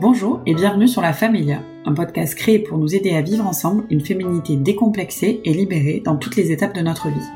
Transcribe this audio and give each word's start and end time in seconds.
Bonjour 0.00 0.40
et 0.46 0.54
bienvenue 0.54 0.86
sur 0.86 1.02
La 1.02 1.12
Familia, 1.12 1.60
un 1.84 1.92
podcast 1.92 2.36
créé 2.36 2.60
pour 2.60 2.78
nous 2.78 2.94
aider 2.94 3.10
à 3.16 3.20
vivre 3.20 3.44
ensemble 3.44 3.84
une 3.90 4.04
féminité 4.04 4.56
décomplexée 4.56 5.40
et 5.44 5.52
libérée 5.52 6.00
dans 6.04 6.16
toutes 6.16 6.36
les 6.36 6.52
étapes 6.52 6.74
de 6.74 6.82
notre 6.82 7.08
vie. 7.08 7.28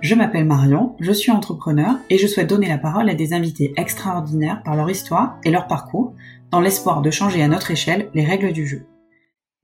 Je 0.00 0.14
m'appelle 0.14 0.46
Marion, 0.46 0.96
je 0.98 1.12
suis 1.12 1.30
entrepreneur 1.30 1.98
et 2.08 2.16
je 2.16 2.26
souhaite 2.26 2.48
donner 2.48 2.68
la 2.68 2.78
parole 2.78 3.10
à 3.10 3.14
des 3.14 3.34
invités 3.34 3.74
extraordinaires 3.76 4.62
par 4.64 4.76
leur 4.76 4.88
histoire 4.88 5.38
et 5.44 5.50
leur 5.50 5.66
parcours, 5.66 6.14
dans 6.50 6.60
l'espoir 6.60 7.02
de 7.02 7.10
changer 7.10 7.42
à 7.42 7.48
notre 7.48 7.70
échelle 7.70 8.10
les 8.14 8.24
règles 8.24 8.52
du 8.52 8.66
jeu. 8.66 8.86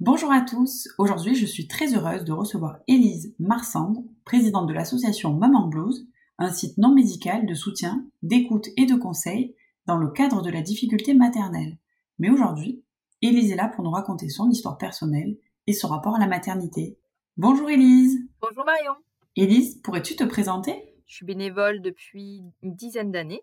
Bonjour 0.00 0.30
à 0.30 0.42
tous, 0.42 0.88
aujourd'hui 0.98 1.34
je 1.34 1.46
suis 1.46 1.68
très 1.68 1.94
heureuse 1.94 2.24
de 2.24 2.32
recevoir 2.32 2.78
Élise 2.86 3.34
Marsande, 3.38 4.04
présidente 4.24 4.68
de 4.68 4.74
l'association 4.74 5.32
Maman 5.32 5.68
Blues, 5.68 6.06
un 6.38 6.52
site 6.52 6.76
non 6.76 6.94
médical 6.94 7.46
de 7.46 7.54
soutien, 7.54 8.04
d'écoute 8.22 8.68
et 8.76 8.84
de 8.84 8.94
conseil 8.94 9.54
dans 9.86 9.96
le 9.96 10.10
cadre 10.10 10.42
de 10.42 10.50
la 10.50 10.60
difficulté 10.60 11.14
maternelle. 11.14 11.78
Mais 12.22 12.30
aujourd'hui, 12.30 12.84
Élise 13.20 13.50
est 13.50 13.56
là 13.56 13.66
pour 13.66 13.82
nous 13.82 13.90
raconter 13.90 14.28
son 14.28 14.48
histoire 14.48 14.78
personnelle 14.78 15.36
et 15.66 15.72
son 15.72 15.88
rapport 15.88 16.14
à 16.14 16.20
la 16.20 16.28
maternité. 16.28 16.96
Bonjour 17.36 17.68
Élise 17.68 18.16
Bonjour 18.40 18.64
Marion 18.64 18.92
Élise, 19.34 19.82
pourrais-tu 19.82 20.14
te 20.14 20.22
présenter? 20.22 20.94
Je 21.08 21.16
suis 21.16 21.26
bénévole 21.26 21.82
depuis 21.82 22.44
une 22.62 22.76
dizaine 22.76 23.10
d'années 23.10 23.42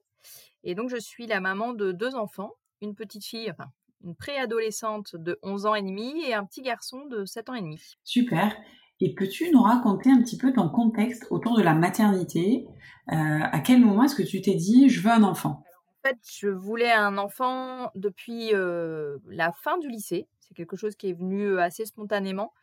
et 0.64 0.76
donc 0.76 0.90
je 0.90 0.96
suis 0.96 1.28
la 1.28 1.42
maman 1.42 1.74
de 1.74 1.92
deux 1.92 2.16
enfants, 2.16 2.54
une 2.82 2.96
petite 2.96 3.26
fille, 3.26 3.52
enfin 3.52 3.70
une 4.02 4.16
préadolescente 4.16 5.18
de 5.18 5.38
11 5.44 5.66
ans 5.66 5.76
et 5.76 5.82
demi 5.82 6.14
et 6.26 6.34
un 6.34 6.46
petit 6.46 6.62
garçon 6.62 7.06
de 7.08 7.26
7 7.26 7.50
ans 7.50 7.56
et 7.56 7.62
demi. 7.62 7.98
Super. 8.06 8.56
Et 9.02 9.14
peux-tu 9.14 9.52
nous 9.52 9.62
raconter 9.62 10.10
un 10.10 10.22
petit 10.22 10.38
peu 10.38 10.54
ton 10.54 10.70
contexte 10.70 11.28
autour 11.32 11.58
de 11.58 11.64
la 11.64 11.74
maternité? 11.74 12.66
Euh, 13.12 13.40
À 13.42 13.60
quel 13.60 13.82
moment 13.82 14.06
est-ce 14.06 14.16
que 14.16 14.24
tu 14.24 14.42
t'es 14.42 14.56
dit 14.56 14.88
je 14.88 15.02
veux 15.02 15.12
un 15.12 15.24
enfant? 15.24 15.66
en 15.66 15.69
fait, 16.10 16.18
je 16.40 16.50
voulais 16.50 16.92
un 16.92 17.18
enfant 17.18 17.92
depuis 17.96 18.52
la 18.52 19.52
fin 19.52 19.78
du 19.78 19.90
lycée. 19.90 20.28
C'est 20.40 20.54
quelque 20.54 20.76
chose 20.76 20.96
qui 20.96 21.10
est 21.10 21.14
venu 21.14 21.60
assez 21.60 21.86
spontanément. 21.86 22.54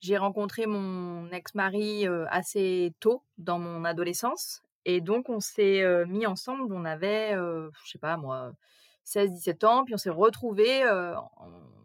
J'ai 0.00 0.16
rencontré 0.16 0.66
mon 0.66 1.30
ex-mari 1.30 2.06
assez 2.28 2.94
tôt 3.00 3.22
dans 3.38 3.58
mon 3.58 3.84
adolescence. 3.84 4.62
Et 4.84 5.00
donc, 5.00 5.28
on 5.28 5.40
s'est 5.40 5.84
mis 6.06 6.26
ensemble. 6.26 6.72
On 6.72 6.84
avait, 6.84 7.32
je 7.34 7.90
sais 7.90 7.98
pas 7.98 8.16
moi, 8.16 8.52
16-17 9.06 9.66
ans. 9.66 9.84
Puis 9.84 9.94
on 9.94 9.98
s'est 9.98 10.10
retrouvés. 10.10 10.84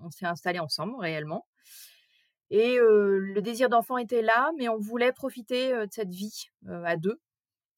on 0.02 0.12
s'est 0.12 0.25
installés 0.25 0.59
ensemble 0.59 0.95
réellement. 1.00 1.45
Et 2.52 2.78
le 2.78 3.42
désir 3.42 3.70
d'enfant 3.70 3.97
était 3.97 4.22
là, 4.22 4.52
mais 4.58 4.70
on 4.70 4.78
voulait 4.78 5.12
profiter 5.12 5.72
de 5.73 5.88
cette 5.92 6.14
vie 6.14 6.50
à 6.68 6.95
deux. 6.95 7.20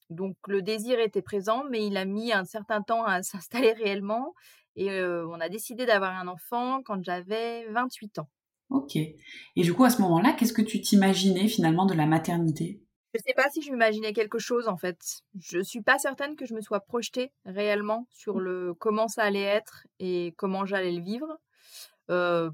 Donc 0.10 0.36
le 0.48 0.62
désir 0.62 1.00
était 1.00 1.22
présent, 1.22 1.64
mais 1.70 1.86
il 1.86 1.98
a 1.98 2.06
mis 2.06 2.32
un 2.32 2.46
certain 2.46 2.82
temps 2.82 3.04
à 3.04 3.22
s'installer 3.24 3.74
réellement. 3.74 4.34
Et 4.76 4.90
on 5.02 5.40
a 5.40 5.50
décidé 5.50 5.88
d'avoir 5.88 6.16
un 6.16 6.28
enfant 6.28 6.84
quand 6.84 7.04
j'avais 7.04 7.66
28 7.70 8.20
ans. 8.20 8.30
Ok. 8.70 8.96
Et 8.96 9.16
du 9.56 9.74
coup, 9.74 9.86
à 9.86 9.90
ce 9.90 10.02
moment-là, 10.04 10.34
qu'est-ce 10.34 10.54
que 10.54 10.62
tu 10.62 10.82
t'imaginais 10.82 11.48
finalement 11.48 11.86
de 11.86 11.96
la 11.96 12.06
maternité? 12.06 12.82
Je 13.14 13.20
ne 13.20 13.24
sais 13.26 13.34
pas 13.34 13.50
si 13.50 13.62
je 13.62 13.72
m'imaginais 13.72 14.14
quelque 14.14 14.38
chose 14.38 14.68
en 14.68 14.78
fait. 14.78 15.00
Je 15.40 15.60
ne 15.60 15.64
suis 15.64 15.82
pas 15.82 15.98
certaine 15.98 16.36
que 16.36 16.46
je 16.46 16.54
me 16.54 16.62
sois 16.62 16.82
projetée 16.82 17.32
réellement 17.46 18.06
sur 18.12 18.40
le 18.40 18.76
comment 18.76 19.08
ça 19.08 19.24
allait 19.24 19.42
être 19.42 19.88
et 20.00 20.36
comment 20.38 20.66
j'allais 20.66 20.92
le 20.92 21.02
vivre. 21.02 21.40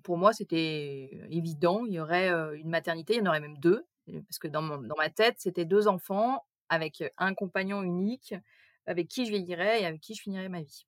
pour 0.03 0.17
moi, 0.17 0.31
c'était 0.31 1.09
évident. 1.29 1.83
Il 1.85 1.93
y 1.93 1.99
aurait 1.99 2.29
une 2.55 2.69
maternité, 2.69 3.15
il 3.15 3.19
y 3.19 3.21
en 3.21 3.25
aurait 3.25 3.41
même 3.41 3.57
deux, 3.57 3.83
parce 4.07 4.39
que 4.39 4.47
dans, 4.47 4.61
dans 4.61 4.95
ma 4.97 5.09
tête, 5.09 5.35
c'était 5.39 5.65
deux 5.65 5.87
enfants 5.87 6.45
avec 6.73 7.03
un 7.17 7.33
compagnon 7.33 7.83
unique, 7.83 8.35
avec 8.85 9.07
qui 9.07 9.25
je 9.25 9.31
vieillirais 9.31 9.81
et 9.81 9.85
avec 9.85 10.01
qui 10.01 10.15
je 10.15 10.21
finirais 10.21 10.49
ma 10.49 10.61
vie. 10.61 10.85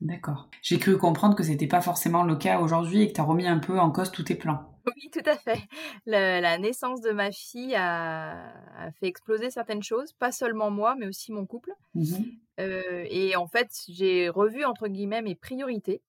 D'accord. 0.00 0.48
J'ai 0.62 0.78
cru 0.78 0.96
comprendre 0.96 1.36
que 1.36 1.42
c'était 1.42 1.66
pas 1.66 1.82
forcément 1.82 2.24
le 2.24 2.36
cas 2.36 2.60
aujourd'hui 2.60 3.02
et 3.02 3.08
que 3.08 3.12
tu 3.12 3.20
as 3.20 3.24
remis 3.24 3.46
un 3.46 3.58
peu 3.58 3.78
en 3.78 3.90
cause 3.90 4.10
tous 4.10 4.24
tes 4.24 4.34
plans. 4.34 4.66
Oui, 4.86 5.10
tout 5.12 5.28
à 5.28 5.36
fait. 5.36 5.60
La, 6.06 6.56
naissance 6.56 7.02
de 7.02 7.10
ma 7.10 7.30
fille 7.30 7.74
a, 7.74 8.90
fait 8.98 9.06
exploser 9.06 9.50
certaines 9.50 9.82
choses, 9.82 10.12
pas 10.14 10.32
seulement 10.32 10.70
moi, 10.70 10.96
mais 10.98 11.06
aussi 11.06 11.32
mon 11.32 11.46
couple. 11.46 11.72
Mmh 11.94 12.16
et 12.58 13.36
en 13.36 13.46
fait, 13.46 13.70
j'ai 13.88 14.28
revu, 14.28 14.66
entre 14.66 14.86
guillemets, 14.86 15.22
mes 15.22 15.34
priorités. 15.34 16.02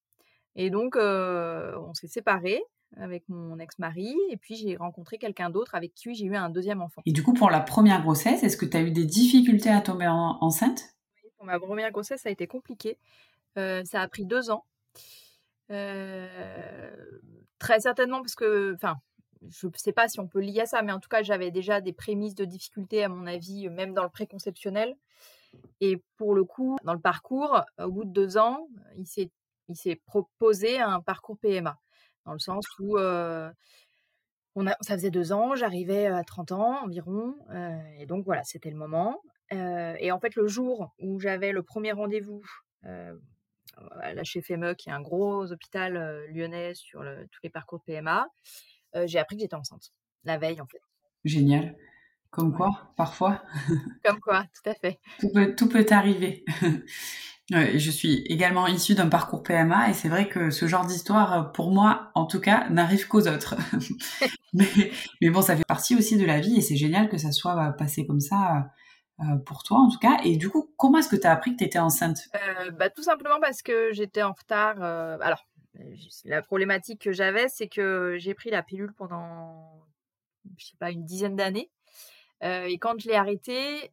Et 0.57 0.69
donc, 0.69 0.97
on 0.97 1.93
s'est 1.93 2.09
séparés 2.09 2.61
avec 2.97 3.27
mon 3.29 3.57
ex-mari 3.59 4.15
et 4.29 4.37
puis 4.37 4.55
j'ai 4.55 4.75
rencontré 4.75 5.17
quelqu'un 5.17 5.49
d'autre 5.49 5.75
avec 5.75 5.93
qui 5.93 6.13
j'ai 6.13 6.25
eu 6.25 6.35
un 6.35 6.49
deuxième 6.49 6.81
enfant. 6.81 7.01
Et 7.05 7.11
du 7.11 7.23
coup, 7.23 7.33
pour 7.33 7.49
la 7.49 7.61
première 7.61 8.01
grossesse, 8.01 8.43
est-ce 8.43 8.57
que 8.57 8.65
tu 8.65 8.77
as 8.77 8.81
eu 8.81 8.91
des 8.91 9.05
difficultés 9.05 9.69
à 9.69 9.81
tomber 9.81 10.07
enceinte? 10.07 10.83
Oui, 11.23 11.29
Pour 11.37 11.45
ma 11.45 11.59
première 11.59 11.91
grossesse, 11.91 12.21
ça 12.21 12.29
a 12.29 12.31
été 12.31 12.47
compliqué. 12.47 12.97
Euh, 13.57 13.83
ça 13.85 14.01
a 14.01 14.07
pris 14.07 14.25
deux 14.25 14.49
ans. 14.51 14.65
Euh, 15.71 16.91
très 17.59 17.79
certainement 17.79 18.21
parce 18.21 18.35
que, 18.35 18.73
enfin, 18.75 18.97
je 19.49 19.67
ne 19.67 19.71
sais 19.75 19.93
pas 19.93 20.07
si 20.07 20.19
on 20.19 20.27
peut 20.27 20.41
lier 20.41 20.61
à 20.61 20.65
ça, 20.65 20.81
mais 20.81 20.91
en 20.91 20.99
tout 20.99 21.09
cas, 21.09 21.23
j'avais 21.23 21.51
déjà 21.51 21.81
des 21.81 21.93
prémices 21.93 22.35
de 22.35 22.45
difficultés, 22.45 23.03
à 23.03 23.09
mon 23.09 23.25
avis, 23.25 23.69
même 23.69 23.93
dans 23.93 24.03
le 24.03 24.09
préconceptionnel. 24.09 24.95
Et 25.79 26.01
pour 26.17 26.33
le 26.33 26.43
coup, 26.43 26.77
dans 26.83 26.93
le 26.93 26.99
parcours, 26.99 27.61
au 27.79 27.91
bout 27.91 28.05
de 28.05 28.11
deux 28.11 28.37
ans, 28.37 28.67
il 28.97 29.07
s'est 29.07 29.95
proposé 30.05 30.79
un 30.79 31.01
parcours 31.01 31.37
PMA 31.37 31.77
dans 32.25 32.33
le 32.33 32.39
sens 32.39 32.65
où 32.79 32.97
on 34.55 34.67
a, 34.67 34.75
ça 34.81 34.95
faisait 34.95 35.11
deux 35.11 35.31
ans, 35.31 35.55
j'arrivais 35.55 36.07
à 36.07 36.23
30 36.23 36.51
ans 36.51 36.83
environ, 36.83 37.35
et 37.97 38.05
donc 38.05 38.25
voilà, 38.25 38.43
c'était 38.43 38.69
le 38.69 38.77
moment. 38.77 39.21
et 39.51 40.11
en 40.11 40.19
fait, 40.19 40.35
le 40.35 40.47
jour 40.47 40.93
où 40.99 41.19
j'avais 41.19 41.51
le 41.51 41.63
premier 41.63 41.91
rendez-vous 41.91 42.41
à 42.83 44.13
la 44.13 44.23
chez 44.23 44.41
FEME, 44.41 44.75
qui 44.75 44.89
est 44.89 44.93
un 44.93 45.01
gros 45.01 45.51
hôpital 45.51 46.25
lyonnais 46.33 46.73
sur 46.73 47.01
tous 47.31 47.39
les 47.43 47.49
parcours 47.49 47.79
de 47.79 47.83
PMA, 47.85 48.27
j'ai 49.05 49.19
appris 49.19 49.37
que 49.37 49.41
j'étais 49.41 49.55
enceinte, 49.55 49.93
la 50.23 50.37
veille 50.37 50.61
en 50.61 50.67
fait. 50.67 50.81
Génial. 51.23 51.75
Comme 52.31 52.55
quoi, 52.55 52.93
parfois. 52.95 53.43
Comme 54.05 54.21
quoi, 54.21 54.45
tout 54.53 54.69
à 54.69 54.73
fait. 54.73 54.99
Tout 55.19 55.29
peut, 55.33 55.53
tout 55.53 55.67
peut 55.67 55.85
arriver. 55.91 56.45
je 57.51 57.91
suis 57.91 58.23
également 58.27 58.67
issue 58.67 58.95
d'un 58.95 59.09
parcours 59.09 59.43
PMA 59.43 59.89
et 59.89 59.93
c'est 59.93 60.07
vrai 60.07 60.29
que 60.29 60.49
ce 60.51 60.67
genre 60.67 60.85
d'histoire, 60.85 61.51
pour 61.51 61.71
moi, 61.71 62.11
en 62.15 62.25
tout 62.25 62.39
cas, 62.39 62.69
n'arrive 62.69 63.07
qu'aux 63.07 63.27
autres. 63.27 63.55
mais, 64.53 65.29
bon, 65.29 65.41
ça 65.41 65.57
fait 65.57 65.65
partie 65.65 65.95
aussi 65.95 66.17
de 66.17 66.25
la 66.25 66.39
vie 66.39 66.57
et 66.57 66.61
c'est 66.61 66.77
génial 66.77 67.09
que 67.09 67.17
ça 67.17 67.31
soit 67.31 67.57
euh, 67.57 67.71
passé 67.71 68.05
comme 68.05 68.21
ça 68.21 68.71
euh, 69.19 69.35
pour 69.45 69.63
toi, 69.63 69.79
en 69.79 69.89
tout 69.89 69.99
cas. 69.99 70.19
Et 70.23 70.37
du 70.37 70.49
coup, 70.49 70.73
comment 70.77 70.99
est-ce 70.99 71.09
que 71.09 71.15
tu 71.17 71.27
as 71.27 71.31
appris 71.31 71.51
que 71.51 71.57
tu 71.57 71.63
étais 71.65 71.79
enceinte? 71.79 72.19
Euh, 72.35 72.71
bah, 72.71 72.89
Tout 72.89 73.03
simplement 73.03 73.39
parce 73.41 73.61
que 73.61 73.91
j'étais 73.91 74.23
en 74.23 74.31
retard. 74.31 74.81
alors, 75.21 75.45
la 76.25 76.41
problématique 76.41 77.01
que 77.01 77.11
j'avais, 77.11 77.47
c'est 77.49 77.67
que 77.67 78.15
j'ai 78.17 78.33
pris 78.33 78.49
la 78.49 78.63
pilule 78.63 78.93
pendant, 78.93 79.83
je 80.57 80.67
sais 80.67 80.77
pas, 80.79 80.91
une 80.91 81.03
dizaine 81.03 81.35
d'années. 81.35 81.69
et 82.41 82.77
quand 82.77 82.97
je 82.99 83.09
l'ai 83.09 83.15
arrêtée, 83.15 83.91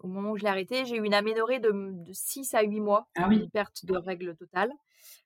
au 0.00 0.08
moment 0.08 0.30
où 0.32 0.36
je 0.36 0.42
l'ai 0.42 0.48
arrêté, 0.48 0.84
j'ai 0.84 0.96
eu 0.96 1.04
une 1.04 1.14
aménorrhée 1.14 1.60
de, 1.60 1.72
6 2.12 2.54
à 2.54 2.62
8 2.62 2.80
mois, 2.80 3.08
ah 3.16 3.28
une 3.30 3.48
perte 3.50 3.84
de 3.84 3.96
règles 3.96 4.36
totale. 4.36 4.70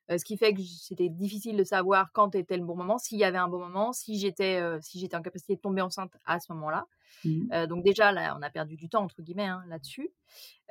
ce 0.09 0.23
qui 0.23 0.37
fait 0.37 0.53
que 0.53 0.61
c'était 0.61 1.09
difficile 1.09 1.57
de 1.57 1.63
savoir 1.63 2.11
quand 2.11 2.35
était 2.35 2.57
le 2.57 2.63
bon 2.63 2.75
moment, 2.75 2.97
s'il 2.97 3.17
y 3.17 3.23
avait 3.23 3.37
un 3.37 3.47
bon 3.47 3.59
moment, 3.59 3.93
si 3.93 4.19
j'étais 4.19 4.61
si 4.81 4.99
j'étais 4.99 5.15
en 5.15 5.21
capacité 5.21 5.55
de 5.55 5.61
tomber 5.61 5.81
enceinte 5.81 6.13
à 6.25 6.39
ce 6.39 6.51
moment-là. 6.53 6.85
Mmh. 7.25 7.67
donc 7.67 7.83
déjà, 7.83 8.11
là, 8.11 8.35
on 8.37 8.41
a 8.41 8.49
perdu 8.49 8.75
du 8.75 8.89
temps, 8.89 9.03
entre 9.03 9.21
guillemets, 9.21 9.47
hein, 9.47 9.63
là-dessus. 9.67 10.11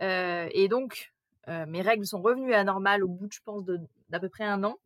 et 0.01 0.69
donc, 0.69 1.13
mes 1.49 1.83
règles 1.83 2.07
sont 2.07 2.23
revenues 2.23 2.55
à 2.55 2.65
normal 2.65 3.03
au 3.05 3.09
bout, 3.09 3.29
je 3.33 3.41
pense, 3.45 3.65
d'à 3.65 4.21
peu 4.21 4.29
près 4.29 4.45
un 4.45 4.63
an. 4.65 4.79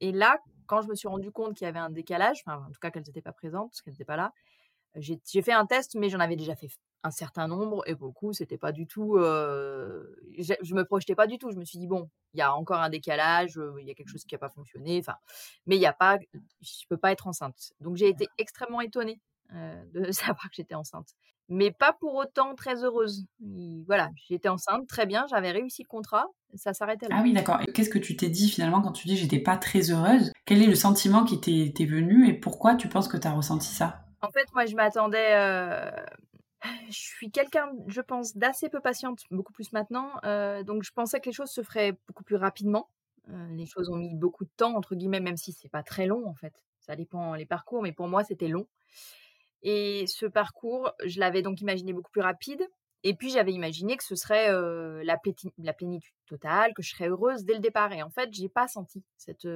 Et 0.00 0.12
là, 0.12 0.38
quand 0.66 0.82
je 0.82 0.88
me 0.88 0.94
suis 0.94 1.08
rendu 1.08 1.30
compte 1.30 1.56
qu'il 1.56 1.64
y 1.64 1.68
avait 1.68 1.78
un 1.78 1.90
décalage, 1.90 2.42
enfin, 2.46 2.64
en 2.66 2.70
tout 2.70 2.80
cas 2.80 2.90
qu'elles 2.90 3.04
n'étaient 3.06 3.22
pas 3.22 3.32
présentes, 3.32 3.72
qu'elles 3.84 3.94
n'étaient 3.94 4.04
pas 4.04 4.16
là, 4.16 4.32
j'ai 4.96 5.42
fait 5.42 5.52
un 5.52 5.66
test, 5.66 5.94
mais 5.94 6.08
j'en 6.08 6.20
avais 6.20 6.36
déjà 6.36 6.56
fait 6.56 6.68
un 7.02 7.10
certain 7.10 7.48
nombre 7.48 7.82
et 7.86 7.94
beaucoup 7.94 8.32
c'était 8.32 8.58
pas 8.58 8.72
du 8.72 8.86
tout 8.86 9.16
je, 9.18 10.74
me 10.74 10.82
projetais 10.82 11.14
pas 11.14 11.26
du 11.26 11.38
tout. 11.38 11.50
Je 11.50 11.56
me 11.56 11.64
suis 11.64 11.78
dit 11.78 11.86
bon 11.86 12.08
il 12.34 12.38
y 12.38 12.42
a 12.42 12.54
encore 12.54 12.80
un 12.80 12.90
décalage 12.90 13.58
il 13.80 13.86
y 13.86 13.90
a 13.90 13.94
quelque 13.94 14.10
chose 14.10 14.24
qui 14.24 14.34
a 14.34 14.38
pas 14.38 14.48
fonctionné 14.48 14.98
enfin 14.98 15.16
mais 15.66 15.76
il 15.76 15.82
y 15.82 15.86
a 15.86 15.92
pas 15.92 16.18
je 16.60 16.86
peux 16.88 16.96
pas 16.96 17.12
être 17.12 17.26
enceinte. 17.26 17.72
Donc 17.80 17.96
j'ai 17.96 18.08
été 18.08 18.28
extrêmement 18.38 18.80
étonnée 18.80 19.20
de 19.52 20.10
savoir 20.12 20.48
que 20.48 20.56
j'étais 20.56 20.74
enceinte. 20.74 21.08
Mais 21.48 21.72
pas 21.72 21.92
pour 21.92 22.14
autant 22.14 22.54
très 22.54 22.84
heureuse. 22.84 23.24
Voilà 23.86 24.10
j'étais 24.28 24.48
enceinte 24.48 24.86
très 24.86 25.06
bien 25.06 25.26
j'avais 25.30 25.50
réussi 25.50 25.82
le 25.82 25.88
contrat 25.88 26.26
ça 26.54 26.74
s'arrêtait 26.74 27.08
là. 27.08 27.16
Ah 27.18 27.22
oui 27.22 27.32
d'accord. 27.32 27.60
Qu'est-ce 27.74 27.90
que 27.90 27.98
tu 27.98 28.16
t'es 28.16 28.28
dit 28.28 28.48
finalement 28.50 28.80
quand 28.80 28.92
tu 28.92 29.06
dis 29.06 29.16
j'étais 29.16 29.38
pas 29.38 29.56
très 29.56 29.90
heureuse? 29.90 30.32
Quel 30.44 30.62
est 30.62 30.66
le 30.66 30.74
sentiment 30.74 31.24
qui 31.24 31.40
t'est 31.40 31.84
venu 31.84 32.28
et 32.28 32.34
pourquoi 32.34 32.74
tu 32.74 32.88
penses 32.88 33.08
que 33.08 33.16
tu 33.16 33.26
as 33.26 33.32
ressenti 33.32 33.68
ça? 33.68 34.04
En 34.22 34.30
fait, 34.30 34.46
moi, 34.52 34.66
je 34.66 34.74
m'attendais 34.74 35.34
je 36.88 36.98
suis 36.98 37.30
quelqu'un, 37.30 37.70
je 37.86 38.00
pense, 38.00 38.36
d'assez 38.36 38.68
peu 38.68 38.80
patiente, 38.80 39.24
beaucoup 39.30 39.52
plus 39.52 39.72
maintenant. 39.72 40.12
donc, 40.64 40.82
je 40.82 40.92
pensais 40.92 41.20
que 41.20 41.26
les 41.26 41.32
choses 41.32 41.50
se 41.50 41.62
feraient 41.62 41.96
beaucoup 42.06 42.24
plus 42.24 42.36
rapidement. 42.36 42.88
les 43.50 43.66
choses 43.66 43.88
ont 43.90 43.96
mis 43.96 44.14
beaucoup 44.14 44.44
de 44.44 44.50
temps, 44.56 44.74
entre 44.76 44.94
guillemets, 44.94 45.20
même 45.20 45.36
si 45.36 45.52
c'est 45.52 45.68
pas 45.68 45.82
très 45.82 46.06
long, 46.06 46.26
en 46.26 46.34
fait. 46.34 46.54
Ça 46.80 46.96
dépend 46.96 47.34
les 47.34 47.46
parcours, 47.46 47.82
mais 47.82 47.92
pour 47.92 48.08
moi, 48.08 48.24
c'était 48.24 48.48
long. 48.48 48.66
Et 49.62 50.06
ce 50.06 50.26
parcours, 50.26 50.92
je 51.04 51.20
l'avais 51.20 51.42
donc 51.42 51.60
imaginé 51.60 51.92
beaucoup 51.92 52.10
plus 52.10 52.22
rapide. 52.22 52.66
Et 53.02 53.14
puis 53.14 53.30
j'avais 53.30 53.52
imaginé 53.52 53.96
que 53.96 54.04
ce 54.04 54.14
serait 54.14 54.52
la, 54.52 55.18
la, 55.58 55.72
plénitude 55.72 56.12
totale, 56.26 56.74
que 56.74 56.82
je 56.82 56.90
serais 56.90 57.08
heureuse 57.08 57.44
dès 57.44 57.54
le 57.54 57.60
départ. 57.60 57.92
Et 57.92 58.02
en 58.02 58.10
fait, 58.10 58.28
j'ai 58.32 58.48
pas 58.48 58.68
senti 58.68 59.02
cette 59.16 59.46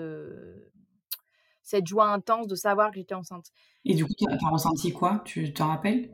cette 1.65 1.87
joie 1.87 2.07
intense 2.09 2.47
de 2.47 2.55
savoir 2.55 2.91
que 2.91 2.97
j'étais 2.97 3.15
enceinte. 3.15 3.47
Et 3.85 3.95
du 3.95 4.05
coup, 4.05 4.13
tu 4.17 4.27
as 4.29 4.49
ressenti 4.51 4.93
quoi? 4.93 5.23
Tu 5.25 5.53
t'en 5.53 5.69
rappelles? 5.69 6.11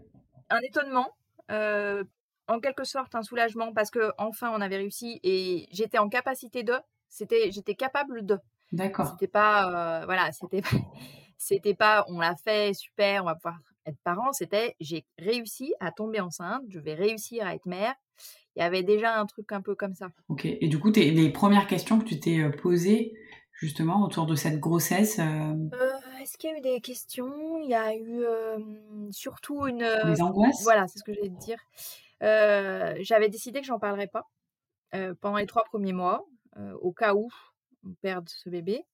Un 0.50 0.60
étonnement, 0.60 1.08
en 1.48 2.60
quelque 2.60 2.84
sorte 2.84 3.14
un 3.14 3.22
soulagement 3.22 3.72
parce 3.72 3.90
que 3.90 4.12
enfin 4.18 4.52
on 4.54 4.60
avait 4.60 4.76
réussi 4.76 5.20
et 5.22 5.68
j'étais 5.72 5.98
en 5.98 6.08
capacité 6.08 6.62
de, 6.62 6.74
c'était, 7.08 7.50
j'étais 7.52 7.74
capable 7.74 8.26
de. 8.26 8.38
D'accord. 8.72 9.12
C'était 9.12 9.28
pas, 9.28 10.04
voilà, 10.04 10.30
c'était, 10.32 10.62
c'était 11.38 11.74
pas, 11.74 12.04
on 12.08 12.20
l'a 12.20 12.36
fait, 12.36 12.74
super, 12.74 13.22
on 13.22 13.26
va 13.26 13.34
pouvoir 13.34 13.58
être 13.86 13.98
parents. 14.04 14.32
C'était, 14.32 14.76
j'ai 14.80 15.04
réussi 15.18 15.74
à 15.80 15.92
tomber 15.92 16.20
enceinte, 16.20 16.62
je 16.68 16.78
vais 16.78 16.94
réussir 16.94 17.46
à 17.46 17.54
être 17.54 17.66
mère. 17.66 17.94
Il 18.56 18.60
y 18.60 18.62
avait 18.62 18.82
déjà 18.82 19.18
un 19.18 19.26
truc 19.26 19.52
un 19.52 19.60
peu 19.60 19.74
comme 19.74 19.94
ça. 19.94 20.08
Ok. 20.28 20.44
Et 20.44 20.68
du 20.68 20.78
coup, 20.78 20.90
les 20.90 21.30
premières 21.30 21.66
questions 21.66 21.98
que 21.98 22.04
tu 22.04 22.18
t'es 22.18 22.50
posées, 22.50 23.14
justement 23.60 24.02
autour 24.04 24.26
de 24.26 24.34
cette 24.34 24.58
grossesse 24.58 25.18
euh, 25.18 25.22
euh, 25.22 25.92
Est-ce 26.20 26.36
qu'il 26.36 26.50
y 26.50 26.52
a 26.52 26.58
eu 26.58 26.60
des 26.60 26.80
questions? 26.80 27.58
Il 27.58 27.68
y 27.68 27.74
a 27.74 27.94
eu 27.94 28.24
euh, 28.24 28.58
surtout 29.10 29.66
une... 29.66 29.78
Des 29.78 30.20
angoisses? 30.20 30.62
Voilà, 30.62 30.86
c'est 30.86 30.98
ce 30.98 31.04
que 31.04 31.12
j'allais 31.12 31.30
te 31.30 31.38
dire. 31.38 31.58
J'avais 33.02 33.28
décidé 33.28 33.60
que 33.60 33.66
j'en 33.66 33.78
parlerais 33.78 34.08
pas 34.08 34.28
pendant 35.20 35.38
les 35.38 35.46
trois 35.46 35.64
premiers 35.64 35.92
mois, 35.92 36.26
au 36.80 36.92
cas 36.92 37.14
où 37.14 37.28
on 37.84 37.94
perde 37.94 38.28
ce 38.28 38.50
bébé. 38.50 38.84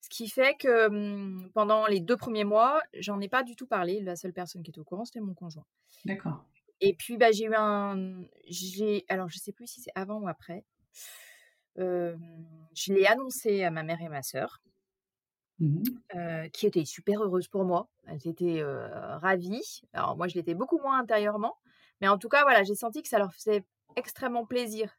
Ce 0.00 0.08
qui 0.08 0.28
fait 0.28 0.54
que 0.54 0.86
hum, 0.86 1.50
pendant 1.52 1.86
les 1.86 2.00
deux 2.00 2.16
premiers 2.16 2.44
mois, 2.44 2.80
j'en 2.94 3.20
ai 3.20 3.28
pas 3.28 3.42
du 3.42 3.54
tout 3.54 3.66
parlé. 3.66 4.00
La 4.00 4.16
seule 4.16 4.32
personne 4.32 4.62
qui 4.62 4.70
était 4.70 4.80
au 4.80 4.84
courant, 4.84 5.04
c'était 5.04 5.20
mon 5.20 5.34
conjoint. 5.34 5.66
D'accord. 6.06 6.44
Et 6.80 6.94
puis, 6.94 7.18
bah, 7.18 7.30
j'ai 7.30 7.44
eu 7.44 7.54
un. 7.54 8.22
Alors, 9.08 9.28
je 9.28 9.38
sais 9.38 9.52
plus 9.52 9.66
si 9.66 9.82
c'est 9.82 9.92
avant 9.94 10.18
ou 10.20 10.28
après 10.28 10.64
je 11.76 12.92
l'ai 12.92 13.06
annoncé 13.06 13.64
à 13.64 13.70
ma 13.70 13.82
mère 13.82 14.00
et 14.02 14.08
ma 14.08 14.22
sœur, 14.22 14.60
mmh 15.60 15.82
qui 16.52 16.66
étaient 16.66 16.84
super 16.84 17.22
heureuses 17.22 17.48
pour 17.48 17.64
moi. 17.64 17.88
Elles 18.06 18.26
étaient 18.26 18.62
ravies. 18.64 19.82
Alors 19.92 20.16
moi, 20.16 20.28
je 20.28 20.34
l'étais 20.34 20.54
beaucoup 20.54 20.78
moins 20.78 20.98
intérieurement, 20.98 21.56
mais 22.00 22.08
en 22.08 22.18
tout 22.18 22.28
cas, 22.28 22.42
voilà, 22.42 22.62
j'ai 22.64 22.74
senti 22.74 23.02
que 23.02 23.08
ça 23.08 23.18
leur 23.18 23.32
faisait 23.32 23.64
extrêmement 23.96 24.46
plaisir. 24.46 24.90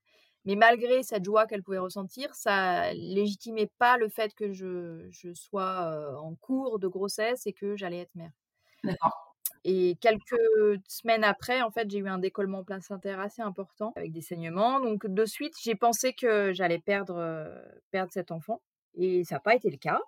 Mais 0.46 0.56
malgré 0.56 1.04
cette 1.04 1.24
joie 1.24 1.46
qu'elles 1.46 1.62
pouvaient 1.64 1.78
ressentir, 1.78 2.34
ça 2.34 2.94
légitimait 2.94 3.70
pas 3.78 3.98
le 3.98 4.10
fait 4.10 4.34
que 4.34 4.54
je, 4.54 5.08
je 5.12 5.34
sois 5.34 6.18
en 6.20 6.34
cours 6.36 6.80
de 6.80 6.88
grossesse 6.88 7.46
et 7.46 7.54
que 7.54 7.76
j'allais 7.76 8.00
être 8.00 8.16
mère. 8.16 8.32
D'accord. 8.84 9.36
Et 9.64 9.96
quelques 10.02 10.82
semaines 10.88 11.24
après, 11.24 11.62
en 11.62 11.70
fait, 11.70 11.90
j'ai 11.92 12.00
eu 12.00 12.08
un 12.08 12.18
décollement 12.18 12.64
placentaire 12.64 13.20
assez 13.20 13.44
important 13.44 13.94
avec 13.96 14.12
des 14.12 14.22
saignements. 14.22 14.80
Donc, 14.80 15.06
de 15.06 15.26
suite, 15.26 15.54
j'ai 15.62 15.76
pensé 15.76 16.14
que 16.14 16.52
j'allais 16.54 16.80
perdre, 16.80 17.48
perdre 17.92 18.12
cet 18.12 18.32
enfant. 18.32 18.62
Et 18.96 19.24
ça 19.24 19.36
n'a 19.36 19.40
pas 19.40 19.54
été 19.56 19.70
le 19.70 19.78
cas. 19.78 20.02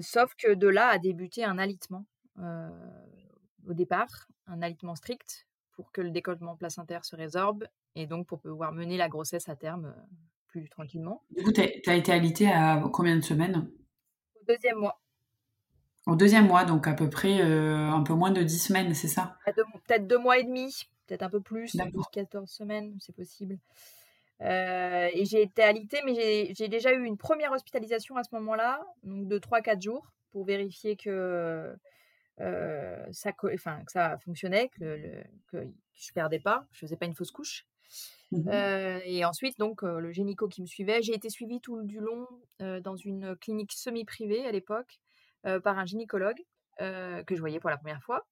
Sauf 0.00 0.34
que 0.36 0.54
de 0.54 0.68
là 0.68 0.88
a 0.88 0.98
débuté 0.98 1.44
un 1.44 1.58
alitement 1.58 2.06
au 3.68 3.74
départ, 3.74 4.28
un 4.46 4.62
alitement 4.62 4.94
strict 4.94 5.46
pour 5.72 5.92
que 5.92 6.00
le 6.00 6.10
décollement 6.10 6.56
placentaire 6.56 7.04
se 7.04 7.16
résorbe 7.16 7.66
et 7.94 8.06
donc 8.06 8.26
pour 8.26 8.40
pouvoir 8.40 8.72
mener 8.72 8.96
la 8.96 9.08
grossesse 9.08 9.48
à 9.48 9.56
terme 9.56 9.94
plus 10.48 10.68
tranquillement. 10.68 11.22
Du 11.30 11.42
coup, 11.42 11.52
tu 11.52 11.60
as, 11.60 11.96
été 11.96 12.12
alitée 12.12 12.48
à 12.48 12.82
combien 12.92 13.16
de 13.16 13.22
semaines? 13.22 13.70
Au 14.40 14.44
deuxième 14.46 14.78
mois. 14.78 15.00
Au 16.06 16.16
deuxième 16.16 16.46
mois, 16.46 16.64
donc 16.64 16.86
à 16.88 16.94
peu 16.94 17.08
près 17.08 17.40
euh, 17.40 17.88
un 17.88 18.02
peu 18.02 18.12
moins 18.12 18.32
de 18.32 18.42
10 18.42 18.58
semaines, 18.58 18.94
c'est 18.94 19.08
ça? 19.08 19.38
Peut-être 19.46 20.06
deux 20.06 20.18
mois 20.18 20.38
et 20.38 20.44
demi, 20.44 20.88
peut-être 21.06 21.22
un 21.22 21.30
peu 21.30 21.40
plus, 21.40 21.76
14 22.12 22.50
semaines, 22.50 22.96
c'est 23.00 23.14
possible. 23.14 23.58
Euh, 24.42 25.08
et 25.12 25.24
j'ai 25.24 25.42
été 25.42 25.62
alitée, 25.62 26.00
mais 26.04 26.52
j'ai 26.54 26.68
déjà 26.68 26.92
eu 26.92 27.04
une 27.04 27.16
première 27.16 27.52
hospitalisation 27.52 28.16
à 28.16 28.24
ce 28.24 28.34
moment-là, 28.34 28.84
donc 29.04 29.28
de 29.28 29.38
3-4 29.38 29.80
jours, 29.82 30.12
pour 30.30 30.44
vérifier 30.44 30.96
que, 30.96 31.74
euh, 32.40 33.06
ça, 33.12 33.32
enfin, 33.54 33.84
que 33.84 33.92
ça 33.92 34.18
fonctionnait, 34.18 34.68
que, 34.70 34.84
le, 34.84 35.24
que 35.48 35.68
je 35.94 36.12
perdais 36.12 36.40
pas, 36.40 36.66
je 36.72 36.80
faisais 36.80 36.96
pas 36.96 37.06
une 37.06 37.14
fausse 37.14 37.30
couche. 37.30 37.66
Mmh 38.32 38.48
et 39.04 39.24
ensuite, 39.26 39.58
donc, 39.58 39.82
le 39.82 40.10
gynéco 40.10 40.48
qui 40.48 40.62
me 40.62 40.66
suivait, 40.66 41.02
j'ai 41.02 41.12
été 41.14 41.28
suivie 41.28 41.60
tout 41.60 41.82
du 41.82 42.00
long 42.00 42.26
dans 42.58 42.96
une 42.96 43.36
clinique 43.36 43.72
semi-privée 43.72 44.46
à 44.46 44.52
l'époque, 44.52 44.98
euh, 45.44 45.58
par 45.58 45.76
un 45.76 45.84
gynécologue 45.84 46.40
euh, 46.80 47.24
que 47.24 47.34
je 47.34 47.40
voyais 47.40 47.58
pour 47.58 47.68
la 47.68 47.76
première 47.76 48.02
fois. 48.02 48.24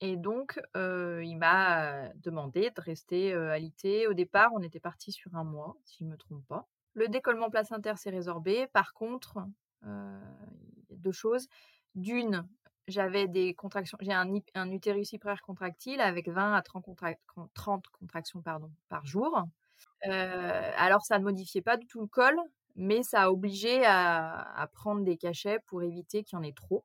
Et 0.00 0.16
donc, 0.16 0.60
euh, 0.76 1.22
il 1.24 1.36
m'a 1.36 2.08
demandé 2.16 2.70
de 2.70 2.80
rester 2.80 3.32
alité. 3.32 4.06
Au 4.06 4.14
départ, 4.14 4.50
on 4.54 4.62
était 4.62 4.80
parti 4.80 5.12
sur 5.12 5.34
un 5.34 5.44
mois, 5.44 5.76
si 5.84 5.98
je 6.00 6.04
ne 6.04 6.10
me 6.10 6.16
trompe 6.16 6.46
pas. 6.46 6.68
Le 6.94 7.08
décollement 7.08 7.50
placentaire 7.50 7.98
s'est 7.98 8.10
résorbé. 8.10 8.68
Par 8.68 8.92
contre, 8.92 9.38
a 9.84 10.20
deux 10.90 11.12
choses. 11.12 11.48
D'une, 11.94 12.46
j'avais 12.86 13.26
des 13.28 13.54
contractions, 13.54 13.98
j'ai 14.00 14.12
un, 14.12 14.70
utérus 14.70 15.12
hyper 15.12 15.42
contractile 15.42 16.00
avec 16.00 16.28
20 16.28 16.54
à 16.54 16.62
30, 16.62 16.84
30 17.54 17.88
contractions 17.88 18.40
pardon, 18.40 18.70
par 18.88 19.04
jour. 19.06 19.42
alors, 20.02 21.04
ça 21.04 21.18
ne 21.18 21.24
modifiait 21.24 21.62
pas 21.62 21.76
du 21.76 21.86
tout 21.86 22.00
le 22.00 22.06
col, 22.06 22.36
mais 22.78 23.02
ça 23.02 23.22
a 23.22 23.30
obligé 23.30 23.84
à, 23.84 24.68
prendre 24.72 25.02
des 25.02 25.16
cachets 25.16 25.58
pour 25.66 25.82
éviter 25.82 26.22
qu'il 26.22 26.36
y 26.36 26.40
en 26.40 26.44
ait 26.44 26.52
trop. 26.52 26.84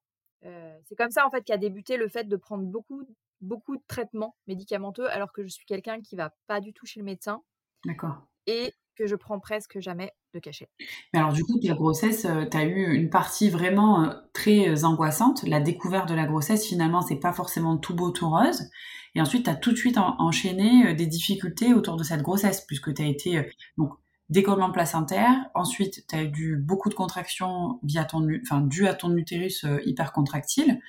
C'est 0.85 0.95
comme 0.95 1.11
ça 1.11 1.25
en 1.25 1.31
fait 1.31 1.43
qu'a 1.43 1.57
débuté 1.57 1.97
le 1.97 2.07
fait 2.09 2.25
de 2.25 2.35
prendre 2.35 2.63
beaucoup, 2.63 3.03
beaucoup 3.41 3.77
de 3.77 3.83
traitements 3.87 4.35
médicamenteux 4.47 5.09
alors 5.09 5.31
que 5.31 5.43
je 5.43 5.49
suis 5.49 5.65
quelqu'un 5.65 6.01
qui 6.01 6.15
va 6.15 6.33
pas 6.47 6.61
du 6.61 6.73
tout 6.73 6.85
chez 6.85 6.99
le 6.99 7.05
médecin. 7.05 7.41
D'accord. 7.85 8.27
Et 8.47 8.73
que 8.95 9.07
je 9.07 9.15
prends 9.15 9.39
presque 9.39 9.79
jamais 9.79 10.11
de 10.33 10.39
cachets. 10.39 10.69
Mais 11.13 11.19
alors 11.19 11.33
du 11.33 11.43
coup, 11.43 11.59
ta 11.59 11.73
grossesse, 11.73 12.27
tu 12.51 12.57
as 12.57 12.63
eu 12.63 12.93
une 12.93 13.09
partie 13.09 13.49
vraiment 13.49 14.13
très 14.33 14.83
angoissante. 14.83 15.43
La 15.43 15.59
découverte 15.59 16.07
de 16.07 16.13
la 16.13 16.25
grossesse, 16.25 16.67
finalement, 16.67 17.01
c'est 17.01 17.19
pas 17.19 17.33
forcément 17.33 17.77
tout 17.77 17.95
beau, 17.95 18.11
tout 18.11 18.29
rose. 18.29 18.69
Et 19.15 19.21
ensuite, 19.21 19.45
tu 19.45 19.49
as 19.49 19.55
tout 19.55 19.71
de 19.71 19.77
suite 19.77 19.97
enchaîné 19.97 20.93
des 20.93 21.07
difficultés 21.07 21.73
autour 21.73 21.97
de 21.97 22.03
cette 22.03 22.21
grossesse, 22.21 22.65
puisque 22.67 22.93
tu 22.93 23.01
as 23.01 23.07
été 23.07 23.51
donc 23.77 23.93
décollement 24.29 24.71
placentaire. 24.71 25.33
Ensuite, 25.53 26.05
tu 26.07 26.15
as 26.15 26.23
eu 26.23 26.57
beaucoup 26.57 26.89
de 26.89 26.93
contractions 26.93 27.79
via 27.83 28.05
ton, 28.05 28.27
enfin, 28.41 28.61
dû 28.61 28.87
à 28.87 28.93
ton 28.93 29.15
utérus 29.15 29.63
euh, 29.65 29.79
hypercontractile. 29.85 30.79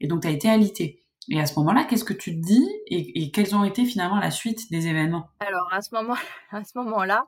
Et 0.00 0.06
donc, 0.06 0.22
tu 0.22 0.28
as 0.28 0.30
été 0.30 0.48
alité. 0.48 1.00
Et 1.28 1.40
à 1.40 1.46
ce 1.46 1.58
moment-là, 1.60 1.84
qu'est-ce 1.84 2.04
que 2.04 2.12
tu 2.12 2.34
te 2.34 2.44
dis 2.44 2.68
et, 2.88 3.30
quelles 3.30 3.54
ont 3.54 3.64
été 3.64 3.84
finalement 3.84 4.18
la 4.18 4.30
suite 4.30 4.70
des 4.70 4.88
événements? 4.88 5.28
Alors, 5.40 5.72
à 5.72 5.80
ce 5.80 5.94
moment, 5.94 6.16
moment-là, 6.74 7.24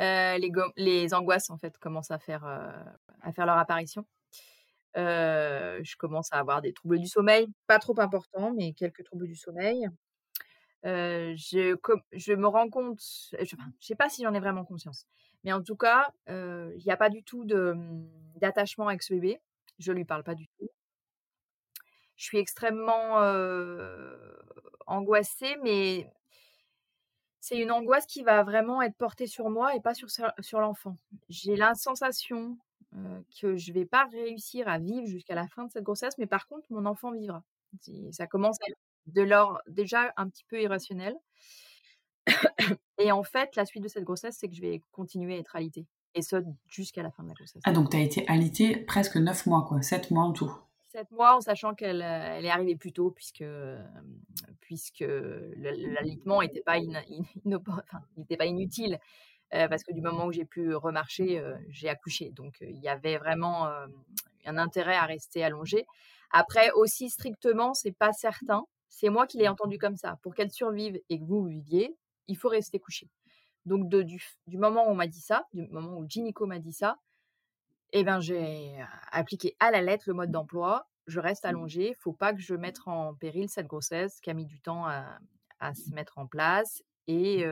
euh, 0.00 0.38
les, 0.38 0.52
les, 0.76 1.14
angoisses, 1.14 1.50
en 1.50 1.56
fait, 1.56 1.78
commencent 1.78 2.10
à 2.10 2.18
faire, 2.18 2.44
euh, 2.44 2.70
à 3.22 3.32
faire 3.32 3.46
leur 3.46 3.56
apparition. 3.56 4.04
je 4.94 5.96
commence 5.96 6.32
à 6.32 6.38
avoir 6.38 6.60
des 6.60 6.74
troubles 6.74 6.98
du 6.98 7.06
sommeil, 7.06 7.48
pas 7.66 7.78
trop 7.78 7.98
importants, 7.98 8.52
mais 8.54 8.74
quelques 8.74 9.04
troubles 9.04 9.26
du 9.26 9.36
sommeil 9.36 9.88
je, 10.84 12.34
me 12.34 12.46
rends 12.46 12.68
compte, 12.68 13.00
je 13.32 13.56
ne 13.56 13.70
sais 13.80 13.94
pas 13.94 14.08
si 14.08 14.22
j'en 14.22 14.34
ai 14.34 14.40
vraiment 14.40 14.64
conscience, 14.64 15.06
mais 15.44 15.52
en 15.52 15.62
tout 15.62 15.76
cas, 15.76 16.10
il 16.28 16.82
n'y 16.84 16.92
a 16.92 16.96
pas 16.96 17.10
du 17.10 17.22
tout 17.22 17.44
mmh, 17.44 18.08
d'attachement 18.36 18.88
avec 18.88 19.02
ce 19.02 19.14
bébé. 19.14 19.40
Je 19.78 19.92
ne 19.92 19.98
lui 19.98 20.04
parle 20.04 20.24
pas 20.24 20.34
du 20.34 20.46
tout. 20.58 20.68
Je 22.16 22.24
suis 22.24 22.38
extrêmement 22.38 23.18
angoissée, 24.86 25.56
mais 25.62 26.10
c'est 27.40 27.58
une 27.58 27.70
angoisse 27.70 28.06
qui 28.06 28.22
va 28.22 28.42
vraiment 28.42 28.82
être 28.82 28.96
portée 28.96 29.26
sur 29.26 29.48
moi 29.50 29.74
et 29.74 29.80
pas 29.80 29.94
sur, 29.94 30.08
sur 30.10 30.60
l'enfant. 30.60 30.96
J'ai 31.28 31.56
la 31.56 31.74
sensation 31.74 32.58
que 33.40 33.56
je 33.56 33.70
ne 33.70 33.74
vais 33.74 33.86
pas 33.86 34.06
réussir 34.06 34.68
à 34.68 34.78
vivre 34.78 35.06
jusqu'à 35.06 35.34
la 35.34 35.46
fin 35.48 35.64
de 35.64 35.70
cette 35.70 35.84
grossesse, 35.84 36.16
mais 36.18 36.26
par 36.26 36.46
contre, 36.46 36.66
mon 36.70 36.86
enfant 36.86 37.12
vivra. 37.12 37.42
Ça 38.12 38.26
commence 38.26 38.56
à 38.62 38.72
de 39.12 39.22
l'ordre 39.22 39.60
déjà 39.68 40.12
un 40.16 40.28
petit 40.28 40.44
peu 40.44 40.60
irrationnel. 40.60 41.14
et 42.98 43.12
en 43.12 43.22
fait, 43.22 43.56
la 43.56 43.64
suite 43.64 43.82
de 43.82 43.88
cette 43.88 44.04
grossesse, 44.04 44.36
c'est 44.38 44.48
que 44.48 44.54
je 44.54 44.60
vais 44.60 44.82
continuer 44.92 45.36
à 45.36 45.38
être 45.38 45.56
alitée. 45.56 45.86
Et 46.14 46.22
ça, 46.22 46.40
jusqu'à 46.66 47.02
la 47.02 47.10
fin 47.10 47.22
de 47.22 47.28
la 47.28 47.34
grossesse. 47.34 47.62
Ah, 47.64 47.72
donc 47.72 47.90
tu 47.90 47.96
as 47.96 48.00
été 48.00 48.26
alitée 48.28 48.76
presque 48.76 49.16
9 49.16 49.46
mois, 49.46 49.64
quoi. 49.66 49.82
7 49.82 50.10
mois 50.10 50.24
en 50.24 50.32
tout. 50.32 50.52
7 50.88 51.10
mois, 51.10 51.36
en 51.36 51.40
sachant 51.40 51.74
qu'elle 51.74 52.02
elle 52.02 52.44
est 52.44 52.50
arrivée 52.50 52.76
plus 52.76 52.92
tôt, 52.92 53.10
puisque, 53.10 53.44
puisque 54.60 55.04
l'alitement 55.56 56.40
n'était 56.40 56.62
pas, 56.62 56.78
pas 58.38 58.46
inutile. 58.46 58.98
parce 59.50 59.84
que 59.84 59.92
du 59.92 60.00
moment 60.00 60.26
où 60.26 60.32
j'ai 60.32 60.46
pu 60.46 60.74
remarcher, 60.74 61.42
j'ai 61.68 61.88
accouché. 61.88 62.30
Donc 62.30 62.56
il 62.62 62.78
y 62.78 62.88
avait 62.88 63.18
vraiment 63.18 63.66
un 63.66 64.58
intérêt 64.58 64.96
à 64.96 65.04
rester 65.04 65.44
allongée. 65.44 65.86
Après, 66.30 66.70
aussi 66.72 67.10
strictement, 67.10 67.74
c'est 67.74 67.96
pas 67.96 68.12
certain. 68.12 68.64
C'est 68.88 69.08
moi 69.08 69.26
qui 69.26 69.38
l'ai 69.38 69.48
entendu 69.48 69.78
comme 69.78 69.96
ça. 69.96 70.18
Pour 70.22 70.34
qu'elle 70.34 70.50
survive 70.50 71.00
et 71.08 71.18
que 71.18 71.24
vous, 71.24 71.44
viviez, 71.44 71.96
il 72.26 72.36
faut 72.36 72.48
rester 72.48 72.78
couché. 72.78 73.08
Donc, 73.66 73.88
du, 73.88 74.20
moment 74.52 74.86
où 74.86 74.90
on 74.90 74.94
m'a 74.94 75.06
dit 75.06 75.20
ça, 75.20 75.46
du 75.52 75.66
moment 75.68 75.98
où 75.98 76.08
Gynéco 76.08 76.46
m'a 76.46 76.58
dit 76.58 76.72
ça, 76.72 76.98
eh 77.92 78.04
ben, 78.04 78.20
j'ai 78.20 78.78
appliqué 79.10 79.56
à 79.60 79.70
la 79.70 79.82
lettre 79.82 80.04
le 80.06 80.14
mode 80.14 80.30
d'emploi. 80.30 80.88
Je 81.06 81.20
reste 81.20 81.44
mmh. 81.44 81.48
allongée. 81.48 81.94
Faut 82.00 82.12
pas 82.12 82.32
que 82.32 82.40
je 82.40 82.54
mette 82.54 82.78
en 82.86 83.14
péril 83.14 83.48
cette 83.48 83.66
grossesse 83.66 84.20
qui 84.20 84.30
a 84.30 84.34
mis 84.34 84.46
du 84.46 84.60
temps 84.60 84.86
à, 84.86 85.18
à 85.60 85.74
se 85.74 85.90
mettre 85.94 86.18
en 86.18 86.26
place. 86.26 86.82
Et 87.06 87.46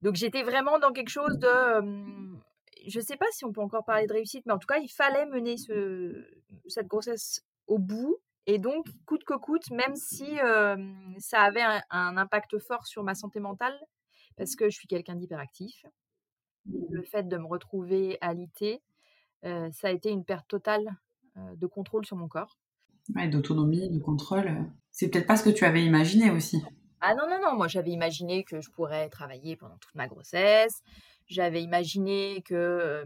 donc 0.00 0.14
j'étais 0.14 0.42
vraiment 0.42 0.78
dans 0.78 0.92
quelque 0.92 1.10
chose 1.10 1.38
de 1.38 2.40
je 2.86 2.98
ne 2.98 3.04
sais 3.04 3.16
pas 3.16 3.26
si 3.32 3.44
on 3.44 3.52
peut 3.52 3.60
encore 3.60 3.84
parler 3.84 4.06
de 4.06 4.12
réussite, 4.12 4.44
mais 4.46 4.52
en 4.52 4.58
tout 4.58 4.66
cas, 4.66 4.78
il 4.78 4.88
fallait 4.88 5.26
mener 5.26 5.56
ce, 5.56 6.26
cette 6.66 6.86
grossesse 6.86 7.44
au 7.66 7.78
bout. 7.78 8.18
Et 8.46 8.58
donc, 8.58 8.86
coûte 9.06 9.24
que 9.24 9.34
coûte, 9.34 9.70
même 9.70 9.94
si 9.94 10.36
ça 11.18 11.40
avait 11.40 11.62
un, 11.90 12.16
impact 12.16 12.58
fort 12.58 12.86
sur 12.86 13.02
ma 13.02 13.14
santé 13.14 13.40
mentale, 13.40 13.78
parce 14.36 14.56
que 14.56 14.68
je 14.68 14.76
suis 14.76 14.88
quelqu'un 14.88 15.14
d'hyperactif, 15.14 15.84
le 16.66 17.02
fait 17.02 17.28
de 17.28 17.36
me 17.36 17.46
retrouver 17.46 18.18
alité, 18.20 18.82
ça 19.42 19.88
a 19.88 19.90
été 19.90 20.10
une 20.10 20.24
perte 20.24 20.48
totale 20.48 20.96
de 21.36 21.66
contrôle 21.66 22.04
sur 22.04 22.16
mon 22.16 22.28
corps. 22.28 22.58
Ouais, 23.14 23.28
d'autonomie, 23.28 23.90
de 23.90 23.98
contrôle. 23.98 24.70
C'est 24.90 25.08
peut-être 25.08 25.26
pas 25.26 25.36
ce 25.36 25.44
que 25.44 25.50
tu 25.50 25.64
avais 25.64 25.84
imaginé 25.84 26.30
aussi. 26.30 26.62
Ah 27.00 27.14
non, 27.14 27.28
non, 27.28 27.40
non, 27.42 27.56
moi 27.56 27.66
j'avais 27.66 27.90
imaginé 27.90 28.44
que 28.44 28.60
je 28.60 28.70
pourrais 28.70 29.08
travailler 29.08 29.56
pendant 29.56 29.76
toute 29.78 29.94
ma 29.96 30.06
grossesse, 30.06 30.82
j'avais 31.26 31.62
imaginé 31.62 32.42
que 32.42 33.04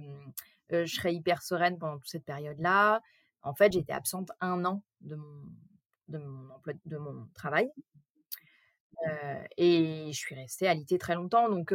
je 0.71 0.85
serais 0.85 1.15
hyper 1.15 1.43
sereine 1.43 1.79
pendant 1.79 1.99
toute 1.99 2.09
cette 2.09 2.25
période-là. 2.25 3.01
En 3.47 3.55
fait, 3.55 3.73
j'étais 3.73 3.93
absente 3.93 4.31
un 4.41 4.65
an 4.65 4.83
de 5.01 5.15
mon, 5.15 5.43
de 6.09 6.19
mon, 6.19 6.51
emploi, 6.51 6.73
de 6.85 6.97
mon 6.97 7.27
travail. 7.35 7.71
et 9.57 10.11
je 10.13 10.19
suis 10.19 10.35
restée 10.35 10.69
alitée 10.69 10.99
très 10.99 11.15
longtemps. 11.15 11.49
Donc, 11.49 11.73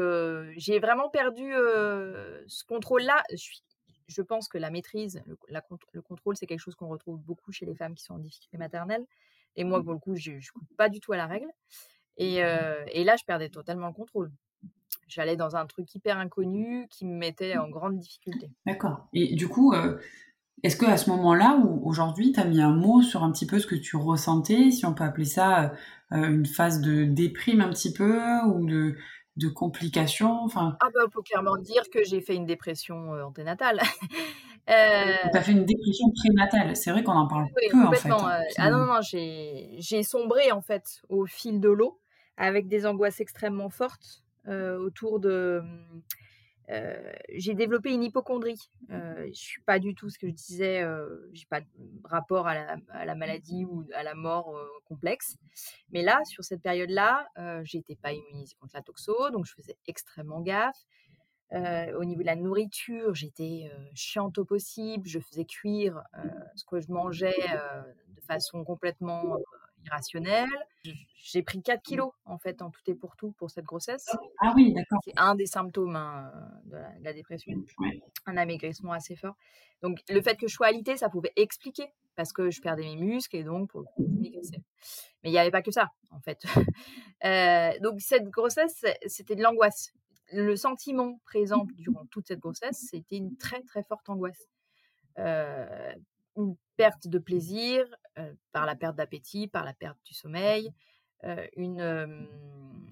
j'ai 0.58 0.80
vraiment 0.80 1.10
perdu 1.10 1.52
ce 1.52 2.64
contrôle-là. 2.66 3.24
Je, 3.34 3.60
je, 4.08 4.22
pense 4.22 4.48
que 4.48 4.58
la 4.58 4.70
maîtrise, 4.70 5.22
le, 5.26 5.38
le 5.94 6.02
contrôle, 6.02 6.36
c'est 6.36 6.46
quelque 6.46 6.60
chose 6.60 6.76
qu'on 6.76 6.90
retrouve 6.90 7.20
beaucoup 7.20 7.52
chez 7.52 7.66
les 7.66 7.76
femmes 7.76 7.96
qui 7.96 8.04
sont 8.04 8.16
en 8.16 8.20
difficulté 8.20 8.58
maternelle. 8.58 9.06
Et 9.56 9.64
moi, 9.64 9.80
mmh. 9.80 9.84
pour 9.84 9.94
le 9.94 10.00
coup, 10.00 10.16
je 10.16 10.32
ne 10.32 10.52
coupe 10.54 10.78
pas 10.78 10.90
du 10.90 11.00
tout 11.00 11.14
à 11.14 11.18
la 11.18 11.28
règle. 11.28 11.48
Et, 12.18 12.36
et 12.38 13.04
là, 13.04 13.16
je 13.16 13.24
perdais 13.24 13.50
totalement 13.50 13.88
le 13.88 13.94
contrôle 13.94 14.32
j'allais 15.12 15.36
dans 15.36 15.56
un 15.56 15.66
truc 15.66 15.94
hyper 15.94 16.18
inconnu 16.18 16.88
qui 16.90 17.06
me 17.06 17.16
mettait 17.16 17.58
en 17.58 17.70
grande 17.70 17.98
difficulté. 17.98 18.50
D'accord. 18.66 19.08
Et 19.14 19.36
du 19.36 19.48
coup, 19.48 19.74
euh, 19.74 20.00
est-ce 20.64 20.78
que 20.78 20.86
à 20.86 20.98
ce 20.98 21.10
moment-là 21.10 21.60
ou 21.64 21.88
aujourd'hui, 21.88 22.32
tu 22.32 22.40
as 22.40 22.46
mis 22.46 22.62
un 22.62 22.72
mot 22.72 23.02
sur 23.02 23.24
un 23.24 23.32
petit 23.32 23.48
peu 23.48 23.60
ce 23.60 23.68
que 23.68 23.76
tu 23.76 23.96
ressentais, 23.96 24.72
si 24.72 24.86
on 24.86 24.94
peut 24.94 25.04
appeler 25.04 25.26
ça 25.26 25.74
euh, 26.12 26.28
une 26.28 26.46
phase 26.46 26.82
de 26.82 27.04
déprime 27.04 27.62
un 27.62 27.70
petit 27.70 27.94
peu 27.94 28.20
ou 28.46 28.66
de, 28.66 28.96
de 29.38 29.48
complications 29.48 30.44
enfin... 30.44 30.78
Ah 30.82 30.90
bah, 30.94 31.02
peut 31.12 31.22
clairement 31.22 31.58
dire 31.58 31.84
que 31.92 32.04
j'ai 32.04 32.22
fait 32.22 32.36
une 32.36 32.46
dépression 32.46 33.14
euh, 33.14 33.24
anténatale. 33.24 33.82
Tu 34.68 34.74
as 34.74 35.42
fait 35.42 35.52
une 35.52 35.66
dépression 35.66 36.14
prénatale. 36.16 36.78
C'est 36.78 36.92
vrai 36.92 37.04
qu'on 37.04 37.14
en 37.14 37.28
parle 37.28 37.48
peu 37.72 37.78
en 37.78 37.92
fait. 37.92 38.10
Hein, 38.10 38.42
ah 38.58 38.70
non, 38.70 38.86
non, 38.86 39.00
j'ai 39.02 40.04
sombré 40.04 40.52
en 40.52 40.62
fait 40.62 41.02
au 41.10 41.26
fil 41.26 41.60
de 41.60 41.68
l'eau 41.68 42.00
avec 42.38 42.68
des 42.70 42.86
angoisses 42.86 43.20
extrêmement 43.20 43.70
fortes 43.70 44.24
autour 44.48 45.20
de. 45.20 45.62
J'ai 47.30 47.54
développé 47.54 47.94
une 47.94 48.04
hypochondrie. 48.04 48.70
je 48.90 49.32
suis 49.34 49.62
pas 49.64 49.80
du 49.80 49.96
tout 49.96 50.10
ce 50.10 50.18
que 50.18 50.28
je 50.28 50.34
disais. 50.34 50.84
j'ai 51.34 51.46
pas 51.48 51.62
de 51.62 51.68
rapport 52.04 52.48
à 52.48 52.56
la, 52.56 52.78
à 52.90 53.06
la, 53.06 53.16
maladie 53.16 53.66
ou 53.66 53.86
à 53.94 54.04
la 54.04 54.16
mort 54.16 54.56
complexe. 54.86 55.36
Mais 55.92 56.02
là, 56.02 56.22
sur 56.26 56.44
cette 56.44 56.62
période-là, 56.62 57.28
j'étais 57.64 57.96
pas 57.96 58.14
immunisée 58.14 58.56
contre 58.60 58.76
la 58.76 58.82
toxo, 58.82 59.30
donc 59.32 59.46
je 59.46 59.54
faisais 59.54 59.78
extrêmement 59.88 60.42
gaffe. 60.42 60.86
au 61.52 62.06
niveau 62.06 62.22
de 62.22 62.28
la 62.28 62.36
nourriture, 62.36 63.16
j'étais 63.16 63.72
chiante 63.94 64.38
au 64.38 64.46
possible. 64.46 65.08
Je 65.08 65.20
faisais 65.20 65.46
cuire 65.46 66.02
ce 66.56 66.64
que 66.66 66.80
je 66.80 66.92
mangeais 66.92 67.36
de 68.16 68.22
façon 68.22 68.64
complètement 68.64 69.38
irrationnelle. 69.86 70.50
J'ai 71.16 71.44
pris 71.44 71.62
4 71.62 71.82
kilos 71.82 72.12
en 72.26 72.38
fait 72.38 72.62
en 72.62 72.72
tout 72.72 72.82
et 72.88 72.96
pour 72.96 73.16
tout 73.16 73.32
pour 73.34 73.52
cette 73.52 73.66
grossesse. 73.66 74.08
Ah 74.40 74.54
oui, 74.56 74.74
d'accord. 74.74 75.00
C'est 75.04 75.18
un 75.18 75.36
des 75.36 75.46
symptômes 75.46 75.96
hein, 75.96 76.32
de, 76.66 76.78
la, 77.02 77.14
dépression. 77.14 77.54
Un 78.26 78.38
amaigrissement 78.38 78.94
assez 78.94 79.16
fort. 79.16 79.36
Donc 79.82 80.00
le 80.10 80.22
fait 80.22 80.36
que 80.38 80.48
je 80.48 80.54
sois 80.54 80.68
alitée, 80.68 80.98
ça 80.98 81.10
pouvait 81.10 81.34
expliquer 81.36 81.92
parce 82.16 82.34
que 82.34 82.52
je 82.52 82.62
perdais 82.62 82.84
mes 82.84 82.96
muscles 82.96 83.36
et 83.36 83.44
donc 83.44 83.70
pour 83.70 83.86
Mais 83.98 85.30
il 85.30 85.32
n'y 85.32 85.38
avait 85.38 85.52
pas 85.52 85.62
que 85.62 85.72
ça 85.72 85.90
en 86.12 86.20
fait. 86.20 86.44
Euh, 87.24 87.78
donc 87.82 88.02
cette 88.02 88.32
grossesse, 88.32 88.84
c'était 89.06 89.36
de 89.36 89.44
l'angoisse. 89.44 89.94
Le 90.34 90.56
sentiment 90.56 91.20
présent 91.24 91.68
durant 91.76 92.08
toute 92.08 92.26
cette 92.26 92.40
grossesse, 92.40 92.88
c'était 92.90 93.18
une 93.18 93.38
très 93.38 93.62
très 93.62 93.84
forte 93.84 94.10
angoisse. 94.10 94.48
Euh, 95.20 95.94
une 96.38 96.56
perte 96.78 97.08
de 97.08 97.20
plaisir 97.20 97.86
par 98.52 98.66
la 98.66 98.76
perte 98.76 98.96
d'appétit, 98.96 99.48
par 99.48 99.64
la 99.66 99.74
perte 99.74 99.98
du 100.06 100.14
sommeil, 100.14 100.72
une, 101.56 102.28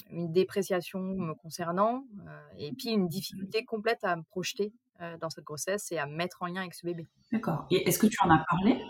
une 0.09 0.31
dépréciation 0.31 0.99
me 0.99 1.33
concernant, 1.33 2.05
et 2.57 2.71
puis 2.73 2.89
une 2.89 3.07
difficulté 3.07 3.65
complète 3.65 4.03
à 4.03 4.15
me 4.15 4.23
projeter 4.23 4.73
dans 5.19 5.29
cette 5.29 5.45
grossesse 5.45 5.91
et 5.91 5.97
à 5.97 6.05
me 6.05 6.15
mettre 6.15 6.43
en 6.43 6.47
lien 6.47 6.61
avec 6.61 6.73
ce 6.73 6.85
bébé. 6.85 7.07
D'accord. 7.31 7.65
Et 7.71 7.87
est-ce 7.87 7.97
que 7.97 8.07
tu 8.07 8.17
en 8.23 8.29
as 8.29 8.45
parlé? 8.49 8.81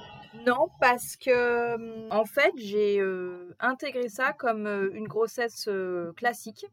Non, 0.46 0.70
parce 0.80 1.16
que 1.16 2.10
en 2.12 2.26
fait, 2.26 2.52
j'ai 2.58 3.02
intégré 3.60 4.10
ça 4.10 4.34
comme 4.34 4.68
une 4.68 5.08
grossesse 5.08 5.70
classique. 6.16 6.66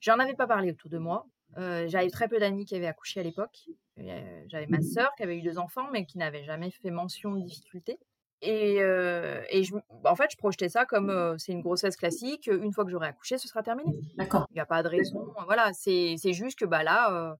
J'en 0.00 0.18
avais 0.18 0.34
pas 0.34 0.46
parlé 0.46 0.70
autour 0.70 0.90
de 0.90 0.98
moi. 0.98 1.26
J'avais 1.56 2.10
très 2.10 2.28
peu 2.28 2.38
d'amis 2.38 2.64
qui 2.64 2.76
avaient 2.76 2.86
accouché 2.86 3.20
à 3.20 3.22
l'époque. 3.22 3.68
J'avais 3.96 4.66
ma 4.68 4.80
sœur 4.80 5.10
qui 5.16 5.22
avait 5.22 5.36
eu 5.36 5.42
deux 5.42 5.58
enfants, 5.58 5.88
mais 5.92 6.06
qui 6.06 6.18
n'avait 6.18 6.44
jamais 6.44 6.70
fait 6.70 6.90
mention 6.90 7.34
de 7.34 7.42
difficulté. 7.42 7.98
Et, 8.40 8.76
et 8.76 9.64
je, 9.64 9.74
en 10.04 10.14
fait, 10.14 10.30
je 10.30 10.36
projetais 10.36 10.68
ça 10.68 10.84
comme 10.84 11.36
c'est 11.38 11.52
une 11.52 11.62
grossesse 11.62 11.96
classique. 11.96 12.46
Une 12.46 12.72
fois 12.72 12.84
que 12.84 12.90
j'aurai 12.90 13.08
accouché, 13.08 13.38
ce 13.38 13.48
sera 13.48 13.62
terminé. 13.62 13.98
D'accord. 14.16 14.46
Il 14.50 14.54
n'y 14.54 14.60
a 14.60 14.66
pas 14.66 14.82
de 14.82 14.88
raison. 14.88 15.32
Voilà, 15.46 15.72
c'est 15.72 16.16
juste 16.32 16.58
que 16.58 16.64
bah, 16.64 16.84
là, 16.84 17.36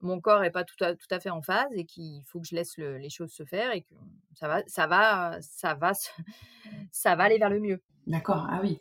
mon 0.00 0.20
corps 0.20 0.40
n'est 0.40 0.50
pas 0.50 0.64
tout 0.64 0.82
à, 0.82 0.94
tout 0.94 1.06
à 1.10 1.20
fait 1.20 1.30
en 1.30 1.42
phase 1.42 1.72
et 1.72 1.84
qu'il 1.84 2.22
faut 2.24 2.40
que 2.40 2.46
je 2.46 2.54
laisse 2.54 2.76
les 2.78 3.10
choses 3.10 3.32
se 3.32 3.44
faire 3.44 3.72
et 3.72 3.82
que 3.82 3.94
ça 4.34 4.48
va, 4.48 4.62
ça 4.66 4.86
va, 4.86 5.38
ça 5.40 5.74
va, 5.74 5.92
ça 6.92 7.16
va 7.16 7.24
aller 7.24 7.38
vers 7.38 7.50
le 7.50 7.60
mieux. 7.60 7.82
D'accord. 8.06 8.46
Ah 8.48 8.60
oui. 8.62 8.80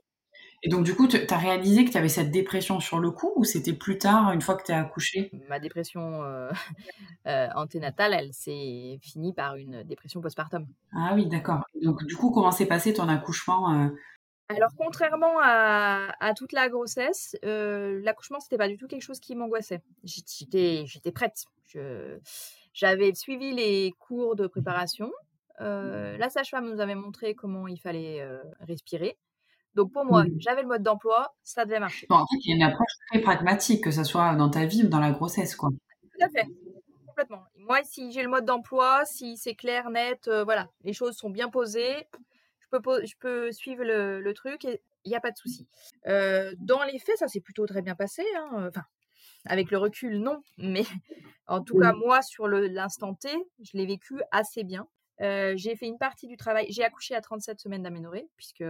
Et 0.63 0.69
donc, 0.69 0.83
du 0.83 0.95
coup, 0.95 1.07
tu 1.07 1.17
as 1.17 1.37
réalisé 1.37 1.85
que 1.85 1.91
tu 1.91 1.97
avais 1.97 2.09
cette 2.09 2.31
dépression 2.31 2.79
sur 2.79 2.99
le 2.99 3.11
coup 3.11 3.31
ou 3.35 3.43
c'était 3.43 3.73
plus 3.73 3.99
tard, 3.99 4.31
une 4.31 4.41
fois 4.41 4.55
que 4.55 4.63
tu 4.63 4.71
es 4.71 4.75
accouchée 4.75 5.29
Ma 5.47 5.59
dépression 5.59 6.23
euh, 6.23 6.49
euh, 7.27 7.47
anténatale, 7.55 8.13
elle 8.13 8.33
s'est 8.33 8.99
finie 9.01 9.33
par 9.33 9.55
une 9.55 9.83
dépression 9.83 10.19
postpartum. 10.19 10.65
Ah 10.93 11.11
oui, 11.13 11.27
d'accord. 11.27 11.63
Donc, 11.83 12.03
du 12.05 12.15
coup, 12.15 12.31
comment 12.31 12.51
s'est 12.51 12.65
passé 12.65 12.93
ton 12.93 13.07
accouchement 13.07 13.71
euh? 13.73 13.89
Alors, 14.49 14.71
contrairement 14.77 15.35
à, 15.41 16.33
toute 16.35 16.53
la 16.53 16.69
grossesse, 16.69 17.35
l'accouchement, 17.43 18.39
c'était 18.39 18.57
pas 18.57 18.69
du 18.69 18.77
tout 18.77 18.87
quelque 18.87 19.01
chose 19.01 19.19
qui 19.19 19.35
m'angoissait. 19.35 19.81
J'étais 20.05 21.11
prête. 21.13 21.43
J'avais 22.73 23.13
suivi 23.13 23.53
les 23.53 23.93
cours 23.99 24.37
de 24.37 24.47
préparation. 24.47 25.11
la 25.59 26.29
sage-femme 26.29 26.71
nous 26.71 26.79
avait 26.79 26.95
montré 26.95 27.35
comment 27.35 27.67
il 27.67 27.77
fallait 27.77 28.25
respirer. 28.61 29.17
Donc 29.77 29.93
pour 29.93 30.05
moi, 30.05 30.25
j'avais 30.39 30.63
le 30.63 30.67
mode 30.67 30.81
d'emploi, 30.81 31.36
ça 31.43 31.63
devait 31.63 31.79
marcher. 31.79 32.07
en 32.10 32.25
fait, 32.25 32.38
il 32.43 32.50
y 32.50 32.53
a 32.53 32.55
une 32.55 32.63
approche 32.63 32.91
très 33.12 33.22
pragmatique, 33.22 33.84
que 33.84 33.91
ce 33.91 34.03
soit 34.03 34.34
dans 34.34 34.50
ta 34.50 34.65
vie 34.65 34.84
ou 34.84 34.88
dans 34.88 35.00
la 35.00 35.12
grossesse, 35.12 35.55
quoi. 35.55 35.69
Tout 36.01 36.25
à 36.25 36.29
fait, 36.29 36.48
complètement. 37.05 37.43
Moi, 37.57 37.81
si 37.84 38.12
j'ai 38.12 38.24
le 38.24 38.27
mode 38.27 38.43
d'emploi, 38.43 39.05
si 39.05 39.38
c'est 39.38 39.53
clair, 39.53 39.91
net, 39.91 40.27
euh, 40.29 40.43
voilà, 40.43 40.67
les 40.84 40.93
choses 40.93 41.15
sont 41.15 41.29
bien 41.29 41.48
posées, 41.48 42.07
je 42.60 42.79
peux, 42.79 43.05
je 43.05 43.13
peux 43.19 43.51
suivre 43.51 43.84
le, 43.84 44.34
truc 44.34 44.65
et 44.65 44.81
il 45.05 45.10
n'y 45.10 45.15
a 45.15 45.22
pas 45.22 45.29
de 45.29 45.38
souci. 45.38 45.67
Euh, 46.07 46.55
dans 46.57 46.81
les 46.84 46.98
faits, 46.98 47.17
ça 47.17 47.27
s'est 47.27 47.39
plutôt 47.39 47.67
très 47.67 47.84
bien 47.84 47.93
passé. 47.93 48.24
Hein, 48.36 48.69
enfin, 48.69 48.84
avec 49.46 49.69
le 49.69 49.77
recul, 49.77 50.17
non, 50.17 50.41
mais 50.57 50.86
en 51.48 51.62
tout 51.62 51.77
cas, 51.77 51.93
moi, 51.93 52.24
sur 52.24 52.48
l'instant 52.48 53.13
T, 53.13 53.29
je 53.62 53.77
l'ai 53.77 53.86
vécu 53.86 54.19
assez 54.31 54.63
bien. 54.63 54.88
Euh, 55.21 55.53
j'ai 55.55 55.75
fait 55.75 55.88
une 55.88 55.97
partie 55.97 56.27
du 56.27 56.38
travail. 56.38 56.67
J'ai 56.69 56.83
accouché 56.83 57.15
à 57.15 57.21
37 57.21 57.59
semaines 57.59 57.83
d'aménorrhée, 57.83 58.29
puisque 58.36 58.63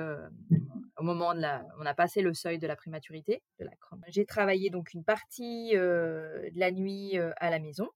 au 0.98 1.04
moment 1.04 1.34
de 1.34 1.42
la, 1.42 1.66
on 1.80 1.86
a 1.86 1.94
passé 1.94 2.22
le 2.22 2.34
seuil 2.34 2.58
de 2.58 2.68
la 2.68 2.76
prématurité, 2.76 3.44
de 3.60 3.66
la 3.66 3.72
J'ai 4.08 4.26
travaillé 4.26 4.70
donc 4.70 4.94
une 4.94 5.04
partie 5.04 5.74
de 5.74 6.50
la 6.56 6.72
nuit 6.72 7.18
à 7.18 7.50
la 7.50 7.60
maison. 7.60 7.90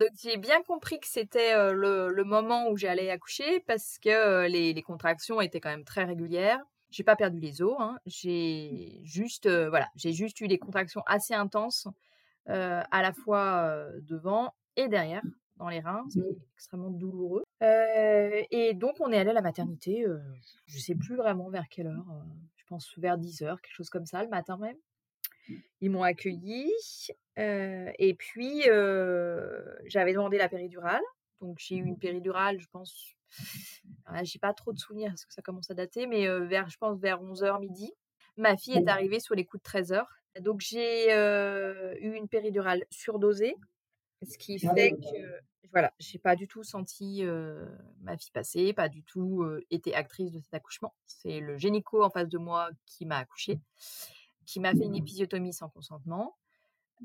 Donc 0.00 0.08
j'ai 0.20 0.36
bien 0.36 0.60
compris 0.62 0.98
que 0.98 1.06
c'était 1.06 1.54
le, 1.72 2.24
moment 2.24 2.68
où 2.68 2.76
j'allais 2.76 3.10
accoucher 3.10 3.60
parce 3.60 3.98
que 4.02 4.48
les, 4.48 4.82
contractions 4.82 5.40
étaient 5.40 5.60
quand 5.60 5.70
même 5.70 5.84
très 5.84 6.04
régulières. 6.04 6.60
J'ai 6.90 7.04
pas 7.04 7.16
perdu 7.16 7.40
les 7.40 7.62
os, 7.62 7.76
hein. 7.78 7.98
j'ai 8.06 9.00
juste 9.04 9.48
voilà, 9.48 9.88
j'ai 9.96 10.12
juste 10.12 10.40
eu 10.40 10.48
des 10.48 10.58
contractions 10.58 11.02
assez 11.06 11.34
intenses 11.34 11.86
à 12.46 13.02
la 13.02 13.12
fois 13.12 13.86
devant 14.02 14.52
et 14.76 14.88
derrière 14.88 15.22
dans 15.56 15.68
les 15.68 15.80
reins, 15.80 16.04
c'est 16.10 16.20
extrêmement 16.54 16.90
douloureux. 16.90 17.44
et 17.60 18.72
donc 18.74 18.96
on 19.00 19.12
est 19.12 19.18
allé 19.18 19.30
à 19.30 19.34
la 19.34 19.42
maternité, 19.42 20.04
je 20.66 20.78
sais 20.78 20.94
plus 20.94 21.16
vraiment 21.16 21.48
vers 21.48 21.68
quelle 21.68 21.86
heure, 21.86 22.06
je 22.56 22.64
pense 22.66 22.92
vers 22.98 23.18
10 23.18 23.42
heures, 23.42 23.60
quelque 23.60 23.74
chose 23.74 23.90
comme 23.90 24.06
ça, 24.06 24.22
le 24.22 24.28
matin 24.28 24.56
même. 24.58 24.76
Ils 25.80 25.90
m'ont 25.90 26.02
accueilli 26.02 26.72
et 27.36 28.14
puis 28.18 28.62
j'avais 29.86 30.12
demandé 30.12 30.38
la 30.38 30.48
péridurale, 30.48 31.02
donc 31.40 31.58
j'ai 31.60 31.76
eu 31.76 31.84
une 31.84 31.98
péridurale, 31.98 32.58
je 32.58 32.66
pense, 32.72 33.14
j'ai 34.22 34.38
pas 34.38 34.54
trop 34.54 34.72
de 34.72 34.78
souvenirs 34.78 35.10
parce 35.10 35.24
que 35.26 35.34
ça 35.34 35.42
commence 35.42 35.70
à 35.70 35.74
dater, 35.74 36.06
mais 36.06 36.26
vers, 36.46 36.68
je 36.68 36.78
pense 36.78 36.98
vers 36.98 37.22
11h 37.22 37.60
midi. 37.60 37.92
Ma 38.36 38.56
fille 38.56 38.74
est 38.76 38.88
arrivée 38.88 39.20
sur 39.20 39.36
les 39.36 39.44
coups 39.44 39.62
de 39.62 39.64
13 39.64 39.92
heures. 39.92 40.10
Donc 40.40 40.60
j'ai 40.60 41.12
eu 42.00 42.14
une 42.14 42.26
péridurale 42.28 42.84
surdosée, 42.90 43.54
ce 44.22 44.38
qui 44.38 44.58
fait 44.58 44.92
que 44.92 45.40
voilà, 45.72 45.92
j'ai 45.98 46.18
pas 46.18 46.36
du 46.36 46.46
tout 46.46 46.62
senti 46.62 47.24
ma 48.00 48.16
fille 48.16 48.30
passer, 48.32 48.72
pas 48.72 48.88
du 48.88 49.02
tout 49.02 49.44
été 49.70 49.94
actrice 49.94 50.30
de 50.32 50.40
cet 50.40 50.54
accouchement. 50.54 50.94
C'est 51.06 51.40
le 51.40 51.58
gynéco 51.58 52.02
en 52.02 52.10
face 52.10 52.28
de 52.28 52.38
moi 52.38 52.70
qui 52.86 53.06
m'a 53.06 53.18
accouchée, 53.18 53.60
qui 54.46 54.60
m'a 54.60 54.72
fait 54.72 54.84
une 54.84 54.94
épisiotomie 54.94 55.52
sans 55.52 55.68
consentement. 55.68 56.36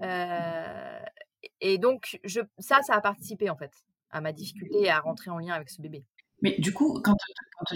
et 0.01 1.77
donc 1.77 2.19
je, 2.23 2.41
ça, 2.59 2.81
ça 2.83 2.93
a 2.95 3.01
participé 3.01 3.49
en 3.49 3.55
fait 3.57 3.73
à 4.11 4.21
ma 4.21 4.31
difficulté 4.33 4.89
à 4.89 4.99
rentrer 4.99 5.31
en 5.31 5.39
lien 5.39 5.53
avec 5.53 5.69
ce 5.69 5.81
bébé. 5.81 6.03
Mais 6.41 6.55
du 6.59 6.73
coup, 6.73 7.01
quand, 7.03 7.15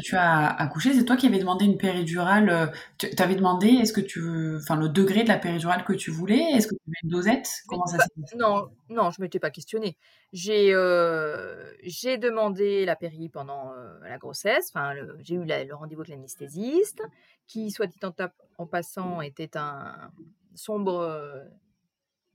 tu 0.02 0.16
as 0.16 0.48
accouché, 0.48 0.94
c'est 0.94 1.04
toi 1.04 1.18
qui 1.18 1.28
avais 1.28 1.40
demandé 1.40 1.66
une 1.66 1.78
péridurale. 1.78 2.50
Euh, 2.50 2.68
tu 2.98 3.10
avais 3.20 3.36
demandé, 3.36 3.68
est-ce 3.68 3.94
que 3.94 4.02
tu 4.02 4.56
enfin, 4.58 4.76
le 4.76 4.90
degré 4.90 5.24
de 5.24 5.28
la 5.28 5.38
péridurale 5.38 5.84
que 5.84 5.94
tu 5.94 6.12
voulais 6.12 6.42
Est-ce 6.54 6.68
que 6.68 6.76
tu 6.76 6.82
avais 6.88 6.98
une 7.04 7.10
dosette? 7.10 7.50
Comment 7.68 7.86
ça 7.86 7.98
passé? 7.98 8.12
Non, 8.38 8.70
non, 8.90 9.10
je 9.12 9.22
m'étais 9.22 9.40
pas 9.40 9.50
questionnée. 9.52 9.98
J'ai 10.32 10.74
euh, 10.74 11.74
j'ai 11.84 12.18
demandé 12.18 12.86
la 12.86 12.96
péri 12.96 13.30
pendant 13.30 13.74
euh, 13.74 14.00
la 14.08 14.18
grossesse. 14.18 14.72
Enfin, 14.74 14.94
j'ai 15.20 15.36
eu 15.36 15.44
le 15.44 15.74
rendez-vous 15.74 16.02
avec 16.02 16.16
l'anesthésiste, 16.16 17.02
qui, 17.48 17.72
soit 17.72 17.88
dit 17.88 18.00
en, 18.04 18.14
en 18.58 18.66
passant, 18.66 19.22
était 19.22 19.58
un 19.58 20.12
sombre 20.56 21.44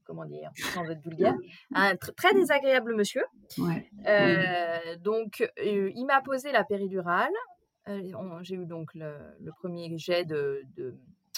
comment 0.09 0.25
dire, 0.25 0.51
sans 0.73 0.85
être 0.87 1.03
vulgaire, 1.05 1.37
un 1.75 1.95
très 1.97 2.35
désagréable 2.35 2.97
monsieur. 2.97 3.25
Euh, 4.07 4.97
donc, 4.97 5.49
euh, 5.61 5.93
il 5.95 6.07
m'a 6.07 6.21
posé 6.23 6.51
la 6.51 6.65
péridurale. 6.65 7.33
Euh, 7.89 8.01
j'ai 8.43 8.57
eu 8.57 8.67
donc 8.67 8.95
le, 8.95 9.13
premier 9.61 9.97
jet 9.99 10.25
de, 10.25 10.63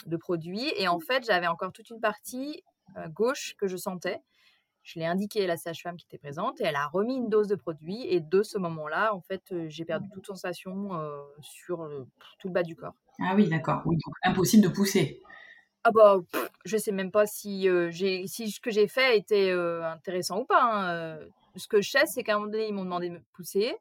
de, 0.06 0.16
produit. 0.16 0.72
Et 0.76 0.88
en 0.88 1.00
fait, 1.00 1.24
j'avais 1.26 1.48
encore 1.48 1.72
toute 1.72 1.90
une 1.90 2.00
partie 2.00 2.62
gauche 3.10 3.54
que 3.58 3.66
je 3.66 3.76
sentais. 3.76 4.18
Je 4.82 4.98
l'ai 4.98 5.04
indiqué 5.04 5.44
à 5.44 5.46
la 5.46 5.58
sage-femme 5.58 5.96
qui 5.96 6.06
était 6.06 6.18
présente 6.18 6.60
et 6.60 6.64
elle 6.64 6.76
a 6.76 6.86
remis 6.86 7.14
une 7.16 7.28
dose 7.28 7.48
de 7.48 7.54
produit. 7.54 8.06
Et 8.06 8.20
de 8.20 8.42
ce 8.42 8.56
moment-là, 8.58 9.14
en 9.14 9.20
fait, 9.20 9.42
j'ai 9.68 9.84
perdu 9.84 10.08
toute 10.12 10.26
sensation 10.26 10.90
sur 11.40 11.88
tout 12.38 12.48
le 12.48 12.52
bas 12.52 12.62
du 12.62 12.76
corps. 12.76 12.94
Ah 13.20 13.34
oui, 13.36 13.48
d'accord. 13.48 13.82
Oui, 13.84 13.96
donc 13.96 14.14
impossible 14.24 14.62
de 14.62 14.68
pousser. 14.68 15.22
Ah 15.84 15.90
bah, 15.92 16.18
je 16.66 16.76
sais 16.76 16.92
même 16.92 17.10
pas 17.10 17.26
si, 17.26 17.66
j'ai 17.90 18.26
si 18.26 18.50
ce 18.50 18.60
que 18.60 18.70
j'ai 18.70 18.86
fait 18.88 19.16
était, 19.16 19.50
intéressant 19.52 20.40
ou 20.40 20.44
pas, 20.44 20.62
hein, 20.62 21.18
Ce 21.56 21.66
que 21.68 21.80
je 21.80 21.90
sais, 21.90 22.06
c'est 22.06 22.22
qu'à 22.22 22.34
un 22.34 22.38
moment 22.38 22.50
donné, 22.50 22.68
ils 22.68 22.74
m'ont 22.74 22.84
demandé 22.84 23.08
de 23.08 23.14
me 23.14 23.22
pousser. 23.32 23.74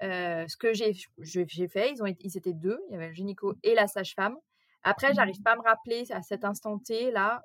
ce 0.00 0.56
que 0.56 0.72
j'ai 0.72 0.92
j'ai 1.18 1.68
fait, 1.68 1.92
ils 1.92 2.02
ont 2.02 2.06
ils 2.06 2.36
étaient 2.36 2.52
deux, 2.54 2.80
il 2.88 2.92
y 2.92 2.96
avait 2.96 3.08
le 3.08 3.14
gynéco 3.14 3.54
et 3.62 3.74
la 3.74 3.86
sage-femme. 3.88 4.36
Après, 4.82 5.12
j'arrive 5.12 5.42
pas 5.42 5.52
à 5.52 5.56
me 5.56 5.62
rappeler 5.62 6.10
à 6.10 6.22
cet 6.22 6.44
instant 6.44 6.78
T 6.78 7.10
là, 7.10 7.42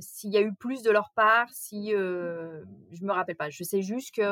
s'il 0.00 0.30
y 0.30 0.38
a 0.38 0.40
eu 0.40 0.54
plus 0.54 0.82
de 0.82 0.90
leur 0.90 1.12
part, 1.14 1.48
si, 1.52 1.90
je 1.90 3.04
me 3.04 3.12
rappelle 3.12 3.36
pas. 3.36 3.50
Je 3.50 3.64
sais 3.64 3.82
juste 3.82 4.12
qu'ils 4.14 4.24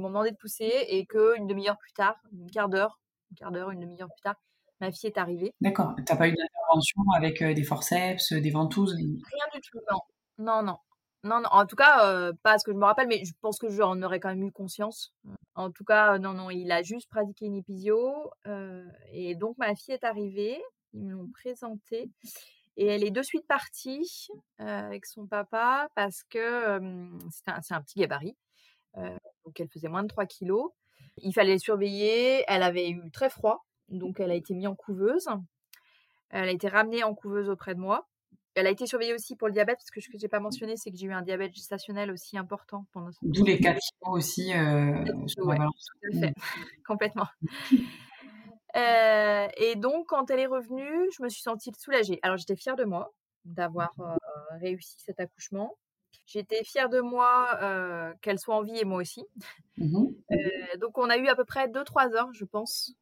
m'ont 0.00 0.08
demandé 0.08 0.30
de 0.32 0.36
pousser 0.36 0.70
et 0.88 1.06
qu'une 1.06 1.46
demi 1.46 1.68
heure 1.68 1.78
plus 1.78 1.92
tard, 1.92 2.16
une 2.32 2.50
quart 2.50 2.68
d'heure, 2.68 3.00
une 3.30 3.36
quart 3.36 3.52
d'heure, 3.52 3.70
une 3.70 3.80
demi 3.80 4.00
heure 4.02 4.08
plus 4.08 4.22
tard, 4.22 4.36
ma 4.80 4.92
fille 4.92 5.08
est 5.08 5.18
arrivée. 5.18 5.52
D'accord. 5.60 5.94
Tu 5.96 6.04
n'as 6.08 6.16
pas 6.16 6.28
eu 6.28 6.34
d'intervention 6.34 7.02
avec 7.14 7.42
euh, 7.42 7.54
des 7.54 7.64
forceps, 7.64 8.32
des 8.32 8.50
ventouses 8.50 8.94
Rien 8.94 9.46
du 9.54 9.60
tout, 9.60 9.78
non. 9.90 9.98
Non, 10.38 10.62
non. 10.62 10.78
Non, 11.22 11.40
non. 11.40 11.48
En 11.50 11.66
tout 11.66 11.76
cas, 11.76 12.06
euh, 12.06 12.32
pas 12.42 12.58
ce 12.58 12.64
que 12.64 12.72
je 12.72 12.76
me 12.76 12.84
rappelle, 12.84 13.08
mais 13.08 13.24
je 13.24 13.32
pense 13.40 13.58
que 13.58 13.70
j'en 13.70 14.00
aurais 14.02 14.20
quand 14.20 14.28
même 14.28 14.42
eu 14.42 14.52
conscience. 14.52 15.14
En 15.54 15.70
tout 15.70 15.84
cas, 15.84 16.18
non, 16.18 16.34
non, 16.34 16.50
il 16.50 16.70
a 16.70 16.82
juste 16.82 17.08
pratiqué 17.08 17.46
une 17.46 17.54
épisio. 17.54 18.30
Euh, 18.46 18.86
et 19.12 19.34
donc, 19.34 19.56
ma 19.56 19.74
fille 19.74 19.94
est 19.94 20.04
arrivée. 20.04 20.60
Ils 20.92 21.04
me 21.04 21.12
l'ont 21.12 21.30
présentée. 21.30 22.10
Et 22.76 22.86
elle 22.86 23.04
est 23.04 23.10
de 23.10 23.22
suite 23.22 23.46
partie 23.46 24.28
avec 24.58 25.06
son 25.06 25.26
papa 25.26 25.88
parce 25.94 26.24
que 26.24 26.80
c'est 27.30 27.48
un, 27.48 27.60
un, 27.76 27.80
petit 27.82 28.00
gabarit. 28.00 28.36
donc, 28.96 29.60
elle 29.60 29.68
faisait 29.68 29.88
moins 29.88 30.02
de 30.02 30.08
3 30.08 30.26
kilos. 30.26 30.72
Il 31.18 31.32
fallait 31.32 31.58
surveiller. 31.58 32.44
Elle 32.48 32.64
avait 32.64 32.90
eu 32.90 33.10
très 33.12 33.30
froid. 33.30 33.64
Donc, 33.88 34.20
elle 34.20 34.30
a 34.30 34.34
été 34.34 34.54
mise 34.54 34.66
en 34.66 34.74
couveuse. 34.74 35.28
Elle 36.30 36.48
a 36.48 36.52
été 36.52 36.68
ramenée 36.68 37.04
en 37.04 37.14
couveuse 37.14 37.48
auprès 37.48 37.74
de 37.74 37.80
moi. 37.80 38.08
Elle 38.54 38.68
a 38.68 38.70
été 38.70 38.86
surveillée 38.86 39.14
aussi 39.14 39.34
pour 39.34 39.48
le 39.48 39.52
diabète, 39.52 39.78
parce 39.78 39.90
que 39.90 40.00
ce 40.00 40.08
que 40.08 40.16
je 40.16 40.24
n'ai 40.24 40.28
pas 40.28 40.38
mentionné, 40.38 40.76
c'est 40.76 40.90
que 40.90 40.96
j'ai 40.96 41.06
eu 41.06 41.12
un 41.12 41.22
diabète 41.22 41.52
gestationnel 41.54 42.10
aussi 42.12 42.38
important 42.38 42.86
pendant 42.92 43.10
ce 43.10 43.18
D'où 43.22 43.44
les 43.44 43.58
4 43.58 43.78
kilos 43.78 44.16
aussi. 44.16 44.52
Euh, 44.52 45.04
tout 45.04 45.50
à 45.50 46.20
fait, 46.20 46.30
mmh. 46.30 46.32
complètement. 46.86 47.26
Euh, 48.76 49.46
et 49.56 49.76
donc, 49.76 50.08
quand 50.08 50.30
elle 50.30 50.40
est 50.40 50.48
revenue, 50.48 51.08
je 51.16 51.22
me 51.22 51.28
suis 51.28 51.42
sentie 51.42 51.70
soulagée. 51.78 52.18
Alors, 52.22 52.36
j'étais 52.38 52.56
fière 52.56 52.74
de 52.74 52.82
moi 52.82 53.14
d'avoir 53.44 53.92
euh, 54.00 54.16
réussi 54.60 54.96
cet 54.98 55.20
accouchement. 55.20 55.78
J'étais 56.26 56.64
fière 56.64 56.88
de 56.88 57.00
moi 57.00 57.56
qu'elle 58.20 58.40
soit 58.40 58.56
en 58.56 58.62
vie 58.62 58.76
et 58.76 58.84
moi 58.84 59.00
aussi. 59.00 59.24
Mmh 59.76 60.08
donc, 60.80 60.98
on 60.98 61.08
a 61.08 61.16
eu 61.18 61.28
à 61.28 61.36
peu 61.36 61.44
près 61.44 61.68
2-3 61.68 62.16
heures, 62.16 62.32
je 62.32 62.44
pense, 62.44 62.96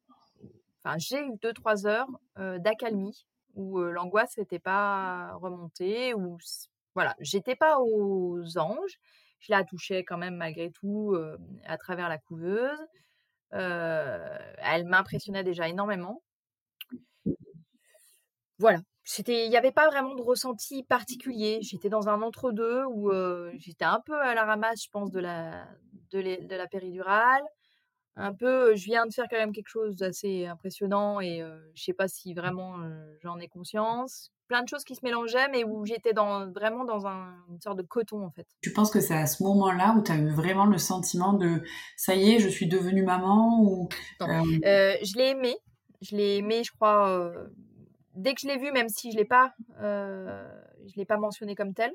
enfin, 0.83 0.97
j'ai 0.97 1.19
eu 1.19 1.31
deux, 1.41 1.53
trois 1.53 1.87
heures 1.87 2.07
d'accalmie 2.37 3.25
où 3.55 3.79
l'angoisse 3.79 4.37
n'était 4.37 4.59
pas 4.59 5.33
remontée, 5.35 6.13
où 6.13 6.37
voilà, 6.95 7.15
j'étais 7.19 7.55
pas 7.55 7.77
aux 7.79 8.57
anges. 8.57 8.99
Je 9.39 9.51
la 9.51 9.63
touchais 9.63 10.03
quand 10.03 10.17
même 10.17 10.35
malgré 10.35 10.71
tout 10.71 11.15
à 11.65 11.77
travers 11.77 12.09
la 12.09 12.17
couveuse. 12.17 12.79
elle 13.51 14.85
m'impressionnait 14.85 15.43
déjà 15.43 15.67
énormément. 15.67 16.23
Voilà, 18.59 18.79
c'était, 19.03 19.45
il 19.45 19.49
n'y 19.49 19.57
avait 19.57 19.71
pas 19.71 19.87
vraiment 19.87 20.15
de 20.15 20.21
ressenti 20.21 20.83
particulier. 20.83 21.59
J'étais 21.61 21.89
dans 21.89 22.07
un 22.07 22.21
entre-deux 22.21 22.83
où 22.85 23.11
j'étais 23.57 23.85
un 23.85 23.99
peu 24.05 24.19
à 24.19 24.33
la 24.33 24.45
ramasse, 24.45 24.83
je 24.83 24.89
pense, 24.89 25.11
de 25.11 25.19
la, 25.19 25.67
de, 26.11 26.47
de 26.47 26.55
la 26.55 26.67
péridurale 26.67 27.43
un 28.15 28.33
peu, 28.33 28.75
je 28.75 28.85
viens 28.85 29.05
de 29.05 29.13
faire 29.13 29.25
quand 29.29 29.37
même 29.37 29.51
quelque 29.53 29.69
chose 29.69 29.95
d'assez 29.95 30.45
impressionnant 30.45 31.19
et 31.19 31.43
je 31.73 31.83
sais 31.83 31.93
pas 31.93 32.07
si 32.07 32.33
vraiment 32.33 32.77
j'en 33.21 33.39
ai 33.39 33.47
conscience. 33.47 34.31
Plein 34.47 34.61
de 34.61 34.67
choses 34.67 34.83
qui 34.83 34.93
se 34.93 35.03
mélangeaient, 35.03 35.47
mais 35.49 35.63
où 35.63 35.85
j'étais 35.85 36.13
dans, 36.13 36.51
vraiment 36.51 36.83
dans 36.85 37.07
un, 37.07 37.33
une 37.49 37.59
sorte 37.59 37.77
de 37.77 37.81
coton 37.81 38.23
en 38.23 38.29
fait. 38.29 38.45
Tu 38.61 38.71
penses 38.71 38.91
que 38.91 38.99
c'est 38.99 39.15
à 39.15 39.25
ce 39.25 39.41
moment-là 39.43 39.95
où 39.97 40.03
tu 40.03 40.11
as 40.11 40.17
eu 40.17 40.29
vraiment 40.29 40.65
le 40.65 40.77
sentiment 40.77 41.33
de 41.33 41.63
ça 41.95 42.13
y 42.13 42.33
est, 42.33 42.39
je 42.39 42.49
suis 42.49 42.67
devenue 42.67 43.03
maman 43.03 43.61
ou 43.63 43.89
Je 44.19 45.17
l'ai 45.17 45.29
aimé, 45.29 45.55
je 46.01 46.15
l'ai 46.15 46.37
aimé, 46.37 46.63
je 46.63 46.71
crois. 46.71 47.33
dès 48.15 48.33
que 48.35 48.41
je 48.41 48.47
l'ai 48.47 48.57
vu, 48.57 48.71
même 48.71 48.89
si 48.89 49.11
je 49.11 49.17
l'ai 49.17 49.25
pas, 49.25 49.53
je 49.79 50.95
l'ai 50.97 51.05
pas 51.05 51.17
mentionné 51.17 51.55
comme 51.55 51.73
tel, 51.73 51.91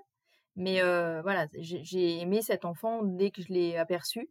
mais 0.59 0.83
voilà, 1.23 1.47
j'ai 1.55 2.21
aimé 2.21 2.42
cet 2.42 2.66
enfant 2.66 3.03
dès 3.03 3.31
que 3.31 3.40
je 3.42 3.49
l'ai 3.53 3.77
aperçu 3.77 4.29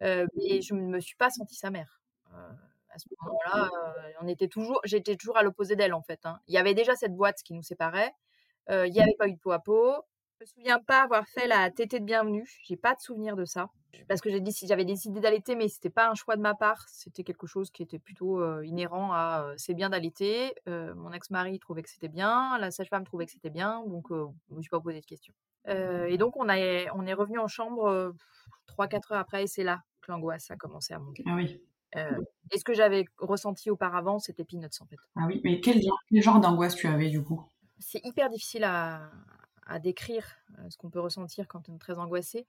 mais 0.00 0.62
je 0.62 0.74
ne 0.74 0.82
me 0.82 1.00
suis 1.00 1.16
pas 1.16 1.30
sentie 1.30 1.54
sa 1.54 1.70
mère. 1.70 2.00
à 2.32 2.98
ce 2.98 3.06
moment-là, 3.20 3.70
on 4.20 4.28
était 4.28 4.48
toujours, 4.48 4.80
j'étais 4.84 5.16
toujours 5.16 5.36
à 5.36 5.42
l'opposé 5.42 5.76
d'elle 5.76 5.94
en 5.94 6.02
fait. 6.02 6.20
Hein. 6.24 6.40
Il 6.48 6.54
y 6.54 6.58
avait 6.58 6.74
déjà 6.74 6.94
cette 6.96 7.14
boîte 7.14 7.42
qui 7.42 7.54
nous 7.54 7.62
séparait. 7.62 8.12
il 8.70 8.92
n'y 8.92 9.00
avait 9.00 9.16
pas 9.18 9.28
eu 9.28 9.32
de 9.32 9.38
peau 9.38 9.52
à 9.52 9.58
peau. 9.58 10.04
Je 10.38 10.44
me 10.44 10.46
souviens 10.46 10.78
pas 10.78 11.02
avoir 11.02 11.26
fait 11.26 11.48
la 11.48 11.68
tétée 11.72 11.98
de 11.98 12.04
bienvenue. 12.04 12.48
J'ai 12.62 12.76
pas 12.76 12.94
de 12.94 13.00
souvenir 13.00 13.34
de 13.34 13.44
ça 13.44 13.70
parce 14.06 14.20
que 14.20 14.30
j'avais 14.30 14.84
décidé 14.84 15.18
d'allaiter, 15.18 15.56
mais 15.56 15.66
c'était 15.66 15.90
pas 15.90 16.08
un 16.08 16.14
choix 16.14 16.36
de 16.36 16.40
ma 16.40 16.54
part. 16.54 16.84
C'était 16.88 17.24
quelque 17.24 17.48
chose 17.48 17.72
qui 17.72 17.82
était 17.82 17.98
plutôt 17.98 18.62
inhérent 18.62 19.12
à 19.12 19.52
c'est 19.56 19.74
bien 19.74 19.90
d'allaiter. 19.90 20.54
mon 20.66 21.10
ex-mari 21.12 21.58
trouvait 21.58 21.82
que 21.82 21.90
c'était 21.90 22.08
bien, 22.08 22.56
la 22.58 22.70
sage-femme 22.70 23.04
trouvait 23.04 23.26
que 23.26 23.32
c'était 23.32 23.50
bien, 23.50 23.82
donc 23.86 24.06
je 24.10 24.54
me 24.54 24.62
suis 24.62 24.70
pas 24.70 24.78
posé 24.78 25.00
de 25.00 25.06
questions. 25.06 25.34
et 25.66 26.16
donc 26.18 26.36
on, 26.36 26.48
a, 26.48 26.56
on 26.94 27.04
est 27.04 27.14
revenu 27.14 27.40
en 27.40 27.48
chambre 27.48 28.14
3-4 28.68 29.14
heures 29.14 29.18
après, 29.18 29.42
et 29.42 29.46
c'est 29.48 29.64
là 29.64 29.82
que 30.02 30.12
l'angoisse 30.12 30.52
a 30.52 30.56
commencé 30.56 30.94
à 30.94 31.00
monter. 31.00 31.24
Ah 31.26 31.34
oui. 31.34 31.60
et 31.96 32.58
ce 32.58 32.62
que 32.62 32.74
j'avais 32.74 33.06
ressenti 33.18 33.70
auparavant, 33.70 34.20
c'était 34.20 34.44
peanuts 34.44 34.68
en 34.80 34.86
fait. 34.86 34.98
Ah 35.16 35.24
oui, 35.26 35.40
mais 35.42 35.58
quel, 35.60 35.82
genre 36.12 36.38
d'angoisse 36.38 36.76
tu 36.76 36.86
avais 36.86 37.08
du 37.08 37.24
coup? 37.24 37.42
C'est 37.80 38.04
hyper 38.04 38.28
difficile 38.28 38.62
à, 38.64 39.10
décrire 39.78 40.24
ce 40.70 40.76
qu'on 40.78 40.90
peut 40.90 41.00
ressentir 41.00 41.46
quand 41.46 41.68
on 41.68 41.74
est 41.74 41.78
très 41.78 41.98
angoissé. 41.98 42.46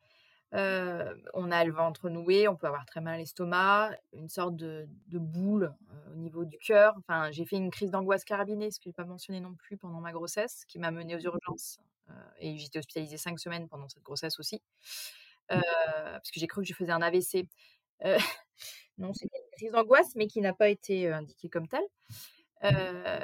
on 0.53 1.51
a 1.51 1.63
le 1.65 1.71
ventre 1.71 2.09
noué, 2.09 2.47
on 2.47 2.55
peut 2.55 2.67
avoir 2.67 2.85
très 2.85 3.01
mal 3.01 3.15
à 3.15 3.17
l'estomac, 3.17 3.91
une 4.13 4.29
sorte 4.29 4.55
de, 4.55 4.87
boule 5.11 5.73
au 6.11 6.15
niveau 6.15 6.45
du 6.45 6.57
cœur. 6.57 6.95
Enfin, 6.97 7.29
j'ai 7.31 7.45
fait 7.45 7.57
une 7.57 7.71
crise 7.71 7.91
d'angoisse 7.91 8.23
carabinée, 8.23 8.71
ce 8.71 8.79
que 8.79 8.85
je 8.85 8.89
n'ai 8.89 8.93
pas 8.93 9.05
mentionné 9.05 9.41
non 9.41 9.53
plus 9.53 9.77
pendant 9.77 9.99
ma 9.99 10.11
grossesse, 10.11 10.63
qui 10.67 10.79
m'a 10.79 10.91
menée 10.91 11.15
aux 11.15 11.19
urgences. 11.19 11.79
et 12.39 12.57
j'étais 12.57 12.79
hospitalisée 12.79 13.17
cinq 13.17 13.39
semaines 13.39 13.67
pendant 13.67 13.89
cette 13.89 14.03
grossesse 14.03 14.39
aussi. 14.39 14.61
Mmh. 15.51 15.61
parce 16.11 16.31
que 16.31 16.39
j'ai 16.39 16.47
cru 16.47 16.61
que 16.61 16.67
je 16.67 16.73
faisais 16.73 16.91
un 16.91 17.01
AVC. 17.01 17.47
non, 18.97 19.13
c'est 19.13 19.25
une 19.25 19.51
crise 19.57 19.71
d'angoisse, 19.71 20.15
mais 20.15 20.27
qui 20.27 20.41
n'a 20.41 20.53
pas 20.53 20.69
été 20.69 21.11
indiquée 21.11 21.49
comme 21.49 21.67
telle. 21.67 21.85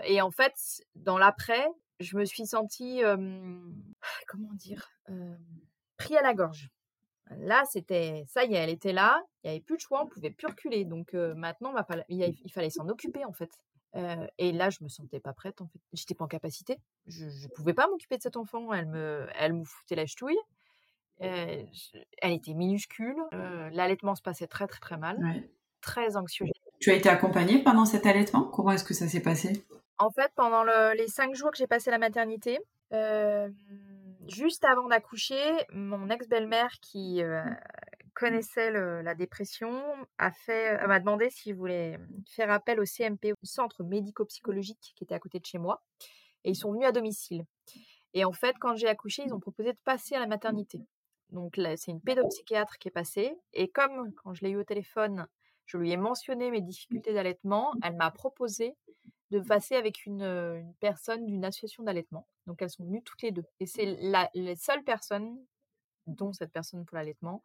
et 0.03 0.21
en 0.21 0.31
fait, 0.31 0.83
dans 0.95 1.17
l'après, 1.17 1.65
je 1.99 2.17
me 2.17 2.25
suis 2.25 2.45
sentie, 2.45 3.01
comment 4.27 4.53
dire, 4.53 4.89
pris 5.97 6.17
à 6.17 6.21
la 6.21 6.33
gorge. 6.33 6.69
Là, 7.37 7.63
c'était, 7.65 8.23
ça 8.27 8.43
y 8.43 8.53
est, 8.53 8.57
elle 8.57 8.69
était 8.69 8.93
là, 8.93 9.19
il 9.43 9.47
n'y 9.47 9.55
avait 9.55 9.63
plus 9.63 9.77
de 9.77 9.81
choix, 9.81 10.03
on 10.03 10.07
pouvait 10.07 10.29
plus 10.29 10.47
reculer. 10.47 10.85
Donc 10.85 11.13
maintenant, 11.13 11.73
il, 12.09 12.51
fallait 12.51 12.69
s'en 12.69 12.87
occuper 12.87 13.25
en 13.25 13.33
fait. 13.33 13.49
et 14.37 14.51
là, 14.51 14.69
je 14.69 14.83
me 14.83 14.89
sentais 14.89 15.19
pas 15.19 15.33
prête, 15.33 15.61
en 15.61 15.67
fait. 15.67 15.79
J'étais 15.93 16.13
pas 16.13 16.25
en 16.25 16.27
capacité. 16.27 16.77
Je 17.07 17.25
ne 17.25 17.47
pouvais 17.55 17.73
pas 17.73 17.87
m'occuper 17.87 18.17
de 18.17 18.21
cet 18.21 18.37
enfant. 18.37 18.71
Elle 18.73 18.87
me, 18.87 19.27
elle 19.35 19.53
me 19.53 19.63
foutait 19.63 19.95
la 19.95 20.05
ch'touille. 20.05 20.37
elle 21.19 21.67
était 22.23 22.53
minuscule. 22.53 23.17
L'allaitement 23.31 24.15
se 24.15 24.21
passait 24.21 24.47
très, 24.47 24.67
très, 24.67 24.79
très 24.79 24.97
mal. 24.97 25.17
Très 25.81 26.17
anxieux. 26.17 26.45
Tu 26.79 26.91
as 26.91 26.95
été 26.95 27.09
accompagnée 27.09 27.63
pendant 27.63 27.85
cet 27.85 28.05
allaitement? 28.05 28.43
Comment 28.43 28.71
est-ce 28.71 28.83
que 28.83 28.93
ça 28.93 29.07
s'est 29.07 29.21
passé? 29.21 29.65
En 29.97 30.09
fait, 30.09 30.31
pendant 30.35 30.63
les 30.63 31.07
cinq 31.07 31.35
jours 31.35 31.51
que 31.51 31.57
j'ai 31.57 31.67
passé 31.67 31.89
à 31.89 31.91
la 31.91 31.97
maternité, 31.97 32.59
juste 34.27 34.65
avant 34.65 34.87
d'accoucher, 34.87 35.41
mon 35.71 36.09
ex-belle-mère 36.09 36.71
qui 36.81 37.21
connaissait 38.13 38.71
la 38.71 39.15
dépression 39.15 39.81
a 40.17 40.31
fait, 40.31 40.85
m'a 40.87 40.99
demandé 40.99 41.29
si 41.29 41.51
je 41.51 41.55
voulais 41.55 41.97
faire 42.27 42.51
appel 42.51 42.79
au 42.79 42.85
CMP, 42.85 43.33
au 43.33 43.45
centre 43.45 43.83
médico-psychologique 43.83 44.93
qui 44.95 45.03
était 45.03 45.15
à 45.15 45.19
côté 45.19 45.39
de 45.39 45.45
chez 45.45 45.57
moi. 45.57 45.83
Et 46.43 46.51
ils 46.51 46.55
sont 46.55 46.71
venus 46.71 46.87
à 46.87 46.91
domicile. 46.91 47.45
Et 48.13 48.23
en 48.23 48.31
fait, 48.31 48.55
quand 48.59 48.75
j'ai 48.75 48.87
accouché, 48.87 49.23
ils 49.25 49.33
ont 49.33 49.39
proposé 49.39 49.73
de 49.73 49.79
passer 49.83 50.15
à 50.15 50.19
la 50.19 50.27
maternité. 50.27 50.79
Donc 51.29 51.59
c'est 51.75 51.91
une 51.91 52.01
pédopsychiatre 52.01 52.77
qui 52.77 52.87
est 52.87 52.91
passée. 52.91 53.35
Et 53.53 53.69
comme 53.69 54.13
quand 54.13 54.33
je 54.33 54.43
l'ai 54.43 54.51
eu 54.51 54.57
au 54.57 54.63
téléphone, 54.63 55.27
je 55.65 55.77
lui 55.77 55.91
ai 55.91 55.97
mentionné 55.97 56.51
mes 56.51 56.61
difficultés 56.61 57.13
d'allaitement, 57.13 57.73
elle 57.83 57.95
m'a 57.95 58.11
proposé 58.11 58.75
de 59.31 59.39
passer 59.39 59.75
avec 59.75 60.05
une, 60.05 60.73
personne 60.79 61.25
d'une 61.25 61.45
association 61.45 61.83
d'allaitement. 61.83 62.27
Donc 62.47 62.61
elles 62.61 62.69
sont 62.69 62.85
venues 62.85 63.03
toutes 63.03 63.21
les 63.21 63.31
deux. 63.31 63.45
Et 63.59 63.65
c'est 63.65 63.85
les 64.33 64.55
seules 64.55 64.83
personnes, 64.83 65.37
dont 66.07 66.31
cette 66.33 66.51
personne 66.51 66.85
pour 66.85 66.97
l'allaitement, 66.97 67.41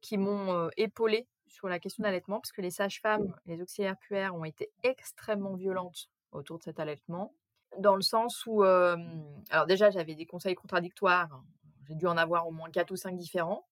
qui 0.00 0.18
m'ont 0.18 0.70
épaulé 0.76 1.28
sur 1.46 1.68
la 1.68 1.78
question 1.78 2.02
d'allaitement, 2.02 2.40
parce 2.40 2.52
que 2.52 2.62
les 2.62 2.70
sages-femmes, 2.70 3.34
les 3.46 3.60
auxiliaires 3.62 3.98
puères 3.98 4.34
ont 4.34 4.44
été 4.44 4.70
extrêmement 4.82 5.54
violentes 5.54 6.08
autour 6.32 6.58
de 6.58 6.64
cet 6.64 6.80
allaitement, 6.80 7.34
dans 7.78 7.96
le 7.96 8.02
sens 8.02 8.44
où, 8.46 8.62
alors 8.62 9.66
déjà, 9.66 9.90
j'avais 9.90 10.14
des 10.14 10.26
conseils 10.26 10.54
contradictoires, 10.54 11.32
hein. 11.32 11.44
j'ai 11.88 11.94
dû 11.94 12.06
en 12.06 12.16
avoir 12.16 12.46
au 12.48 12.50
moins 12.50 12.70
quatre 12.70 12.90
ou 12.90 12.96
cinq 12.96 13.16
différents. 13.16 13.66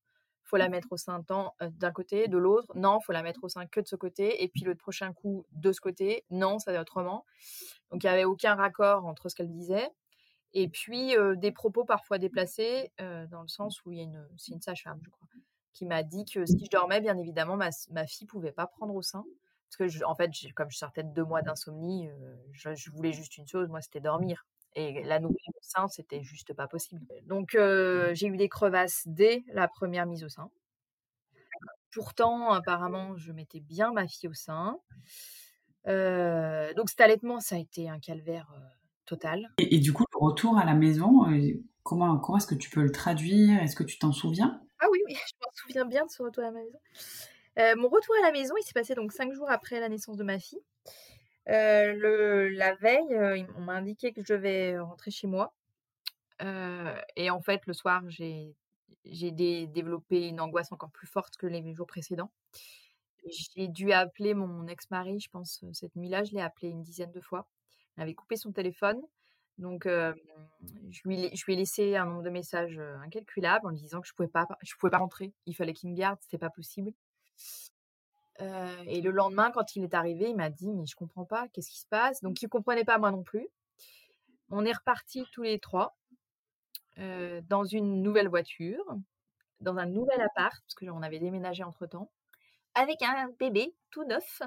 Faut 0.48 0.56
la 0.56 0.68
mettre 0.68 0.88
au 0.92 0.96
sein 0.96 1.24
d'un 1.60 1.92
côté, 1.92 2.26
de 2.26 2.38
l'autre. 2.38 2.72
Non, 2.74 3.00
faut 3.00 3.12
la 3.12 3.22
mettre 3.22 3.44
au 3.44 3.48
sein 3.48 3.66
que 3.66 3.80
de 3.80 3.86
ce 3.86 3.96
côté. 3.96 4.42
Et 4.42 4.48
puis 4.48 4.62
le 4.62 4.74
prochain 4.74 5.12
coup, 5.12 5.46
de 5.52 5.72
ce 5.72 5.80
côté. 5.80 6.24
Non, 6.30 6.58
ça 6.58 6.72
va 6.72 6.80
autrement. 6.80 7.24
Donc 7.90 8.02
il 8.02 8.06
n'y 8.06 8.12
avait 8.12 8.24
aucun 8.24 8.54
raccord 8.54 9.06
entre 9.06 9.28
ce 9.28 9.34
qu'elle 9.34 9.50
disait. 9.50 9.88
Et 10.54 10.68
puis 10.68 11.14
des 11.36 11.52
propos 11.52 11.84
parfois 11.84 12.18
déplacés, 12.18 12.90
dans 12.98 13.42
le 13.42 13.48
sens 13.48 13.84
où 13.84 13.92
il 13.92 13.98
y 13.98 14.00
a 14.00 14.04
une, 14.04 14.26
c'est 14.36 14.52
une 14.52 14.62
sage-femme, 14.62 15.00
je 15.04 15.10
crois, 15.10 15.28
qui 15.74 15.84
m'a 15.84 16.02
dit 16.02 16.24
que 16.24 16.46
si 16.46 16.64
je 16.64 16.70
dormais, 16.70 17.00
bien 17.00 17.16
évidemment, 17.18 17.56
ma, 17.56 17.68
ma 17.90 18.06
fille 18.06 18.26
pouvait 18.26 18.52
pas 18.52 18.66
prendre 18.66 18.94
au 18.94 19.02
sein. 19.02 19.24
Parce 19.68 19.92
que, 19.92 20.04
en 20.04 20.14
fait, 20.14 20.30
comme 20.54 20.70
je 20.70 20.78
sortais 20.78 21.02
de 21.02 21.12
deux 21.12 21.24
mois 21.24 21.42
d'insomnie, 21.42 22.08
euh, 22.08 22.36
je, 22.52 22.90
voulais 22.90 23.12
juste 23.12 23.36
une 23.36 23.46
chose, 23.46 23.68
moi, 23.68 23.80
c'était 23.80 24.00
dormir. 24.00 24.46
Et 24.74 25.02
la 25.04 25.18
nourrir 25.18 25.36
au 25.48 25.62
sein, 25.62 25.88
c'était 25.88 26.22
juste 26.22 26.52
pas 26.54 26.68
possible. 26.68 27.00
Donc, 27.26 27.54
euh, 27.54 28.14
j'ai 28.14 28.26
eu 28.28 28.36
des 28.36 28.48
crevasses 28.48 29.02
dès 29.06 29.42
la 29.48 29.66
première 29.66 30.06
mise 30.06 30.24
au 30.24 30.28
sein. 30.28 30.50
Pourtant, 31.92 32.50
apparemment, 32.52 33.16
je 33.16 33.32
mettais 33.32 33.60
bien 33.60 33.92
ma 33.92 34.06
fille 34.06 34.28
au 34.28 34.34
sein. 34.34 34.78
Euh, 35.86 36.72
donc, 36.74 36.90
cet 36.90 37.00
allaitement, 37.00 37.40
ça 37.40 37.56
a 37.56 37.58
été 37.58 37.88
un 37.88 37.98
calvaire 37.98 38.52
total. 39.06 39.48
Et, 39.58 39.76
et, 39.76 39.78
du 39.80 39.92
coup, 39.92 40.04
le 40.12 40.24
retour 40.24 40.58
à 40.58 40.64
la 40.64 40.74
maison, 40.74 41.24
comment, 41.82 42.18
comment 42.18 42.38
est-ce 42.38 42.46
que 42.46 42.54
tu 42.54 42.70
peux 42.70 42.82
le 42.82 42.92
traduire? 42.92 43.60
Est-ce 43.62 43.74
que 43.74 43.84
tu 43.84 43.98
t'en 43.98 44.12
souviens? 44.12 44.62
Ah 44.80 44.86
oui, 44.92 44.98
oui, 45.06 45.14
je 45.28 45.34
m'en 45.40 45.50
souviens 45.54 45.86
bien 45.86 46.04
de 46.04 46.10
ce 46.10 46.22
retour 46.22 46.44
à 46.44 46.50
la 46.50 46.52
maison. 46.52 46.78
Mon 47.80 47.88
retour 47.88 48.14
à 48.22 48.26
la 48.26 48.32
maison, 48.32 48.54
il 48.60 48.62
s'est 48.62 48.74
passé 48.74 48.94
donc 48.94 49.12
cinq 49.12 49.32
jours 49.32 49.50
après 49.50 49.80
la 49.80 49.88
naissance 49.88 50.16
de 50.16 50.22
ma 50.22 50.38
fille. 50.38 50.60
Euh, 51.48 51.92
le, 51.94 52.48
la 52.48 52.74
veille, 52.74 53.14
euh, 53.14 53.42
on 53.56 53.62
m'a 53.62 53.74
indiqué 53.74 54.12
que 54.12 54.22
je 54.22 54.34
devais 54.34 54.78
rentrer 54.78 55.10
chez 55.10 55.26
moi. 55.26 55.54
et 57.16 57.30
en 57.30 57.40
fait, 57.40 57.66
le 57.66 57.72
soir, 57.72 58.02
j'ai 58.08 58.54
j'ai 59.04 59.30
développé 59.30 60.28
une 60.28 60.40
angoisse 60.40 60.70
encore 60.72 60.90
plus 60.90 61.06
forte 61.06 61.36
que 61.38 61.46
les 61.46 61.74
jours 61.74 61.86
précédents. 61.86 62.30
J'ai 63.26 63.68
dû 63.68 63.92
appeler 63.92 64.34
mon 64.34 64.66
ex-mari, 64.66 65.18
je 65.20 65.30
pense, 65.30 65.64
cette 65.72 65.96
nuit-là, 65.96 66.24
je 66.24 66.32
l'ai 66.32 66.42
appelé 66.42 66.68
une 66.68 66.82
dizaine 66.82 67.10
de 67.10 67.20
fois. 67.20 67.48
Il 67.96 68.02
avait 68.02 68.14
coupé 68.14 68.36
son 68.36 68.52
téléphone. 68.52 69.00
Donc, 69.56 69.86
je, 69.86 71.00
lui, 71.04 71.34
je 71.34 71.44
lui 71.46 71.54
ai 71.54 71.56
laissé 71.56 71.96
un 71.96 72.04
nombre 72.04 72.22
de 72.22 72.30
messages 72.30 72.78
incalculable 73.02 73.66
en 73.66 73.70
lui 73.70 73.78
disant 73.78 74.00
que 74.02 74.08
je 74.08 74.12
pouvais 74.12 74.28
pas, 74.28 74.46
pouvais 74.78 74.90
pas 74.90 74.98
rentrer. 74.98 75.32
Il 75.46 75.54
fallait 75.54 75.74
qu'il 75.74 75.90
me 75.90 75.96
garde, 75.96 76.18
c'était 76.20 76.38
pas 76.38 76.50
possible. 76.50 76.92
Et 78.38 79.00
le 79.00 79.10
lendemain, 79.10 79.50
quand 79.50 79.76
il 79.76 79.84
est 79.84 79.94
arrivé, 79.94 80.30
il 80.30 80.36
m'a 80.36 80.50
dit 80.50 80.72
mais 80.72 80.86
je 80.86 80.96
comprends 80.96 81.24
pas, 81.24 81.48
qu'est-ce 81.48 81.70
qui 81.70 81.78
se 81.78 81.86
passe? 81.86 82.22
Donc, 82.22 82.40
il 82.42 82.48
comprenait 82.48 82.84
pas 82.84 82.98
moi 82.98 83.10
non 83.10 83.22
plus. 83.22 83.48
On 84.50 84.64
est 84.64 84.72
repartis 84.72 85.24
tous 85.32 85.42
les 85.42 85.58
trois 85.58 85.96
dans 86.96 87.64
une 87.64 88.02
nouvelle 88.02 88.28
voiture, 88.28 88.84
dans 89.60 89.76
un 89.76 89.86
nouvel 89.86 90.20
appart 90.20 90.54
parce 90.62 90.74
que 90.74 90.86
on 90.86 91.02
avait 91.02 91.18
déménagé 91.18 91.62
entre 91.64 91.86
temps, 91.86 92.10
avec 92.74 93.02
un 93.02 93.28
bébé 93.38 93.74
tout 93.90 94.04
neuf 94.04 94.42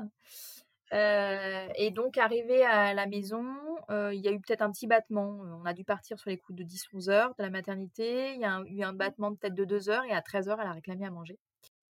et 0.93 1.91
donc, 1.91 2.17
arrivé 2.17 2.65
à 2.65 2.93
la 2.93 3.06
maison, 3.06 3.45
il 3.89 4.19
y 4.19 4.27
a 4.27 4.32
eu 4.32 4.41
peut-être 4.41 4.62
un 4.62 4.71
petit 4.71 4.88
battement. 4.88 5.39
On 5.62 5.65
a 5.65 5.73
dû 5.73 5.86
partir 5.86 6.19
sur 6.19 6.30
les 6.30 6.38
coups 6.38 6.58
de 6.58 6.65
10-11 6.65 7.10
heures 7.10 7.34
de 7.38 7.43
la 7.43 7.49
maternité. 7.49 8.34
Il 8.34 8.41
y 8.41 8.45
a 8.45 8.62
eu 8.65 8.84
un 8.84 8.91
battement 8.91 9.32
de 9.32 9.38
tête 9.38 9.54
de 9.54 9.63
2 9.63 9.89
heures 9.89 10.04
et 10.04 10.12
à 10.12 10.21
13 10.21 10.49
heures, 10.49 10.60
elle 10.60 10.67
a 10.67 10.73
réclamé 10.73 11.06
à 11.06 11.10
manger. 11.10 11.39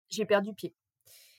J'ai 0.08 0.24
perdu 0.24 0.52
pied. 0.52 0.74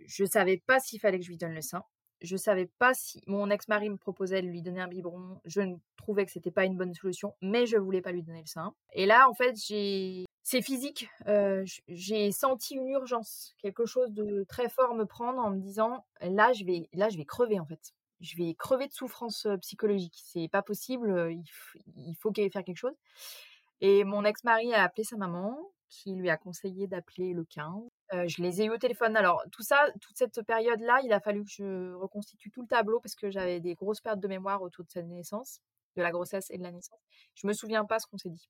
Je 0.06 0.26
savais 0.26 0.58
pas 0.58 0.80
s'il 0.80 1.00
fallait 1.00 1.20
que 1.20 1.26
je 1.26 1.30
lui 1.30 1.38
donne 1.38 1.54
le 1.54 1.62
sein. 1.62 1.84
Je 2.22 2.36
savais 2.36 2.70
pas 2.80 2.94
si 2.94 3.22
mon 3.28 3.50
ex-mari 3.50 3.90
me 3.90 3.98
proposait 3.98 4.42
de 4.42 4.48
lui 4.48 4.62
donner 4.62 4.82
un 4.82 4.88
biberon. 4.88 5.40
Je 5.46 5.62
trouvais 5.96 6.26
que 6.26 6.32
c'était 6.32 6.52
pas 6.52 6.66
une 6.66 6.76
bonne 6.76 6.94
solution, 6.94 7.34
mais 7.42 7.66
je 7.66 7.78
voulais 7.78 8.02
pas 8.02 8.12
lui 8.12 8.24
donner 8.24 8.42
le 8.42 8.48
sein. 8.48 8.74
Et 8.94 9.06
là, 9.06 9.30
en 9.30 9.34
fait, 9.34 9.56
c'est 9.56 10.62
physique. 10.62 11.10
j'ai 11.88 12.32
senti 12.32 12.76
une 12.76 12.90
urgence, 12.90 13.56
quelque 13.62 13.86
chose 13.86 14.12
de 14.12 14.44
très 14.50 14.68
fort 14.70 14.96
me 14.96 15.06
prendre 15.06 15.40
en 15.40 15.52
me 15.52 15.60
disant 15.60 16.06
là 16.22 16.52
je 16.54 16.66
vais 16.66 16.90
là 16.94 17.10
je 17.10 17.18
vais 17.18 17.26
crever 17.26 17.60
en 17.60 17.66
fait. 17.66 17.94
Je 18.20 18.36
vais 18.36 18.54
crever 18.54 18.88
de 18.88 18.94
souffrance 18.94 19.48
psychologique. 19.62 20.20
C'est 20.26 20.50
pas 20.50 20.62
possible. 20.62 21.32
Il, 21.96 22.16
faut 22.16 22.32
qu'il 22.32 22.52
faire 22.52 22.66
quelque 22.66 22.78
chose. 22.78 22.98
Et 23.82 24.04
mon 24.04 24.26
ex-mari 24.26 24.74
a 24.74 24.84
appelé 24.84 25.04
sa 25.04 25.16
maman, 25.16 25.58
qui 25.90 26.14
lui 26.14 26.30
a 26.30 26.38
conseillé 26.38 26.88
d'appeler 26.88 27.34
le 27.34 27.44
15. 27.44 27.90
je 28.28 28.42
les 28.42 28.62
ai 28.62 28.66
eu 28.66 28.70
au 28.70 28.78
téléphone. 28.78 29.16
Alors 29.16 29.44
tout 29.52 29.64
ça, 29.64 29.88
toute 30.02 30.18
cette 30.18 30.42
période-là, 30.44 31.02
il 31.04 31.14
a 31.14 31.20
fallu 31.20 31.44
que 31.44 31.50
je 31.50 31.94
reconstitue 31.94 32.50
tout 32.52 32.62
le 32.62 32.68
tableau 32.68 33.00
parce 33.00 33.16
que 33.16 33.30
j'avais 33.30 33.60
des 33.60 33.76
grosses 33.76 34.02
pertes 34.02 34.20
de 34.20 34.28
mémoire 34.28 34.62
autour 34.62 34.86
de 34.86 34.90
sa 34.90 35.02
naissance, 35.02 35.62
de 35.96 36.02
la 36.02 36.12
grossesse 36.12 36.50
et 36.52 36.58
de 36.58 36.64
la 36.64 36.72
naissance. 36.72 37.00
Je 37.36 37.48
me 37.48 37.54
souviens 37.54 37.86
pas 37.86 38.00
ce 38.00 38.08
qu'on 38.08 38.18
s'est 38.18 38.30
dit. 38.30 38.50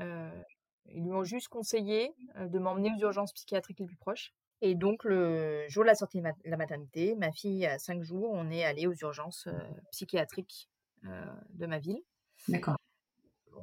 Ils 0.00 1.02
lui 1.02 1.12
ont 1.12 1.24
juste 1.24 1.48
conseillé 1.48 2.12
de 2.36 2.58
m'emmener 2.58 2.90
aux 2.96 3.00
urgences 3.00 3.32
psychiatriques 3.32 3.80
les 3.80 3.86
plus 3.86 3.96
proches. 3.96 4.32
Et 4.60 4.74
donc, 4.74 5.04
le 5.04 5.66
jour 5.68 5.82
de 5.82 5.88
la 5.88 5.94
sortie 5.94 6.20
de 6.20 6.30
la 6.44 6.56
maternité, 6.56 7.14
ma 7.16 7.32
fille 7.32 7.66
a 7.66 7.78
5 7.78 8.02
jours, 8.02 8.30
on 8.32 8.50
est 8.50 8.64
allé 8.64 8.86
aux 8.86 8.94
urgences 8.94 9.48
psychiatriques 9.92 10.68
de 11.02 11.66
ma 11.66 11.78
ville. 11.78 12.00
D'accord. 12.48 12.76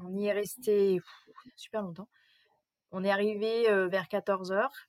On 0.03 0.15
y 0.15 0.27
est 0.27 0.31
resté 0.31 0.99
super 1.55 1.81
longtemps. 1.81 2.07
On 2.91 3.03
est 3.03 3.11
arrivé 3.11 3.63
vers 3.87 4.07
14 4.07 4.51
heures 4.51 4.87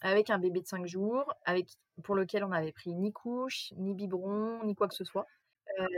avec 0.00 0.30
un 0.30 0.38
bébé 0.38 0.60
de 0.60 0.66
5 0.66 0.86
jours, 0.86 1.34
avec, 1.44 1.68
pour 2.02 2.14
lequel 2.14 2.44
on 2.44 2.48
n'avait 2.48 2.72
pris 2.72 2.94
ni 2.94 3.12
couche, 3.12 3.72
ni 3.76 3.94
biberon, 3.94 4.64
ni 4.64 4.74
quoi 4.74 4.88
que 4.88 4.94
ce 4.94 5.04
soit. 5.04 5.26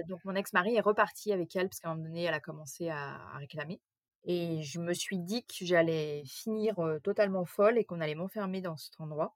donc, 0.09 0.25
mon 0.25 0.35
ex-mari 0.35 0.75
est 0.77 0.81
reparti 0.81 1.33
avec 1.33 1.55
elle, 1.57 1.69
parce 1.69 1.81
qu'à 1.81 1.91
un 1.91 1.95
moment 1.95 2.09
donné, 2.09 2.25
elle 2.25 2.35
a 2.35 2.41
commencé 2.41 2.89
à 2.89 3.19
réclamer. 3.39 3.81
Et 4.25 4.63
je 4.63 4.81
me 4.81 4.93
suis 4.93 5.19
dit 5.19 5.45
que 5.45 5.65
j'allais 5.65 6.23
finir 6.27 6.75
totalement 7.03 7.45
folle 7.45 7.79
et 7.79 7.85
qu'on 7.85 8.01
allait 8.01 8.15
m'enfermer 8.15 8.61
dans 8.61 8.77
cet 8.77 9.01
endroit. 9.01 9.35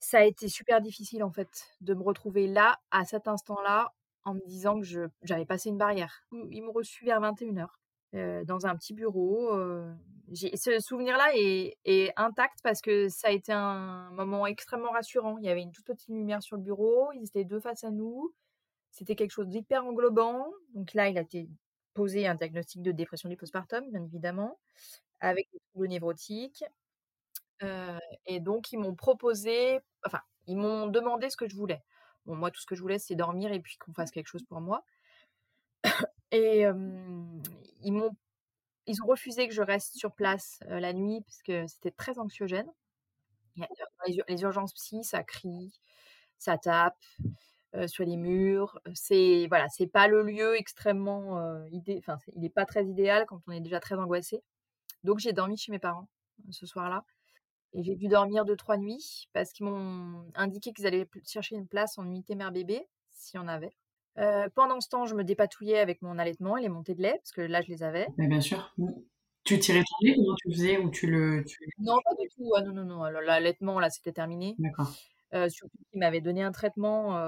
Ça 0.00 0.18
a 0.18 0.24
été 0.24 0.48
super 0.48 0.80
difficile 0.80 1.24
en 1.24 1.32
fait 1.32 1.66
de 1.80 1.94
me 1.94 2.02
retrouver 2.02 2.46
là, 2.46 2.78
à 2.90 3.04
cet 3.04 3.26
instant-là, 3.28 3.92
en 4.24 4.34
me 4.34 4.46
disant 4.46 4.80
que 4.80 5.10
j'avais 5.22 5.46
passé 5.46 5.70
une 5.70 5.78
barrière. 5.78 6.22
Ils 6.50 6.62
m'ont 6.62 6.72
reçu 6.72 7.04
vers 7.04 7.20
21h 7.20 7.66
dans 8.44 8.66
un 8.66 8.76
petit 8.76 8.94
bureau. 8.94 9.50
Ce 10.34 10.80
souvenir-là 10.80 11.30
est, 11.34 12.12
intact 12.16 12.58
parce 12.62 12.80
que 12.80 13.08
ça 13.08 13.28
a 13.28 13.30
été 13.30 13.52
un 13.52 14.10
moment 14.10 14.46
extrêmement 14.46 14.90
rassurant. 14.90 15.38
Il 15.38 15.44
y 15.44 15.48
avait 15.48 15.62
une 15.62 15.72
toute 15.72 15.86
petite 15.86 16.08
lumière 16.08 16.42
sur 16.42 16.56
le 16.56 16.62
bureau, 16.62 17.12
ils 17.12 17.24
étaient 17.24 17.44
deux 17.44 17.60
face 17.60 17.84
à 17.84 17.90
nous. 17.90 18.32
C'était 18.90 19.14
quelque 19.14 19.30
chose 19.30 19.48
d'hyper 19.48 19.84
englobant. 19.84 20.52
Donc 20.74 20.94
là, 20.94 21.08
il 21.08 21.18
a 21.18 21.22
été 21.22 21.48
posé 21.94 22.26
un 22.26 22.34
diagnostic 22.34 22.82
de 22.82 22.92
dépression 22.92 23.28
du 23.28 23.36
postpartum, 23.36 23.90
bien 23.90 24.02
évidemment, 24.04 24.58
avec 25.20 25.48
des 25.52 25.60
troubles 25.70 25.88
névrotiques. 25.88 26.64
et 28.26 28.40
donc, 28.40 28.72
ils 28.72 28.78
m'ont 28.78 28.94
proposé, 28.94 29.80
enfin, 30.04 30.20
ils 30.46 30.56
m'ont 30.56 30.86
demandé 30.86 31.30
ce 31.30 31.36
que 31.36 31.48
je 31.48 31.56
voulais. 31.56 31.82
Bon, 32.26 32.36
moi, 32.36 32.50
tout 32.50 32.60
ce 32.60 32.66
que 32.66 32.74
je 32.74 32.82
voulais, 32.82 32.98
c'est 32.98 33.14
dormir 33.16 33.52
et 33.52 33.60
puis 33.60 33.76
qu'on 33.78 33.92
fasse 33.94 34.10
quelque 34.10 34.28
chose 34.28 34.44
pour 34.44 34.60
moi. 34.60 34.84
et 36.32 36.64
ils 37.82 37.92
m'ont 37.92 38.14
ils 38.88 39.02
ont 39.02 39.06
refusé 39.06 39.48
que 39.48 39.54
je 39.54 39.62
reste 39.62 39.96
sur 39.96 40.12
place 40.12 40.60
la 40.68 40.92
nuit 40.92 41.20
parce 41.22 41.42
que 41.42 41.66
c'était 41.66 41.90
très 41.90 42.18
anxiogène. 42.18 42.70
Les, 44.06 44.42
urgences 44.42 44.72
psy, 44.74 45.02
ça 45.04 45.22
crie, 45.22 45.80
ça 46.38 46.58
tape. 46.58 46.96
sur 47.86 48.04
les 48.04 48.16
murs. 48.16 48.80
C'est 48.94 49.46
voilà, 49.48 49.68
c'est 49.68 49.86
pas 49.86 50.08
le 50.08 50.22
lieu 50.22 50.56
extrêmement 50.56 51.64
idée. 51.66 51.98
Enfin, 51.98 52.18
il 52.34 52.40
n'est 52.42 52.50
pas 52.50 52.66
très 52.66 52.84
idéal 52.86 53.26
quand 53.26 53.40
on 53.46 53.52
est 53.52 53.60
déjà 53.60 53.80
très 53.80 53.96
angoissé. 53.96 54.42
Donc 55.04 55.18
j'ai 55.18 55.32
dormi 55.32 55.56
chez 55.56 55.72
mes 55.72 55.78
parents 55.78 56.08
ce 56.50 56.66
soir-là. 56.66 57.04
Et 57.74 57.82
j'ai 57.82 57.96
dû 57.96 58.08
dormir 58.08 58.44
deux, 58.44 58.56
trois 58.56 58.76
nuits 58.78 59.28
parce 59.32 59.52
qu'ils 59.52 59.66
m'ont 59.66 60.24
indiqué 60.34 60.72
qu'ils 60.72 60.86
allaient 60.86 61.08
chercher 61.26 61.56
une 61.56 61.68
place 61.68 61.98
en 61.98 62.06
unité 62.06 62.34
mère-bébé, 62.34 62.86
s'il 63.10 63.38
y 63.38 63.42
en 63.42 63.48
avait. 63.48 63.74
Pendant 64.54 64.80
ce 64.80 64.88
temps, 64.88 65.06
je 65.06 65.14
me 65.14 65.24
dépatouillais 65.24 65.78
avec 65.78 66.02
mon 66.02 66.18
allaitement 66.18 66.56
et 66.56 66.62
les 66.62 66.68
montées 66.68 66.94
de 66.94 67.02
lait, 67.02 67.18
parce 67.18 67.32
que 67.32 67.40
là, 67.40 67.62
je 67.62 67.68
les 67.68 67.82
avais. 67.82 68.06
Mais 68.16 68.26
bien 68.26 68.40
sûr. 68.40 68.72
Mmh. 68.78 68.90
Tu 69.44 69.58
tirais 69.58 69.82
ton 69.82 70.06
lait 70.06 70.14
Comment 70.16 70.34
tu 70.36 70.52
faisais 70.52 70.78
ou 70.78 70.90
tu 70.90 71.06
le, 71.06 71.44
Non, 71.78 71.98
pas 72.04 72.14
du 72.20 72.28
tout. 72.28 72.52
Ah, 72.56 72.62
non, 72.62 72.72
non, 72.72 72.84
non. 72.84 73.04
L'allaitement, 73.04 73.80
là, 73.80 73.88
c'était 73.90 74.12
terminé. 74.12 74.54
D'accord. 74.58 74.92
surtout 75.48 75.78
qu'il 75.90 76.00
m'avait 76.00 76.20
donné 76.20 76.42
un 76.42 76.52
traitement 76.52 77.18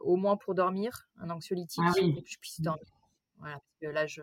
au 0.00 0.16
moins 0.16 0.36
pour 0.36 0.54
dormir, 0.54 1.08
un 1.18 1.30
anxiolytique, 1.30 1.82
ah 1.86 1.92
pour 1.92 2.22
que 2.22 2.30
je 2.30 2.38
puisse 2.38 2.60
dormir. 2.60 2.84
Voilà, 3.38 3.56
parce 3.56 3.76
que 3.82 3.86
là, 3.86 4.06
je, 4.06 4.22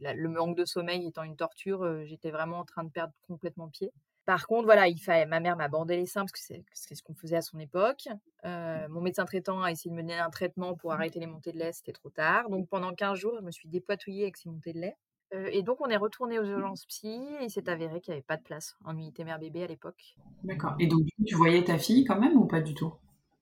le 0.00 0.28
manque 0.28 0.56
de 0.56 0.64
sommeil 0.64 1.06
étant 1.06 1.22
une 1.22 1.36
torture, 1.36 2.04
j'étais 2.04 2.30
vraiment 2.30 2.58
en 2.58 2.64
train 2.64 2.84
de 2.84 2.90
perdre 2.90 3.12
complètement 3.26 3.68
pied. 3.68 3.92
Par 4.28 4.46
contre, 4.46 4.66
voilà, 4.66 4.88
il 4.88 4.98
fallait, 4.98 5.24
ma 5.24 5.40
mère 5.40 5.56
m'a 5.56 5.68
bandé 5.68 5.96
les 5.96 6.04
seins 6.04 6.20
parce 6.20 6.32
que 6.32 6.38
c'est 6.38 6.94
ce 6.94 7.02
qu'on 7.02 7.14
faisait 7.14 7.36
à 7.36 7.40
son 7.40 7.58
époque. 7.58 8.08
mon 8.44 9.00
médecin 9.00 9.24
traitant 9.24 9.62
a 9.62 9.70
essayé 9.70 9.90
de 9.90 9.96
me 9.96 10.02
donner 10.02 10.18
un 10.18 10.28
traitement 10.28 10.74
pour 10.74 10.92
arrêter 10.92 11.18
les 11.18 11.26
montées 11.26 11.50
de 11.50 11.58
lait, 11.58 11.72
c'était 11.72 11.94
trop 11.94 12.10
tard. 12.10 12.50
Donc 12.50 12.68
pendant 12.68 12.92
15 12.92 13.18
jours, 13.18 13.32
je 13.38 13.42
me 13.42 13.50
suis 13.50 13.70
dépatouillée 13.70 14.24
avec 14.24 14.36
ces 14.36 14.50
montées 14.50 14.74
de 14.74 14.80
lait. 14.80 14.98
et 15.32 15.62
donc 15.62 15.80
on 15.80 15.88
est 15.88 15.96
retourné 15.96 16.38
aux 16.38 16.44
urgences 16.44 16.84
psy 16.84 17.08
et 17.40 17.44
il 17.44 17.50
s'est 17.50 17.70
avéré 17.70 18.02
qu'il 18.02 18.12
n'y 18.12 18.16
avait 18.16 18.22
pas 18.22 18.36
de 18.36 18.42
place 18.42 18.76
en 18.84 18.98
unité 18.98 19.24
mère-bébé 19.24 19.62
à 19.62 19.66
l'époque. 19.66 20.14
D'accord. 20.44 20.74
Et 20.78 20.88
donc 20.88 21.06
tu 21.26 21.34
voyais 21.34 21.64
ta 21.64 21.78
fille 21.78 22.04
quand 22.04 22.20
même 22.20 22.36
ou 22.36 22.44
pas 22.44 22.60
du 22.60 22.74
tout? 22.74 22.92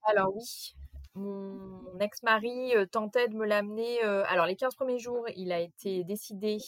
Alors 0.05 0.37
oui. 0.37 0.77
Mon 1.17 1.99
ex-mari 1.99 2.75
tentait 2.93 3.27
de 3.27 3.35
me 3.35 3.45
l'amener. 3.45 4.03
alors 4.03 4.47
les 4.47 4.55
15 4.55 4.77
premiers 4.77 5.01
jours, 5.01 5.27
il 5.35 5.51
a 5.51 5.59
été 5.59 6.05
décidé 6.05 6.59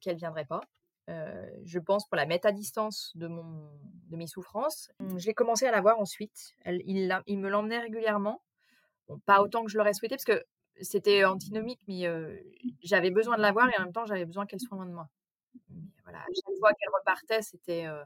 qu'elle 0.00 0.16
viendrait 0.16 0.46
pas. 0.46 0.62
Euh, 1.10 1.50
je 1.64 1.78
pense, 1.80 2.06
pour 2.06 2.16
la 2.16 2.26
mettre 2.26 2.46
à 2.46 2.52
distance 2.52 3.12
de, 3.16 3.26
mon, 3.26 3.68
de 4.10 4.16
mes 4.16 4.28
souffrances. 4.28 4.90
Mmh, 5.00 5.18
j'ai 5.18 5.34
commencé 5.34 5.66
à 5.66 5.72
la 5.72 5.80
voir 5.80 5.98
ensuite. 5.98 6.54
Elle, 6.64 6.82
il, 6.86 7.12
il, 7.26 7.38
me 7.38 7.48
l'emmenait 7.48 7.80
régulièrement. 7.80 8.42
Bon, 9.08 9.18
pas 9.26 9.42
autant 9.42 9.64
que 9.64 9.70
je 9.70 9.78
l'aurais 9.78 9.92
souhaité, 9.92 10.14
parce 10.14 10.24
que 10.24 10.44
c'était 10.82 11.24
antinomique, 11.24 11.80
mais 11.88 12.06
euh, 12.06 12.36
j'avais 12.82 13.10
besoin 13.10 13.36
de 13.36 13.42
la 13.42 13.50
voir 13.50 13.68
et 13.68 13.76
en 13.78 13.84
même 13.84 13.92
temps, 13.92 14.06
j'avais 14.06 14.24
besoin 14.24 14.46
qu'elle 14.46 14.60
soit 14.60 14.76
loin 14.76 14.86
de 14.86 14.92
moi. 14.92 15.08
voilà, 16.04 16.18
à 16.20 16.26
chaque 16.26 16.58
fois 16.60 16.72
qu'elle 16.74 16.90
repartait, 16.96 17.42
c'était 17.42 17.86
euh, 17.86 18.04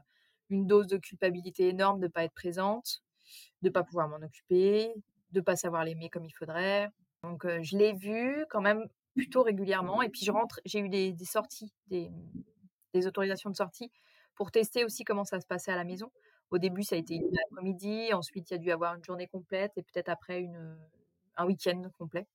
une 0.49 0.65
dose 0.65 0.87
de 0.87 0.97
culpabilité 0.97 1.67
énorme 1.67 1.99
de 1.99 2.07
ne 2.07 2.11
pas 2.11 2.23
être 2.23 2.33
présente, 2.33 3.03
de 3.61 3.67
ne 3.67 3.73
pas 3.73 3.83
pouvoir 3.83 4.07
m'en 4.07 4.17
occuper, 4.17 4.91
de 5.31 5.39
ne 5.39 5.43
pas 5.43 5.55
savoir 5.55 5.83
l'aimer 5.83 6.09
comme 6.09 6.25
il 6.25 6.33
faudrait. 6.33 6.89
Donc, 7.21 7.45
je 7.61 7.77
l'ai 7.77 7.93
vue 7.93 8.45
quand 8.49 8.61
même 8.61 8.87
plutôt 9.15 9.43
régulièrement. 9.43 10.01
Et 10.01 10.09
puis, 10.09 10.25
je 10.25 10.31
rentre, 10.31 10.59
j'ai 10.65 10.79
eu 10.79 10.89
des, 10.89 11.13
des 11.13 11.25
sorties, 11.25 11.73
des, 11.87 12.11
des 12.95 13.07
autorisations 13.07 13.49
de 13.49 13.55
sortie 13.55 13.91
pour 14.35 14.51
tester 14.51 14.83
aussi 14.85 15.03
comment 15.03 15.25
ça 15.25 15.39
se 15.39 15.47
passait 15.47 15.71
à 15.71 15.75
la 15.75 15.83
maison. 15.83 16.11
Au 16.51 16.57
début, 16.57 16.83
ça 16.83 16.95
a 16.95 16.97
été 16.99 17.15
une 17.15 17.37
après-midi, 17.49 18.13
ensuite 18.13 18.49
il 18.49 18.53
y 18.53 18.55
a 18.55 18.59
dû 18.59 18.71
avoir 18.71 18.95
une 18.95 19.03
journée 19.03 19.27
complète 19.27 19.73
et 19.77 19.83
peut-être 19.83 20.09
après 20.09 20.39
une, 20.39 20.77
un 21.37 21.45
week-end 21.45 21.81
complet. 21.97 22.27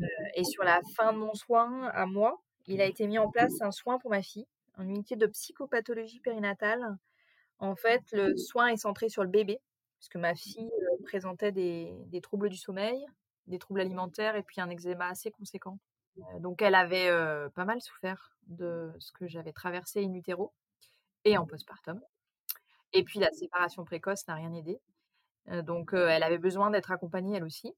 Euh, 0.00 0.06
et 0.34 0.44
sur 0.44 0.64
la 0.64 0.80
fin 0.96 1.12
de 1.12 1.18
mon 1.18 1.34
soin 1.34 1.88
à 1.88 2.06
moi, 2.06 2.42
il 2.66 2.80
a 2.80 2.86
été 2.86 3.06
mis 3.06 3.18
en 3.18 3.30
place 3.30 3.60
un 3.60 3.70
soin 3.70 3.98
pour 3.98 4.10
ma 4.10 4.22
fille, 4.22 4.46
une 4.78 4.90
unité 4.90 5.16
de 5.16 5.26
psychopathologie 5.26 6.20
périnatale. 6.20 6.96
En 7.58 7.76
fait, 7.76 8.02
le 8.12 8.36
soin 8.36 8.68
est 8.68 8.78
centré 8.78 9.08
sur 9.08 9.22
le 9.22 9.28
bébé, 9.28 9.60
puisque 9.98 10.16
ma 10.16 10.34
fille 10.34 10.70
euh, 10.72 11.02
présentait 11.04 11.52
des, 11.52 11.94
des 12.06 12.20
troubles 12.20 12.48
du 12.48 12.56
sommeil, 12.56 13.04
des 13.46 13.58
troubles 13.58 13.80
alimentaires 13.80 14.36
et 14.36 14.42
puis 14.42 14.60
un 14.60 14.70
eczéma 14.70 15.08
assez 15.08 15.30
conséquent. 15.30 15.78
Euh, 16.18 16.38
donc 16.40 16.62
elle 16.62 16.74
avait 16.74 17.10
pas 17.54 17.64
mal 17.64 17.80
souffert 17.80 18.32
de 18.46 18.92
ce 18.98 19.12
que 19.12 19.26
j'avais 19.26 19.52
traversé 19.52 20.04
in 20.04 20.12
utero 20.14 20.52
et 21.24 21.36
en 21.36 21.46
postpartum. 21.46 22.00
Et 22.92 23.02
puis 23.02 23.18
la 23.18 23.30
séparation 23.32 23.84
précoce 23.84 24.26
n'a 24.28 24.34
rien 24.34 24.52
aidé. 24.52 24.80
donc 25.62 25.92
elle 25.92 26.22
avait 26.22 26.38
besoin 26.38 26.70
d'être 26.70 26.92
accompagnée 26.92 27.36
elle 27.36 27.44
aussi. 27.44 27.74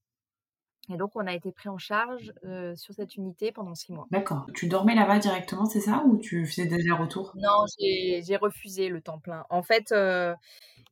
Et 0.88 0.96
donc 0.96 1.12
on 1.14 1.26
a 1.26 1.32
été 1.32 1.52
pris 1.52 1.68
en 1.68 1.78
charge 1.78 2.32
sur 2.74 2.94
cette 2.94 3.16
unité 3.16 3.52
pendant 3.52 3.74
six 3.74 3.92
mois. 3.92 4.06
D'accord. 4.10 4.46
Tu 4.54 4.68
dormais 4.68 4.94
là-bas 4.94 5.18
directement, 5.18 5.64
c'est 5.64 5.80
ça 5.80 6.02
Ou 6.04 6.18
tu 6.18 6.44
faisais 6.46 6.66
des 6.66 6.74
allers-retours? 6.74 7.32
Non, 7.36 7.64
j'ai 7.78 8.36
refusé 8.36 8.88
le 8.88 9.00
temps 9.00 9.18
plein. 9.18 9.46
En 9.48 9.62
fait, 9.62 9.94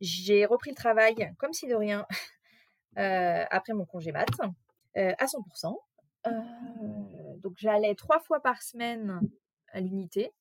j'ai 0.01 0.47
repris 0.47 0.71
le 0.71 0.77
travail 0.77 1.33
comme 1.39 1.53
si 1.53 1.67
de 1.67 1.75
rien 1.75 2.07
après 2.97 3.75
mon 3.75 3.85
congé 3.85 4.13
mat 4.13 4.27
à 4.95 5.27
100%. 5.27 5.77
Donc 7.45 7.53
j'allais 7.59 7.95
trois 7.95 8.19
fois 8.19 8.41
par 8.41 8.63
semaine 8.63 9.21
à 9.69 9.81
l'unité 9.81 10.33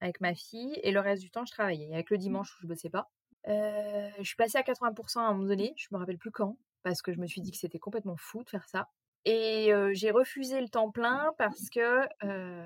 avec 0.00 0.20
ma 0.20 0.34
fille 0.34 0.78
et 0.82 0.92
le 0.92 1.00
reste 1.00 1.22
du 1.22 1.30
temps 1.30 1.44
je 1.44 1.52
travaillais. 1.52 1.92
Avec 1.92 2.10
le 2.10 2.16
mmh. 2.16 2.20
dimanche 2.20 2.56
où 2.56 2.62
je 2.62 2.66
bossais 2.68 2.90
pas. 2.90 3.10
je 3.46 4.22
suis 4.22 4.36
passée 4.36 4.56
à 4.56 4.62
80% 4.62 5.18
à 5.18 5.22
un 5.22 5.34
moment 5.34 5.48
donné, 5.48 5.74
je 5.76 5.88
me 5.90 5.98
rappelle 5.98 6.18
plus 6.18 6.30
quand, 6.30 6.56
parce 6.82 7.02
que 7.02 7.12
je 7.12 7.18
me 7.18 7.26
suis 7.26 7.40
dit 7.40 7.50
que 7.50 7.58
c'était 7.58 7.78
complètement 7.78 8.16
fou 8.16 8.44
de 8.44 8.50
faire 8.50 8.68
ça. 8.68 8.88
Et 9.26 9.70
j'ai 9.92 10.10
refusé 10.10 10.60
le 10.60 10.68
temps 10.68 10.90
plein 10.90 11.32
parce 11.38 11.70
que 11.70 12.02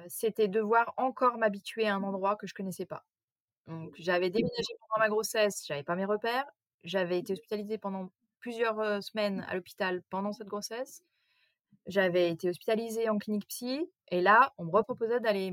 c'était 0.08 0.48
devoir 0.48 0.92
encore 0.96 1.38
m'habituer 1.38 1.86
à 1.86 1.94
un 1.94 2.02
endroit 2.02 2.36
que 2.36 2.46
je 2.46 2.54
connaissais 2.54 2.86
pas. 2.86 3.04
Donc 3.66 3.94
j'avais 3.98 4.30
déménagé 4.30 4.74
pendant 4.80 5.04
ma 5.04 5.08
grossesse, 5.08 5.64
j'avais 5.66 5.82
pas 5.82 5.94
mes 5.94 6.04
repères, 6.04 6.46
j'avais 6.84 7.18
été 7.18 7.34
hospitalisée 7.34 7.78
pendant 7.78 8.10
plusieurs 8.40 9.02
semaines 9.02 9.44
à 9.48 9.54
l'hôpital 9.54 10.02
pendant 10.10 10.32
cette 10.32 10.48
grossesse. 10.48 11.02
J'avais 11.88 12.30
été 12.30 12.50
hospitalisée 12.50 13.08
en 13.08 13.18
clinique 13.18 13.48
psy 13.48 13.90
et 14.10 14.20
là, 14.20 14.52
on 14.58 14.66
me 14.66 14.70
reproposait 14.70 15.20
d'aller 15.20 15.52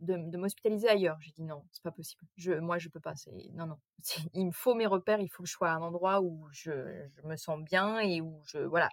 de, 0.00 0.36
m'hospitaliser 0.36 0.88
ailleurs. 0.88 1.18
J'ai 1.20 1.30
dit 1.32 1.42
non, 1.42 1.62
c'est 1.72 1.82
pas 1.82 1.90
possible. 1.90 2.24
Je, 2.36 2.52
moi, 2.54 2.78
je 2.78 2.88
peux 2.88 3.00
pas. 3.00 3.14
non, 3.52 3.66
non. 3.66 3.78
Il 4.34 4.46
me 4.46 4.52
faut 4.52 4.74
mes 4.74 4.86
repères. 4.86 5.20
Il 5.20 5.28
faut 5.28 5.42
que 5.42 5.48
je 5.48 5.52
sois 5.52 5.68
à 5.70 5.74
un 5.74 5.82
endroit 5.82 6.22
où 6.22 6.48
je, 6.52 6.72
me 7.24 7.36
sens 7.36 7.62
bien 7.62 7.98
et 8.00 8.20
où 8.22 8.40
je, 8.46 8.58
voilà, 8.58 8.88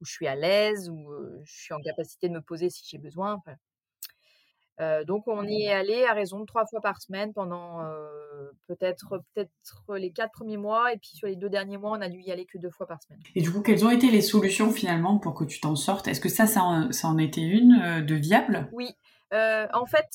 où 0.00 0.04
je 0.04 0.12
suis 0.12 0.26
à 0.26 0.34
l'aise, 0.34 0.90
où 0.90 1.08
je 1.44 1.52
suis 1.52 1.72
en 1.72 1.80
capacité 1.80 2.28
de 2.28 2.34
me 2.34 2.42
poser 2.42 2.68
si 2.68 2.84
j'ai 2.84 2.98
besoin. 2.98 3.40
donc, 5.06 5.28
on 5.28 5.46
y 5.46 5.62
est 5.62 5.72
allé 5.72 6.04
à 6.04 6.14
raison 6.14 6.40
de 6.40 6.46
trois 6.46 6.66
fois 6.66 6.80
par 6.80 7.00
semaine 7.00 7.32
pendant 7.32 7.80
peut-être 8.74 9.22
peut-être 9.34 9.50
les 9.96 10.12
quatre 10.12 10.32
premiers 10.32 10.56
mois. 10.56 10.92
Et 10.92 10.98
puis, 10.98 11.10
sur 11.14 11.26
les 11.26 11.36
deux 11.36 11.48
derniers 11.48 11.78
mois, 11.78 11.92
on 11.92 12.00
a 12.00 12.08
dû 12.08 12.20
y 12.20 12.30
aller 12.30 12.46
que 12.46 12.58
deux 12.58 12.70
fois 12.70 12.86
par 12.86 13.02
semaine. 13.02 13.20
Et 13.34 13.42
du 13.42 13.52
coup, 13.52 13.62
quelles 13.62 13.84
ont 13.84 13.90
été 13.90 14.10
les 14.10 14.20
solutions 14.20 14.70
finalement 14.70 15.18
pour 15.18 15.34
que 15.34 15.44
tu 15.44 15.60
t'en 15.60 15.76
sortes? 15.76 16.08
Est-ce 16.08 16.20
que 16.20 16.28
ça, 16.28 16.46
ça 16.46 16.62
en, 16.62 16.92
ça 16.92 17.08
en 17.08 17.18
était 17.18 17.42
une 17.42 18.04
de 18.04 18.14
viable? 18.14 18.68
Oui. 18.72 18.90
Euh, 19.32 19.66
en 19.72 19.86
fait, 19.86 20.06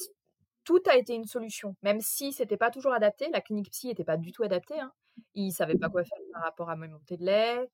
tout 0.64 0.82
a 0.90 0.96
été 0.96 1.14
une 1.14 1.26
solution, 1.26 1.76
même 1.84 2.00
si 2.02 2.32
c'était 2.32 2.58
pas 2.58 2.72
toujours 2.72 2.94
adapté. 2.94 3.28
La 3.32 3.42
clinique 3.42 3.72
psy 3.72 3.88
n'était 3.88 4.04
pas 4.04 4.18
du 4.18 4.32
tout 4.32 4.44
adaptée. 4.44 4.80
Hein. 4.80 4.92
Ils 5.34 5.52
savaient 5.52 5.78
pas 5.78 5.90
quoi 5.90 6.04
faire 6.04 6.20
par 6.34 6.44
rapport 6.44 6.70
à 6.70 6.76
ma 6.76 6.88
montée 6.88 7.18
de 7.18 7.26
lait. 7.26 7.70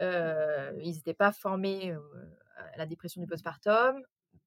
Euh, 0.00 0.72
ils 0.82 0.94
n'étaient 0.94 1.14
pas 1.14 1.32
formés 1.32 1.92
à 1.92 2.76
la 2.76 2.86
dépression 2.86 3.20
du 3.20 3.26
postpartum. 3.26 4.02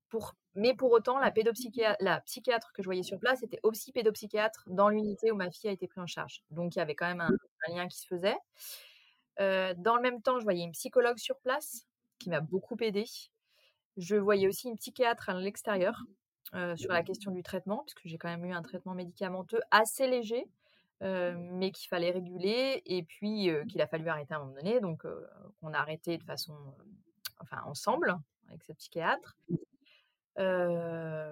Pour, 0.09 0.33
mais 0.53 0.73
pour 0.73 0.91
autant, 0.91 1.17
la, 1.17 1.31
pédopsychiatre, 1.31 1.97
la 1.99 2.21
psychiatre 2.21 2.71
que 2.73 2.81
je 2.81 2.87
voyais 2.87 3.03
sur 3.03 3.19
place 3.19 3.43
était 3.43 3.59
aussi 3.63 3.91
pédopsychiatre 3.91 4.63
dans 4.67 4.89
l'unité 4.89 5.31
où 5.31 5.35
ma 5.35 5.51
fille 5.51 5.69
a 5.69 5.73
été 5.73 5.87
prise 5.87 6.03
en 6.03 6.07
charge. 6.07 6.43
Donc 6.51 6.75
il 6.75 6.79
y 6.79 6.81
avait 6.81 6.95
quand 6.95 7.07
même 7.07 7.21
un, 7.21 7.29
lien 7.73 7.87
qui 7.87 7.97
se 7.97 8.07
faisait. 8.07 8.37
Euh, 9.39 9.73
dans 9.77 9.95
le 9.95 10.01
même 10.01 10.21
temps, 10.21 10.39
je 10.39 10.43
voyais 10.43 10.63
une 10.63 10.71
psychologue 10.71 11.17
sur 11.17 11.37
place 11.39 11.87
qui 12.19 12.29
m'a 12.29 12.39
beaucoup 12.39 12.77
aidée. 12.81 13.05
Je 13.97 14.15
voyais 14.15 14.47
aussi 14.47 14.67
une 14.67 14.77
psychiatre 14.77 15.29
à 15.29 15.33
l'extérieur 15.39 16.03
euh, 16.53 16.75
sur 16.75 16.91
la 16.91 17.03
question 17.03 17.31
du 17.31 17.43
traitement, 17.43 17.79
puisque 17.79 18.01
j'ai 18.05 18.17
quand 18.17 18.29
même 18.29 18.45
eu 18.45 18.53
un 18.53 18.61
traitement 18.61 18.93
médicamenteux 18.93 19.59
assez 19.71 20.07
léger, 20.07 20.47
euh, 21.01 21.35
mais 21.37 21.71
qu'il 21.71 21.89
fallait 21.89 22.11
réguler, 22.11 22.81
et 22.85 23.03
puis 23.03 23.49
euh, 23.49 23.65
qu'il 23.65 23.81
a 23.81 23.87
fallu 23.87 24.07
arrêter 24.07 24.33
à 24.33 24.37
un 24.37 24.39
moment 24.41 24.53
donné, 24.53 24.79
donc 24.79 25.05
on 25.61 25.73
a 25.73 25.77
arrêté 25.77 26.17
de 26.17 26.23
façon, 26.23 26.53
enfin 27.39 27.61
ensemble, 27.65 28.15
avec 28.47 28.63
cette 28.63 28.77
psychiatre. 28.77 29.37
Et 30.37 31.31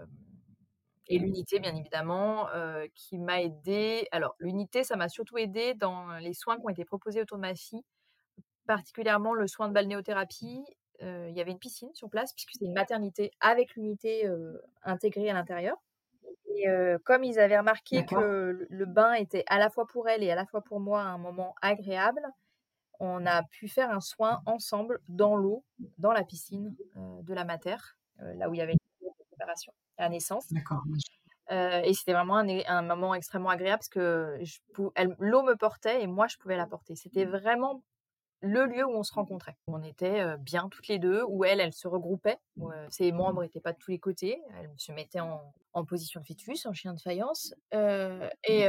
l'unité, 1.20 1.60
bien 1.60 1.76
évidemment, 1.76 2.48
qui 2.96 3.18
m'a 3.18 3.42
aidé. 3.42 4.08
Alors, 4.12 4.36
l'unité, 4.40 4.84
ça 4.84 4.96
m'a 4.96 5.10
surtout 5.10 5.38
aidé 5.38 5.74
dans 5.74 6.18
les 6.20 6.34
soins 6.34 6.58
qui 6.58 6.66
ont 6.66 6.70
été 6.70 6.86
proposés 6.86 7.22
autour 7.22 7.38
de 7.38 7.42
ma 7.42 7.56
fille, 7.56 7.84
particulièrement 8.68 9.34
le 9.34 9.48
soin 9.48 9.68
de 9.68 9.74
balnéothérapie 9.74 10.64
il 11.02 11.34
y 11.36 11.42
avait 11.42 11.52
une 11.52 11.60
piscine 11.60 11.94
sur 11.94 12.10
place, 12.10 12.34
puisque 12.34 12.52
c'est 12.58 12.66
une 12.66 12.74
maternité 12.74 13.32
avec 13.42 13.76
l'unité 13.76 14.30
intégrée 14.84 15.30
à 15.30 15.34
l'intérieur. 15.34 15.78
Et 16.48 16.68
comme 17.04 17.24
ils 17.24 17.40
avaient 17.40 17.58
remarqué 17.58 18.06
que 18.06 18.68
le, 18.70 18.86
bain 18.86 19.14
était 19.14 19.44
à 19.48 19.60
la 19.60 19.70
fois 19.70 19.88
pour 19.88 20.08
elle 20.08 20.24
et 20.24 20.32
à 20.32 20.36
la 20.36 20.46
fois 20.46 20.62
pour 20.62 20.80
moi 20.80 21.02
un 21.02 21.18
moment 21.18 21.56
agréable, 21.62 22.22
on 23.00 23.26
a 23.26 23.44
pu 23.44 23.68
faire 23.68 23.90
un 23.90 24.00
soin 24.00 24.42
ensemble 24.46 25.00
dans 25.08 25.36
l'eau, 25.36 25.66
dans 25.98 26.14
la 26.14 26.24
piscine 26.24 26.76
de 26.96 27.34
la 27.34 27.44
mater, 27.44 27.76
là 28.20 28.50
où 28.50 28.54
il 28.54 28.58
y 28.58 28.62
avait 28.62 28.76
la 30.04 30.10
naissance. 30.10 30.48
et 31.50 31.94
c'était 31.94 32.14
vraiment 32.14 32.38
un, 32.38 32.48
un, 32.68 32.82
moment 32.82 33.14
extrêmement 33.16 33.50
agréable 33.50 33.80
parce 33.80 33.90
que 33.90 34.40
l'eau 35.20 35.44
me 35.44 35.56
portait 35.56 36.04
et 36.04 36.08
moi 36.08 36.28
je 36.28 36.38
pouvais 36.38 36.58
la 36.58 36.68
porter. 36.68 36.96
C'était 36.96 37.26
vraiment 37.26 37.84
le 38.42 38.66
lieu 38.66 38.86
où 38.86 38.92
on 38.92 39.04
se 39.04 39.14
rencontrait. 39.14 39.56
On 39.68 39.82
était 39.84 40.38
bien 40.38 40.68
toutes 40.68 40.90
les 40.90 41.00
deux, 41.00 41.24
où 41.30 41.46
elle, 41.46 41.62
elle 41.62 41.72
se 41.72 41.88
regroupait. 41.88 42.40
ses 42.90 43.14
membres 43.14 43.42
n'étaient 43.42 43.62
pas 43.62 43.72
de 43.72 43.78
tous 43.78 43.92
les 43.92 44.00
côtés. 44.00 44.42
Elle 44.60 44.70
se 44.76 44.92
mettait 44.92 45.22
en, 45.22 45.54
position 45.86 46.20
de 46.20 46.26
fœtus, 46.26 46.66
en 46.66 46.74
chien 46.74 46.94
de 46.94 47.00
faïence. 47.00 47.56
et, 47.72 48.68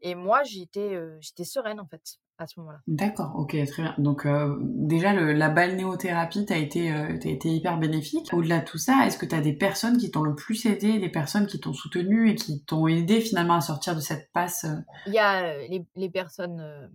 et, 0.00 0.14
moi, 0.14 0.42
j'étais 0.44 0.98
j'étais 1.20 1.44
sereine, 1.44 1.78
en 1.78 1.86
fait, 1.86 2.18
à 2.38 2.46
ce 2.46 2.58
moment-là. 2.60 2.80
D'accord, 2.86 3.32
ok, 3.36 3.56
très 3.66 3.82
bien. 3.82 3.94
Donc, 3.98 4.26
déjà, 4.60 5.12
le, 5.12 5.32
la 5.32 5.48
balnéothérapie 5.48 6.46
t'a 6.46 6.58
été, 6.58 6.88
été 7.24 7.48
hyper 7.50 7.78
bénéfique. 7.78 8.32
Au-delà 8.32 8.60
de 8.60 8.64
tout 8.64 8.78
ça, 8.78 9.06
est-ce 9.06 9.18
que 9.18 9.26
tu 9.26 9.34
as 9.34 9.40
des 9.40 9.52
personnes 9.52 9.96
qui 9.96 10.10
t'ont 10.10 10.22
le 10.22 10.34
plus 10.34 10.66
aidé, 10.66 10.98
des 10.98 11.08
personnes 11.08 11.46
qui 11.46 11.60
t'ont 11.60 11.72
soutenu 11.72 12.30
et 12.30 12.34
qui 12.34 12.64
t'ont 12.64 12.86
aidé 12.88 13.20
finalement 13.20 13.54
à 13.54 13.60
sortir 13.60 13.94
de 13.94 14.00
cette 14.00 14.32
passe 14.32 14.66
Il 15.06 15.12
y 15.12 15.18
a 15.18 15.58
les, 15.68 15.84
les 15.94 16.10
personnes 16.10 16.90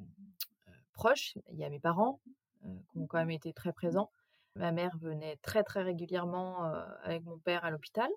proches. 0.93 1.38
Il 1.52 1.60
y 1.60 1.63
a 1.63 1.69
mes 1.69 1.80
parents 1.80 2.19
qui 2.91 2.97
ont 2.97 3.08
quand 3.08 3.19
même 3.19 3.32
été 3.32 3.54
très 3.54 3.71
présents. 3.71 4.12
Ma 4.56 4.71
mère 4.71 4.97
venait 5.00 5.38
très 5.43 5.63
très 5.63 5.84
régulièrement 5.84 6.63
avec 7.04 7.23
mon 7.23 7.38
père 7.38 7.63
à 7.63 7.71
l'hôpital, 7.71 8.10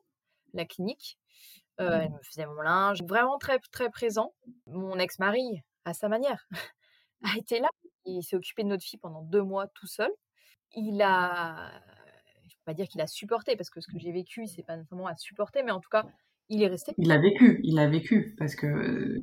la 0.55 0.65
clinique. 0.65 1.19
Mmh. 1.79 1.85
elle 1.85 2.11
me 2.11 2.23
faisait 2.23 2.47
mon 2.47 2.61
linge, 2.61 3.03
vraiment 3.05 3.39
très 3.39 3.59
très 3.73 3.89
présent. 3.89 4.35
Mon 4.67 4.99
ex-mari, 4.99 5.63
à 5.87 5.95
sa 5.95 6.09
manière, 6.09 6.47
a 7.23 7.37
été 7.39 7.61
là. 7.61 7.69
Il 8.07 8.23
s'est 8.23 8.37
occupé 8.37 8.63
de 8.63 8.69
notre 8.69 8.85
fille 8.85 8.99
pendant 8.99 9.23
deux 9.23 9.43
mois 9.43 9.67
tout 9.69 9.87
seul. 9.87 10.11
Il 10.75 11.03
a, 11.03 11.71
je 12.49 12.55
peux 12.55 12.63
pas 12.65 12.75
dire 12.75 12.89
qu'il 12.89 13.01
a 13.01 13.07
supporté 13.07 13.57
parce 13.57 13.71
que 13.71 13.81
ce 13.81 13.89
que 13.89 13.99
j'ai 13.99 14.13
vécu, 14.13 14.47
c'est 14.47 14.63
pas 14.63 14.77
nécessairement 14.77 15.07
à 15.07 15.17
supporter, 15.17 15.63
mais 15.63 15.73
en 15.73 15.81
tout 15.81 15.91
cas, 15.91 16.07
il 16.49 16.63
est 16.63 16.69
resté. 16.69 16.93
Il 16.99 17.13
a 17.13 17.19
vécu, 17.19 17.61
il 17.63 17.79
a 17.79 17.89
vécu 17.89 18.35
parce 18.39 18.55
que 18.55 19.21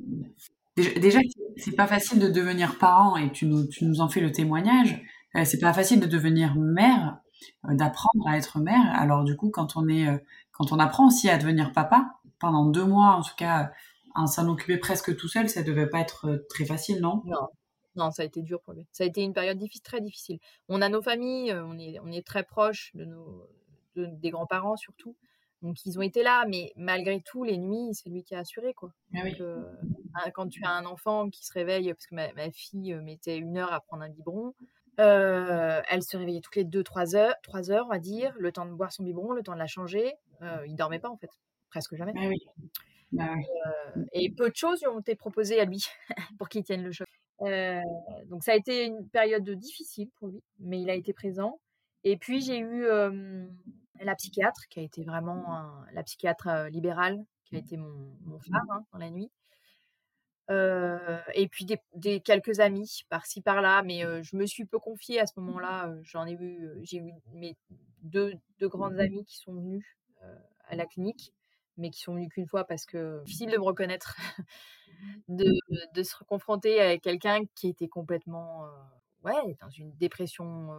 Déjà, 1.00 1.18
c'est 1.56 1.74
pas 1.74 1.86
facile 1.86 2.20
de 2.20 2.28
devenir 2.28 2.78
parent 2.78 3.16
et 3.16 3.32
tu 3.32 3.46
nous, 3.46 3.66
tu 3.66 3.84
nous 3.84 4.00
en 4.00 4.08
fais 4.08 4.20
le 4.20 4.30
témoignage. 4.30 5.02
Euh, 5.34 5.44
c'est 5.44 5.58
pas 5.58 5.72
facile 5.72 6.00
de 6.00 6.06
devenir 6.06 6.54
mère, 6.56 7.18
euh, 7.66 7.74
d'apprendre 7.74 8.26
à 8.26 8.36
être 8.36 8.58
mère. 8.58 8.92
Alors 8.94 9.24
du 9.24 9.36
coup, 9.36 9.50
quand 9.50 9.76
on 9.76 9.88
est, 9.88 10.08
euh, 10.08 10.18
quand 10.52 10.72
on 10.72 10.78
apprend 10.78 11.08
aussi 11.08 11.28
à 11.28 11.38
devenir 11.38 11.72
papa, 11.72 12.14
pendant 12.38 12.64
deux 12.66 12.84
mois 12.84 13.16
en 13.16 13.22
tout 13.22 13.34
cas, 13.36 13.72
à 14.14 14.26
s'en 14.26 14.48
occuper 14.48 14.78
presque 14.78 15.16
tout 15.16 15.28
seul, 15.28 15.48
ça 15.48 15.62
devait 15.62 15.88
pas 15.88 16.00
être 16.00 16.46
très 16.48 16.64
facile, 16.64 17.00
non? 17.00 17.22
Non, 17.26 17.48
non, 17.98 18.10
ça 18.12 18.22
a 18.22 18.24
été 18.24 18.42
dur 18.42 18.62
pour 18.62 18.72
lui. 18.72 18.86
Ça 18.92 19.04
a 19.04 19.06
été 19.06 19.22
une 19.22 19.34
période 19.34 19.58
difficile, 19.58 19.82
très 19.82 20.00
difficile. 20.00 20.38
On 20.68 20.80
a 20.80 20.88
nos 20.88 21.02
familles, 21.02 21.52
on 21.52 21.78
est, 21.78 21.98
on 22.00 22.10
est 22.12 22.26
très 22.26 22.46
de 22.94 23.04
nos, 23.04 23.46
des 23.96 24.30
grands-parents 24.30 24.76
surtout. 24.76 25.16
Donc 25.60 25.84
ils 25.84 25.98
ont 25.98 26.02
été 26.02 26.22
là, 26.22 26.44
mais 26.48 26.72
malgré 26.76 27.20
tout, 27.20 27.42
les 27.42 27.58
nuits, 27.58 27.92
c'est 27.92 28.08
lui 28.08 28.22
qui 28.22 28.34
a 28.36 28.38
assuré 28.38 28.72
quoi. 28.74 28.92
Ah 29.14 30.30
quand 30.32 30.48
tu 30.48 30.64
as 30.64 30.70
un 30.70 30.86
enfant 30.86 31.28
qui 31.28 31.44
se 31.44 31.52
réveille, 31.52 31.92
parce 31.92 32.06
que 32.06 32.14
ma, 32.14 32.50
fille 32.52 32.94
mettait 32.94 33.36
une 33.36 33.58
heure 33.58 33.72
à 33.72 33.80
prendre 33.80 34.04
un 34.04 34.08
biberon, 34.08 34.54
elle 34.96 36.02
se 36.02 36.16
réveillait 36.16 36.40
toutes 36.40 36.56
les 36.56 36.64
deux, 36.64 36.84
trois 36.84 37.16
heures, 37.16 37.34
trois 37.42 37.72
heures, 37.72 37.86
on 37.86 37.90
va 37.90 37.98
dire, 37.98 38.32
le 38.38 38.52
temps 38.52 38.66
de 38.66 38.72
boire 38.72 38.92
son 38.92 39.02
biberon, 39.02 39.32
le 39.32 39.42
temps 39.42 39.54
de 39.54 39.58
la 39.58 39.66
changer. 39.66 40.14
il 40.66 40.76
dormait 40.76 41.00
pas 41.00 41.10
en 41.10 41.16
fait, 41.16 41.30
presque 41.70 41.96
jamais. 41.96 42.12
Ah 42.16 42.30
bah 43.10 43.34
et 44.12 44.30
peu 44.30 44.50
de 44.50 44.54
choses 44.54 44.80
lui 44.80 44.88
ont 44.88 45.00
été 45.00 45.14
proposées 45.16 45.58
à 45.58 45.64
lui 45.64 45.86
pour 46.38 46.48
qu'il 46.48 46.62
tienne 46.62 46.84
le 46.84 46.92
choc. 46.92 47.08
Donc 47.40 48.42
ça 48.42 48.52
a 48.52 48.56
été 48.56 48.86
une 48.86 49.08
période 49.08 49.48
difficile 49.50 50.08
pour 50.18 50.28
lui, 50.28 50.42
mais 50.58 50.80
il 50.80 50.90
a 50.90 50.94
été 50.94 51.12
présent. 51.12 51.60
Et 52.04 52.16
puis 52.16 52.40
j'ai 52.40 52.58
eu 52.58 52.86
la 54.00 54.14
psychiatre, 54.14 54.62
qui 54.70 54.80
a 54.80 54.82
été 54.82 55.04
vraiment 55.04 55.44
la 55.92 56.02
psychiatre 56.02 56.68
libérale, 56.70 57.18
qui 57.44 57.56
a 57.56 57.58
été 57.58 57.76
mon, 57.76 58.16
mon 58.22 58.38
phare 58.38 58.62
hein, 58.70 58.84
dans 58.92 58.98
la 58.98 59.10
nuit. 59.10 59.30
et 60.50 61.48
puis 61.48 61.66
des, 61.94 62.20
quelques 62.20 62.60
amis 62.60 63.02
par-ci 63.08 63.40
par-là, 63.42 63.82
mais 63.82 64.02
je 64.22 64.36
me 64.36 64.46
suis 64.46 64.64
peu 64.64 64.78
confiée 64.78 65.20
à 65.20 65.26
ce 65.26 65.38
moment-là. 65.40 65.94
J'en 66.02 66.26
ai 66.26 66.32
eu, 66.32 66.70
j'ai 66.82 66.98
eu 66.98 67.12
mes 67.34 67.56
deux, 68.02 68.32
deux 68.58 68.68
grandes 68.68 68.98
amies 68.98 69.24
qui 69.24 69.38
sont 69.38 69.54
venues 69.54 69.98
à 70.68 70.76
la 70.76 70.86
clinique, 70.86 71.32
mais 71.78 71.90
qui 71.90 72.00
sont 72.00 72.14
venues 72.14 72.28
qu'une 72.28 72.46
fois 72.46 72.64
parce 72.64 72.84
que 72.84 73.22
difficile 73.24 73.50
de 73.50 73.56
me 73.56 73.62
reconnaître, 73.62 74.16
de, 75.28 75.46
de, 75.94 76.02
se 76.02 76.22
confronter 76.24 76.80
avec 76.80 77.02
quelqu'un 77.02 77.40
qui 77.54 77.68
était 77.68 77.88
complètement, 77.88 78.66
ouais, 79.24 79.56
dans 79.60 79.70
une 79.70 79.92
dépression 79.96 80.70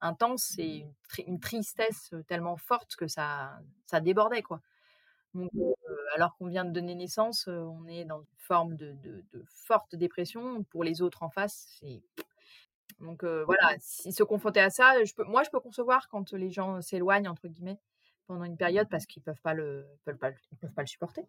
intense 0.00 0.58
et 0.58 0.84
une, 1.26 1.40
tristesse 1.40 2.14
tellement 2.26 2.56
forte 2.56 2.96
que 2.96 3.06
ça, 3.06 3.60
ça 3.86 4.00
débordait, 4.00 4.42
quoi. 4.42 4.60
Donc, 5.34 5.50
alors 6.16 6.36
qu'on 6.36 6.48
vient 6.48 6.64
de 6.64 6.72
donner 6.72 6.96
naissance, 6.96 7.46
on 7.46 7.86
est 7.86 8.04
dans 8.04 8.20
une 8.20 8.26
forme 8.36 8.76
de, 8.76 8.96
de, 9.02 9.44
forte 9.46 9.94
dépression. 9.94 10.64
Pour 10.64 10.82
les 10.82 11.02
autres 11.02 11.22
en 11.22 11.30
face, 11.30 11.78
c'est. 11.80 12.02
Donc 12.98 13.24
voilà, 13.24 13.76
s'ils 13.78 14.12
se 14.12 14.24
confrontaient 14.24 14.60
à 14.60 14.70
ça, 14.70 15.04
je 15.04 15.14
peux, 15.14 15.24
moi 15.24 15.42
je 15.44 15.50
peux 15.50 15.60
concevoir 15.60 16.08
quand 16.08 16.32
les 16.32 16.50
gens 16.50 16.82
s'éloignent, 16.82 17.28
entre 17.28 17.48
guillemets, 17.48 17.78
pendant 18.30 18.44
une 18.44 18.56
période 18.56 18.86
parce 18.88 19.06
qu'ils 19.06 19.22
ne 19.22 19.24
peuvent, 19.24 19.42
pas 19.42 19.54
le, 19.54 19.84
peuvent, 20.04 20.16
pas, 20.16 20.30
peuvent 20.60 20.72
pas 20.72 20.82
le 20.82 20.86
supporter. 20.86 21.22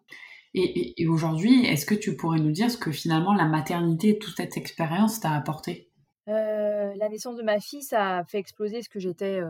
Et, 0.53 1.01
et 1.01 1.07
aujourd'hui, 1.07 1.65
est-ce 1.65 1.87
que 1.87 1.95
tu 1.95 2.15
pourrais 2.15 2.39
nous 2.39 2.51
dire 2.51 2.69
ce 2.69 2.77
que 2.77 2.91
finalement 2.91 3.33
la 3.33 3.45
maternité, 3.45 4.19
toute 4.19 4.37
cette 4.37 4.55
expérience 4.55 5.19
t'a 5.19 5.31
apporté? 5.31 5.89
La 6.27 7.09
naissance 7.09 7.35
de 7.35 7.41
ma 7.41 7.59
fille, 7.59 7.81
ça 7.81 8.19
a 8.19 8.23
fait 8.23 8.37
exploser 8.37 8.83
ce 8.83 8.89
que 8.89 8.99
j'étais, 8.99 9.41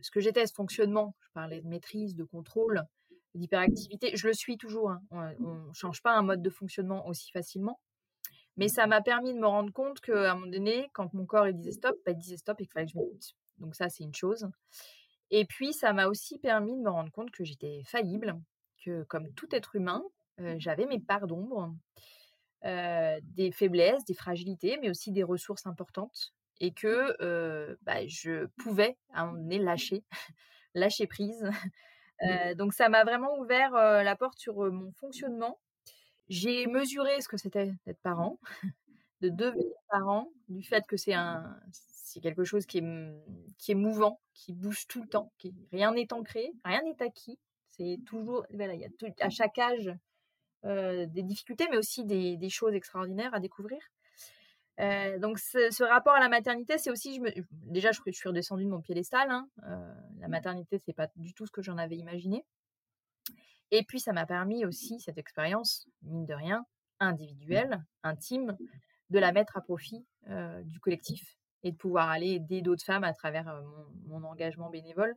ce 0.00 0.10
que 0.12 0.20
j'étais, 0.20 0.46
ce 0.46 0.54
fonctionnement. 0.54 1.16
Je 1.20 1.28
parlais 1.32 1.60
de 1.60 1.66
maîtrise, 1.66 2.14
de 2.14 2.22
contrôle, 2.22 2.82
d'hyperactivité. 3.34 4.12
Je 4.14 4.28
le 4.28 4.32
suis 4.32 4.56
toujours. 4.56 4.90
Hein. 4.90 5.00
On 5.10 5.54
ne 5.68 5.72
change 5.72 6.02
pas 6.02 6.12
un 6.12 6.22
mode 6.22 6.42
de 6.42 6.50
fonctionnement 6.50 7.06
aussi 7.08 7.32
facilement. 7.32 7.80
Mais 8.56 8.68
ça 8.68 8.86
m'a 8.86 9.00
permis 9.00 9.34
de 9.34 9.38
me 9.38 9.46
rendre 9.46 9.72
compte 9.72 10.00
qu'à 10.00 10.32
un 10.32 10.34
moment 10.34 10.50
donné, 10.50 10.88
quand 10.92 11.12
mon 11.12 11.26
corps 11.26 11.48
il 11.48 11.56
disait 11.56 11.72
stop, 11.72 11.96
bah, 12.06 12.12
il 12.12 12.18
disait 12.18 12.36
stop 12.36 12.60
et 12.60 12.64
qu'il 12.64 12.72
fallait 12.72 12.86
que 12.86 12.92
je 12.92 12.98
m'écoute. 12.98 13.34
Donc 13.58 13.74
ça, 13.74 13.88
c'est 13.88 14.04
une 14.04 14.14
chose. 14.14 14.46
Et 15.30 15.44
puis, 15.44 15.72
ça 15.72 15.92
m'a 15.92 16.06
aussi 16.06 16.38
permis 16.38 16.76
de 16.76 16.82
me 16.82 16.90
rendre 16.90 17.12
compte 17.12 17.30
que 17.30 17.44
j'étais 17.44 17.82
faillible, 17.84 18.38
que 18.84 19.04
comme 19.04 19.32
tout 19.34 19.48
être 19.54 19.76
humain, 19.76 20.02
j'avais 20.56 20.86
mes 20.86 20.98
parts 21.00 21.26
d'ombre, 21.26 21.74
des 22.64 23.52
faiblesses, 23.52 24.04
des 24.04 24.14
fragilités, 24.14 24.78
mais 24.80 24.90
aussi 24.90 25.12
des 25.12 25.22
ressources 25.22 25.66
importantes 25.66 26.32
et 26.60 26.72
que 26.72 27.76
bah, 27.82 28.06
je 28.06 28.46
pouvais 28.58 28.96
à 29.12 29.22
un 29.22 29.26
moment 29.26 29.38
donné 29.38 29.58
lâcher, 29.58 30.04
lâcher 30.74 31.06
prise. 31.06 31.50
Mmh. 32.22 32.52
donc 32.56 32.74
ça 32.74 32.90
m'a 32.90 33.02
vraiment 33.02 33.38
ouvert 33.38 33.72
la 33.72 34.14
porte 34.14 34.38
sur 34.38 34.70
mon 34.70 34.92
fonctionnement. 34.92 35.58
J'ai 36.28 36.66
mesuré 36.66 37.20
ce 37.20 37.28
que 37.28 37.36
c'était 37.36 37.72
d'être 37.86 38.00
parent, 38.02 38.38
de 39.22 39.30
devenir 39.30 39.72
parent, 39.90 40.30
du 40.48 40.62
fait 40.62 40.86
que 40.86 40.96
c'est 40.96 41.14
un 41.14 41.58
c'est 42.10 42.20
quelque 42.20 42.44
chose 42.44 42.66
qui 42.66 42.78
est, 42.78 42.84
qui 43.58 43.72
est 43.72 43.76
mouvant, 43.76 44.20
qui 44.34 44.52
bouge 44.52 44.86
tout 44.88 45.02
le 45.02 45.08
temps, 45.08 45.32
qui, 45.38 45.54
rien 45.72 45.92
n'est 45.92 46.12
ancré, 46.12 46.50
rien 46.64 46.82
n'est 46.82 47.02
acquis. 47.02 47.38
C'est 47.68 47.98
toujours, 48.04 48.44
voilà, 48.52 48.74
il 48.74 48.80
y 48.80 48.84
a 48.84 48.88
à 49.20 49.30
chaque 49.30 49.58
âge 49.58 49.92
des 50.64 51.22
difficultés, 51.22 51.66
mais 51.70 51.78
aussi 51.78 52.04
des, 52.04 52.36
des, 52.36 52.50
choses 52.50 52.74
extraordinaires 52.74 53.32
à 53.32 53.40
découvrir. 53.40 53.80
Euh, 54.80 55.18
donc 55.18 55.38
ce, 55.38 55.82
rapport 55.84 56.14
à 56.14 56.20
la 56.20 56.28
maternité, 56.28 56.78
c'est 56.78 56.90
aussi, 56.90 57.16
je 57.16 57.20
me, 57.20 57.30
déjà 57.50 57.92
je, 57.92 58.00
suis 58.12 58.28
redescendue 58.28 58.64
de 58.64 58.70
mon 58.70 58.80
piédestal. 58.80 59.30
Hein, 59.30 59.48
euh, 59.64 59.94
la 60.18 60.28
maternité, 60.28 60.78
c'est 60.78 60.94
pas 60.94 61.08
du 61.16 61.34
tout 61.34 61.46
ce 61.46 61.52
que 61.52 61.62
j'en 61.62 61.76
avais 61.76 61.96
imaginé. 61.96 62.44
Et 63.70 63.84
puis 63.84 64.00
ça 64.00 64.12
m'a 64.12 64.26
permis 64.26 64.64
aussi 64.64 64.98
cette 65.00 65.18
expérience, 65.18 65.86
mine 66.02 66.24
de 66.24 66.34
rien, 66.34 66.64
individuelle, 66.98 67.84
intime, 68.02 68.56
de 69.10 69.18
la 69.18 69.32
mettre 69.32 69.56
à 69.56 69.60
profit 69.60 70.06
euh, 70.28 70.62
du 70.62 70.80
collectif 70.80 71.36
et 71.62 71.72
de 71.72 71.76
pouvoir 71.76 72.08
aller 72.08 72.32
aider 72.32 72.62
d'autres 72.62 72.84
femmes 72.84 73.04
à 73.04 73.12
travers 73.12 73.62
mon, 74.06 74.24
engagement 74.24 74.70
bénévole. 74.70 75.14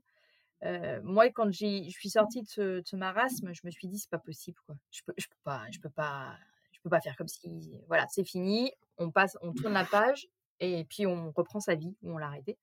moi, 1.04 1.30
quand 1.30 1.52
je 1.52 1.90
suis 1.90 2.10
sortie 2.10 2.44
de 2.44 2.48
ce, 2.86 2.96
marasme, 2.96 3.54
je 3.54 3.62
me 3.64 3.72
suis 3.72 3.88
dit 3.88 4.00
c'est 4.00 4.10
pas 4.10 4.20
possible. 4.20 4.58
Je 4.92 5.02
peux, 5.06 5.14
peux 5.14 5.36
pas, 5.44 5.64
je 5.72 5.80
peux 5.80 5.90
pas, 5.90 6.36
je 6.72 6.80
peux 6.82 6.90
pas 6.90 7.02
faire 7.02 7.16
comme 7.16 7.28
si 7.28 7.82
voilà 7.88 8.06
c'est 8.10 8.24
fini 8.24 8.72
on 8.98 9.12
passe, 9.12 9.38
on 9.42 9.54
tourne 9.54 9.74
la 9.74 9.86
page 9.86 10.28
et 10.60 10.86
puis 10.86 11.06
on 11.06 11.32
reprend 11.32 11.60
sa 11.60 11.76
vie 11.76 11.96
où 12.02 12.14
on 12.14 12.18
l'a 12.18 12.28
arrêté. 12.28 12.58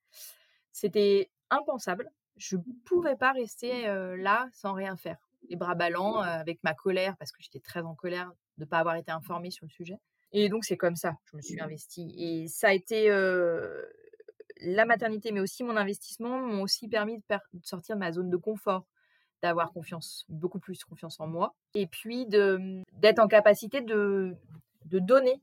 C'était 0.72 1.30
impensable. 1.50 2.08
Je 2.36 2.56
pouvais 2.84 3.16
pas 3.16 3.32
rester 3.32 3.86
là 4.16 4.48
sans 4.52 4.72
rien 4.72 4.96
faire. 4.96 5.18
Les 5.48 5.56
bras 5.56 5.74
ballants, 5.74 6.18
avec 6.18 6.62
ma 6.62 6.74
colère, 6.74 7.16
parce 7.18 7.32
que 7.32 7.42
j'étais 7.42 7.60
très 7.60 7.82
en 7.82 7.94
colère 7.94 8.30
de 8.58 8.64
ne 8.64 8.68
pas 8.68 8.78
avoir 8.78 8.96
été 8.96 9.10
informée 9.10 9.50
sur 9.50 9.66
le 9.66 9.70
sujet. 9.70 9.98
Et 10.32 10.48
donc, 10.48 10.64
c'est 10.64 10.76
comme 10.76 10.96
ça, 10.96 11.14
je 11.30 11.36
me 11.36 11.42
suis 11.42 11.60
investie. 11.60 12.14
Et 12.16 12.48
ça 12.48 12.68
a 12.68 12.72
été 12.72 13.10
la 14.60 14.84
maternité, 14.84 15.32
mais 15.32 15.40
aussi 15.40 15.64
mon 15.64 15.76
investissement, 15.76 16.38
m'ont 16.38 16.62
aussi 16.62 16.88
permis 16.88 17.18
de, 17.18 17.24
sortir 17.62 17.96
de 17.96 18.00
ma 18.00 18.12
zone 18.12 18.30
de 18.30 18.36
confort, 18.36 18.84
d'avoir 19.42 19.72
confiance, 19.72 20.24
beaucoup 20.28 20.58
plus 20.58 20.84
confiance 20.84 21.18
en 21.20 21.26
moi, 21.26 21.54
et 21.74 21.86
puis 21.86 22.26
d'être 22.26 23.18
en 23.18 23.28
capacité 23.28 23.80
de, 23.80 24.36
de 24.86 24.98
donner 24.98 25.40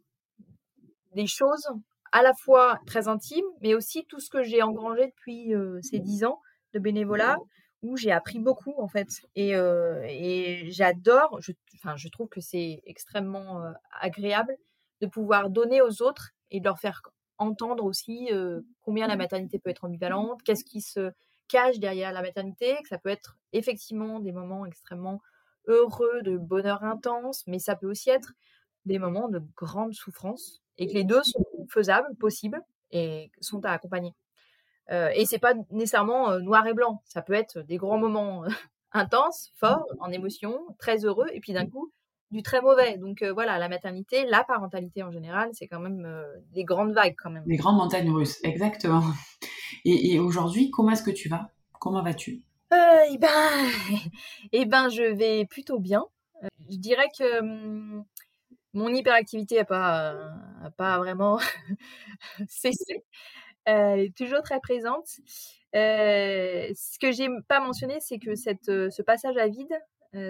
des 1.13 1.27
choses 1.27 1.67
à 2.11 2.21
la 2.21 2.33
fois 2.33 2.79
très 2.85 3.07
intimes, 3.07 3.45
mais 3.61 3.73
aussi 3.73 4.05
tout 4.05 4.19
ce 4.19 4.29
que 4.29 4.43
j'ai 4.43 4.61
engrangé 4.61 5.07
depuis 5.07 5.53
ces 5.81 5.99
dix 5.99 6.23
ans 6.23 6.39
de 6.73 6.79
bénévolat, 6.79 7.37
où 7.83 7.97
j'ai 7.97 8.11
appris 8.11 8.39
beaucoup 8.39 8.73
en 8.77 8.87
fait. 8.87 9.09
Et, 9.35 9.51
et 9.51 10.71
j'adore, 10.71 11.39
je, 11.41 11.51
enfin, 11.75 11.95
je 11.97 12.07
trouve 12.07 12.29
que 12.29 12.39
c'est 12.39 12.81
extrêmement 12.85 13.63
agréable 13.99 14.55
de 15.01 15.07
pouvoir 15.07 15.49
donner 15.49 15.81
aux 15.81 16.01
autres 16.01 16.31
et 16.51 16.59
de 16.59 16.65
leur 16.65 16.79
faire 16.79 17.01
entendre 17.37 17.83
aussi 17.83 18.29
combien 18.81 19.07
la 19.07 19.15
maternité 19.15 19.59
peut 19.59 19.69
être 19.69 19.85
ambivalente, 19.85 20.41
qu'est-ce 20.43 20.63
qui 20.63 20.81
se 20.81 21.11
cache 21.47 21.79
derrière 21.79 22.11
la 22.11 22.21
maternité, 22.21 22.75
que 22.81 22.87
ça 22.89 22.97
peut 22.97 23.09
être 23.09 23.37
effectivement 23.53 24.19
des 24.19 24.31
moments 24.31 24.65
extrêmement 24.65 25.21
heureux, 25.67 26.21
de 26.23 26.37
bonheur 26.37 26.83
intense, 26.83 27.43
mais 27.47 27.59
ça 27.59 27.75
peut 27.75 27.89
aussi 27.89 28.09
être 28.09 28.33
des 28.85 28.99
moments 28.99 29.29
de 29.29 29.41
grande 29.55 29.93
souffrance 29.93 30.61
et 30.77 30.87
que 30.87 30.93
les 30.93 31.03
deux 31.03 31.23
sont 31.23 31.45
faisables, 31.69 32.15
possibles 32.15 32.61
et 32.91 33.31
sont 33.41 33.63
à 33.65 33.71
accompagner. 33.71 34.13
Euh, 34.91 35.09
et 35.13 35.25
c'est 35.25 35.39
pas 35.39 35.53
nécessairement 35.71 36.39
noir 36.39 36.65
et 36.67 36.73
blanc, 36.73 37.01
ça 37.05 37.21
peut 37.21 37.33
être 37.33 37.59
des 37.61 37.77
grands 37.77 37.97
moments 37.97 38.45
intenses, 38.93 39.51
forts, 39.55 39.85
en 39.99 40.11
émotion, 40.11 40.59
très 40.79 41.05
heureux, 41.05 41.27
et 41.33 41.39
puis 41.39 41.53
d'un 41.53 41.67
coup, 41.67 41.91
du 42.31 42.43
très 42.43 42.61
mauvais. 42.61 42.97
Donc 42.97 43.23
voilà, 43.23 43.57
la 43.57 43.69
maternité, 43.69 44.25
la 44.25 44.43
parentalité 44.43 45.03
en 45.03 45.11
général, 45.11 45.49
c'est 45.53 45.67
quand 45.67 45.79
même 45.79 46.07
des 46.53 46.63
grandes 46.63 46.93
vagues 46.93 47.15
quand 47.17 47.29
même. 47.29 47.43
Des 47.45 47.57
grandes 47.57 47.77
montagnes 47.77 48.11
russes, 48.11 48.39
exactement. 48.43 49.03
Et, 49.85 50.19
aujourd'hui, 50.19 50.69
comment 50.71 50.91
est-ce 50.91 51.03
que 51.03 51.11
tu 51.11 51.29
vas? 51.29 51.49
Comment 51.79 52.03
vas-tu? 52.03 52.43
Euh, 52.73 52.99
eh 53.09 53.17
ben, 53.17 53.29
eh 54.51 54.65
ben, 54.65 54.89
je 54.89 55.03
vais 55.03 55.45
plutôt 55.45 55.79
bien. 55.79 56.03
je 56.69 56.77
dirais 56.77 57.07
que 57.17 57.39
hum, 57.39 58.03
mon 58.73 58.89
hyperactivité 58.89 59.55
n'a 59.55 59.65
pas, 59.65 60.15
pas 60.77 60.97
vraiment 60.97 61.39
cessé. 62.49 63.05
Elle 63.65 63.99
est 63.99 64.17
toujours 64.17 64.41
très 64.41 64.59
présente. 64.59 65.07
ce 65.73 66.99
que 66.99 67.11
j'ai 67.11 67.29
pas 67.47 67.59
mentionné, 67.59 67.97
c'est 67.99 68.19
que 68.19 68.35
cette, 68.35 68.65
ce 68.65 69.01
passage 69.01 69.37
à 69.37 69.47
vide, 69.47 69.73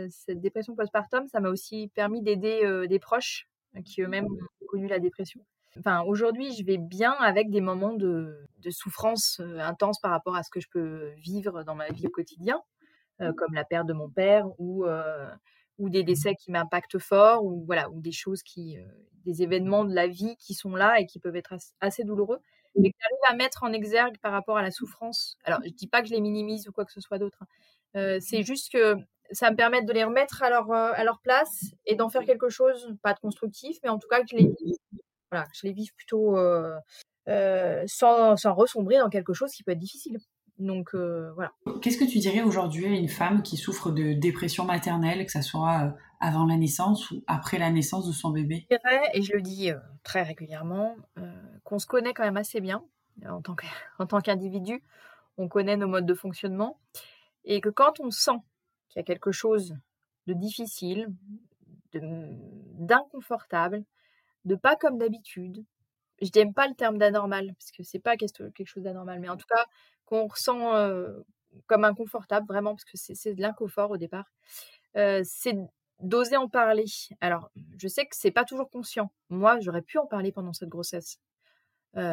cette 0.10 0.40
dépression 0.40 0.76
postpartum, 0.76 1.28
ça 1.28 1.40
m'a 1.40 1.50
aussi 1.50 1.90
permis 1.94 2.22
d'aider 2.22 2.88
des 2.88 3.00
proches 3.00 3.48
qui 3.86 4.02
eux-mêmes 4.02 4.26
ont 4.26 4.66
connu 4.68 4.88
la 4.88 5.00
dépression. 5.00 5.42
Enfin, 5.78 6.02
aujourd'hui, 6.02 6.54
je 6.56 6.64
vais 6.64 6.78
bien 6.78 7.14
avec 7.14 7.50
des 7.52 7.62
moments 7.62 7.94
de, 7.94 8.48
souffrance 8.70 9.42
intense 9.60 10.00
par 10.00 10.12
rapport 10.12 10.36
à 10.36 10.44
ce 10.44 10.50
que 10.50 10.60
je 10.60 10.68
peux 10.70 11.12
vivre 11.18 11.64
dans 11.64 11.76
ma 11.76 11.90
vie 11.90 12.08
au 12.08 12.10
quotidien, 12.10 12.62
comme 13.20 13.54
la 13.54 13.64
perte 13.64 13.88
de 13.88 13.94
mon 13.94 14.10
père 14.10 14.48
ou, 14.60 14.86
ou 15.78 15.90
des 15.90 16.04
décès 16.04 16.36
qui 16.36 16.52
m'impactent 16.52 17.00
fort, 17.00 17.46
ou 17.46 17.64
voilà, 17.66 17.90
ou 17.92 18.02
des 18.02 18.12
choses 18.12 18.44
qui, 18.44 18.78
des 19.26 19.44
événements 19.44 19.86
de 19.86 19.94
la 19.94 20.08
vie 20.08 20.36
qui 20.38 20.54
sont 20.54 20.76
là 20.76 21.00
et 21.00 21.06
qui 21.06 21.20
peuvent 21.20 21.36
être 21.36 21.54
assez 21.82 22.04
douloureux, 22.04 22.40
mais 22.76 22.92
que 22.92 22.98
j'arrive 23.00 23.20
à 23.30 23.36
mettre 23.36 23.64
en 23.64 23.74
exergue 23.74 24.18
par 24.20 24.32
rapport 24.32 24.58
à 24.58 24.62
la 24.62 24.72
souffrance. 24.72 25.38
Alors, 25.44 25.60
je 25.66 25.72
dis 25.72 25.88
pas 25.88 26.02
que 26.02 26.08
je 26.08 26.14
les 26.14 26.22
minimise 26.22 26.68
ou 26.68 26.72
quoi 26.72 26.86
que 26.86 26.92
ce 26.92 27.02
soit 27.02 27.20
d'autre. 27.20 27.44
Hein. 27.94 28.20
c'est 28.22 28.44
juste 28.44 28.72
que 28.72 28.96
ça 29.32 29.52
me 29.52 29.56
permet 29.56 29.82
de 29.82 29.92
les 29.94 30.04
remettre 30.04 30.44
à 30.44 30.50
leur, 30.50 30.72
à 30.72 31.04
leur 31.04 31.20
place 31.22 31.66
et 31.86 31.96
d'en 31.96 32.10
faire 32.10 32.24
quelque 32.24 32.50
chose, 32.50 32.96
pas 33.02 33.14
de 33.14 33.20
constructif, 33.20 33.78
mais 33.84 33.90
en 33.90 34.00
tout 34.00 34.08
cas 34.08 34.22
que 34.22 34.28
je 34.32 34.36
les 34.38 34.54
voilà, 35.32 35.48
je 35.54 35.68
les 35.68 35.74
vive 35.74 35.94
plutôt 35.96 36.38
euh, 36.38 36.78
euh, 37.28 37.84
sans, 37.88 38.38
sans, 38.38 38.54
ressombrer 38.54 38.98
dans 38.98 39.10
quelque 39.10 39.34
chose 39.34 39.52
qui 39.52 39.64
peut 39.64 39.72
être 39.72 39.80
difficile. 39.80 40.20
Donc 40.58 40.96
euh, 40.96 41.32
voilà. 41.34 41.52
Qu'est-ce 41.82 41.98
que 41.98 42.10
tu 42.10 42.18
dirais 42.18 42.42
aujourd'hui 42.42 42.86
à 42.86 42.90
une 42.90 43.10
femme 43.10 43.44
qui 43.44 43.58
souffre 43.58 43.92
de 43.92 44.14
dépression 44.14 44.66
maternelle, 44.66 45.26
que 45.26 45.32
ce 45.32 45.42
soit 45.42 45.94
avant 46.20 46.46
la 46.46 46.56
naissance 46.56 47.12
ou 47.12 47.24
après 47.28 47.60
la 47.60 47.70
naissance 47.70 48.08
de 48.08 48.12
son 48.12 48.32
bébé? 48.32 48.66
Je 48.72 48.78
dirais, 48.78 49.02
et 49.14 49.22
je 49.22 49.34
le 49.34 49.42
dis 49.42 49.70
très 50.04 50.24
régulièrement, 50.24 50.96
qu'on 51.64 51.78
se 51.78 51.86
connaît 51.86 52.14
quand 52.14 52.24
même 52.24 52.38
assez 52.38 52.60
bien 52.60 52.84
en 53.30 53.42
tant 54.08 54.22
qu'individu. 54.22 54.84
On 55.38 55.48
connaît 55.48 55.78
nos 55.78 55.88
modes 55.88 56.08
de 56.08 56.16
fonctionnement 56.16 56.80
et 57.44 57.62
que 57.62 57.70
quand 57.70 58.00
on 58.00 58.10
sent 58.10 58.40
qu'il 58.90 59.00
y 59.00 59.02
a 59.02 59.04
quelque 59.04 59.32
chose 59.32 59.76
de 60.28 60.34
difficile, 60.34 61.08
d'inconfortable, 61.94 63.84
de 64.46 64.56
pas 64.56 64.76
comme 64.76 64.98
d'habitude. 64.98 65.64
Je 66.22 66.30
n'aime 66.36 66.54
pas 66.54 66.68
le 66.68 66.74
terme 66.76 66.98
d'anormal, 66.98 67.54
parce 67.54 67.72
que 67.72 67.84
c'est 67.84 68.00
pas 68.00 68.18
quelque 68.18 68.66
chose 68.66 68.84
d'anormal, 68.84 69.20
mais 69.20 69.30
en 69.30 69.38
tout 69.38 69.48
cas, 69.48 69.66
qu'on 70.06 70.28
ressent 70.28 70.74
comme 71.66 71.86
inconfortable, 71.86 72.46
vraiment, 72.48 72.76
parce 72.76 72.86
que 72.86 72.98
c'est 72.98 73.34
de 73.34 73.42
l'inconfort 73.42 73.92
au 73.92 73.98
départ, 73.98 74.32
c'est 74.96 75.56
d'oser 76.00 76.38
en 76.38 76.48
parler. 76.48 76.86
Alors, 77.22 77.50
je 77.78 77.88
sais 77.88 78.06
que 78.06 78.16
c'est 78.16 78.32
pas 78.32 78.46
toujours 78.46 78.70
conscient. 78.70 79.12
Moi, 79.30 79.60
j'aurais 79.62 79.82
pu 79.82 79.98
en 79.98 80.06
parler 80.06 80.32
pendant 80.32 80.54
cette 80.54 80.70
grossesse. 80.70 81.20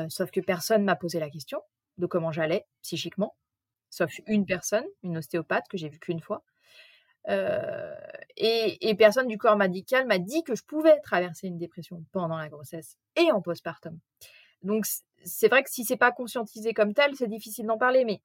sauf 0.09 0.31
que 0.31 0.41
personne 0.41 0.85
m'a 0.85 0.97
posé 0.97 1.19
la 1.21 1.31
question 1.31 1.61
de 1.99 2.07
comment 2.07 2.33
j'allais 2.33 2.65
psychiquement, 2.83 3.35
sauf 3.91 4.11
une 4.27 4.47
personne, 4.47 4.85
une 5.03 5.19
ostéopathe 5.19 5.69
que 5.69 5.77
j'ai 5.77 5.89
vue 5.89 5.99
qu'une 5.99 6.21
fois. 6.21 6.43
Euh, 7.29 7.95
et, 8.37 8.95
personne 8.97 9.29
du 9.29 9.39
corps 9.39 9.57
médical 9.57 10.07
m'a 10.07 10.19
dit 10.19 10.43
que 10.43 10.55
je 10.55 10.63
pouvais 10.65 11.01
traverser 11.01 11.47
une 11.47 11.59
dépression 11.59 12.05
pendant 12.13 12.37
la 12.37 12.49
grossesse 12.49 12.97
et 13.17 13.33
en 13.33 13.41
postpartum. 13.41 13.99
Donc 14.63 14.87
c'est 15.25 15.49
vrai 15.49 15.63
que 15.63 15.71
si 15.71 15.85
c'est 15.85 15.97
pas 15.97 16.13
conscientisé 16.13 16.75
comme 16.75 16.95
tel, 16.95 17.15
c'est 17.17 17.29
difficile 17.29 17.67
d'en 17.67 17.79
parler. 17.79 18.05
Mais 18.05 18.21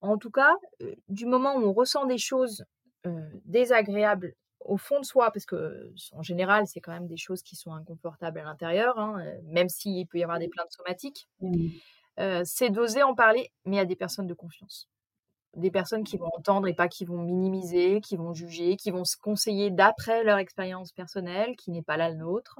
en 0.00 0.18
tout 0.18 0.30
cas, 0.30 0.54
euh, 0.82 0.94
du 1.08 1.26
moment 1.26 1.54
où 1.56 1.64
on 1.64 1.72
ressent 1.72 2.06
des 2.06 2.18
choses 2.18 2.64
euh, 3.06 3.20
désagréables 3.44 4.34
au 4.60 4.76
fond 4.76 5.00
de 5.00 5.04
soi, 5.04 5.32
parce 5.32 5.44
que 5.44 5.92
en 6.12 6.22
général, 6.22 6.66
c'est 6.66 6.80
quand 6.80 6.92
même 6.92 7.08
des 7.08 7.16
choses 7.16 7.42
qui 7.42 7.56
sont 7.56 7.72
inconfortables 7.72 8.38
à 8.38 8.44
l'intérieur, 8.44 8.96
hein, 8.98 9.20
même 9.46 9.68
s'il 9.68 10.06
peut 10.06 10.18
y 10.18 10.22
avoir 10.22 10.38
des 10.38 10.48
plaintes 10.48 10.70
somatiques, 10.70 11.28
c'est 12.44 12.70
d'oser 12.70 13.02
en 13.02 13.16
parler, 13.16 13.50
mais 13.64 13.80
à 13.80 13.84
des 13.84 13.96
personnes 13.96 14.28
de 14.28 14.34
confiance 14.34 14.91
des 15.56 15.70
personnes 15.70 16.04
qui 16.04 16.16
vont 16.16 16.30
entendre 16.36 16.66
et 16.68 16.74
pas 16.74 16.88
qui 16.88 17.04
vont 17.04 17.18
minimiser, 17.18 18.00
qui 18.00 18.16
vont 18.16 18.32
juger, 18.32 18.76
qui 18.76 18.90
vont 18.90 19.04
se 19.04 19.16
conseiller 19.16 19.70
d'après 19.70 20.24
leur 20.24 20.38
expérience 20.38 20.92
personnelle, 20.92 21.56
qui 21.56 21.70
n'est 21.70 21.82
pas 21.82 21.96
la 21.96 22.12
nôtre. 22.12 22.58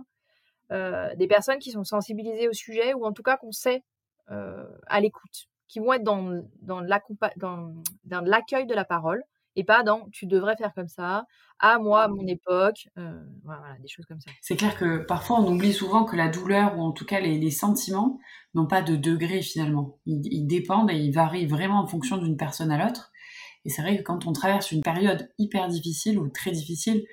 Euh, 0.70 1.14
des 1.16 1.26
personnes 1.26 1.59
qui 1.59 1.70
sont 1.70 1.84
sensibilisées 1.84 2.49
au 2.49 2.53
sujet 2.53 2.95
ou 2.95 3.05
en 3.05 3.12
tout 3.12 3.22
cas 3.22 3.36
qu'on 3.36 3.53
sait 3.53 3.82
euh, 4.30 4.66
à 4.86 5.01
l'écoute, 5.01 5.49
qui 5.68 5.80
vont 5.80 5.93
être 5.93 6.05
dans, 6.05 6.43
dans 6.62 6.80
l'accueil 6.80 8.66
de 8.66 8.74
la 8.74 8.84
parole 8.84 9.22
et 9.57 9.64
pas 9.64 9.82
dans 9.82 10.09
tu 10.11 10.26
devrais 10.26 10.57
faire 10.57 10.72
comme 10.74 10.88
ça, 10.88 11.26
à 11.59 11.78
moi, 11.78 12.03
à 12.03 12.09
mon 12.09 12.26
époque, 12.26 12.88
euh, 12.98 13.22
voilà, 13.44 13.76
des 13.80 13.88
choses 13.88 14.07
comme 14.07 14.20
ça. 14.20 14.30
C'est 14.40 14.57
clair 14.57 14.76
que 14.76 14.98
parfois 14.98 15.38
on 15.40 15.53
oublie 15.53 15.72
souvent 15.72 16.05
que 16.05 16.16
la 16.16 16.28
douleur 16.28 16.76
ou 16.76 16.82
en 16.82 16.92
tout 16.92 17.05
cas 17.05 17.20
les, 17.20 17.50
sentiments 17.50 18.18
n'ont 18.55 18.66
pas 18.66 18.82
de 18.82 18.96
degré 18.96 19.42
finalement. 19.42 19.98
Ils, 20.07 20.46
dépendent 20.46 20.90
et 20.90 20.96
ils 20.96 21.12
varient 21.12 21.46
vraiment 21.46 21.80
en 21.80 21.86
fonction 21.86 22.16
d'une 22.16 22.36
personne 22.36 22.70
à 22.70 22.84
l'autre. 22.84 23.12
Et 23.64 23.70
c'est 23.70 23.82
vrai 23.82 23.96
que 23.96 24.03
quand 24.03 24.26
on 24.26 24.32
traverse 24.32 24.72
une 24.72 24.82
période 24.82 25.30
hyper 25.38 25.68
difficile 25.68 26.18
ou 26.18 26.28
très 26.28 26.50
difficile, 26.50 27.05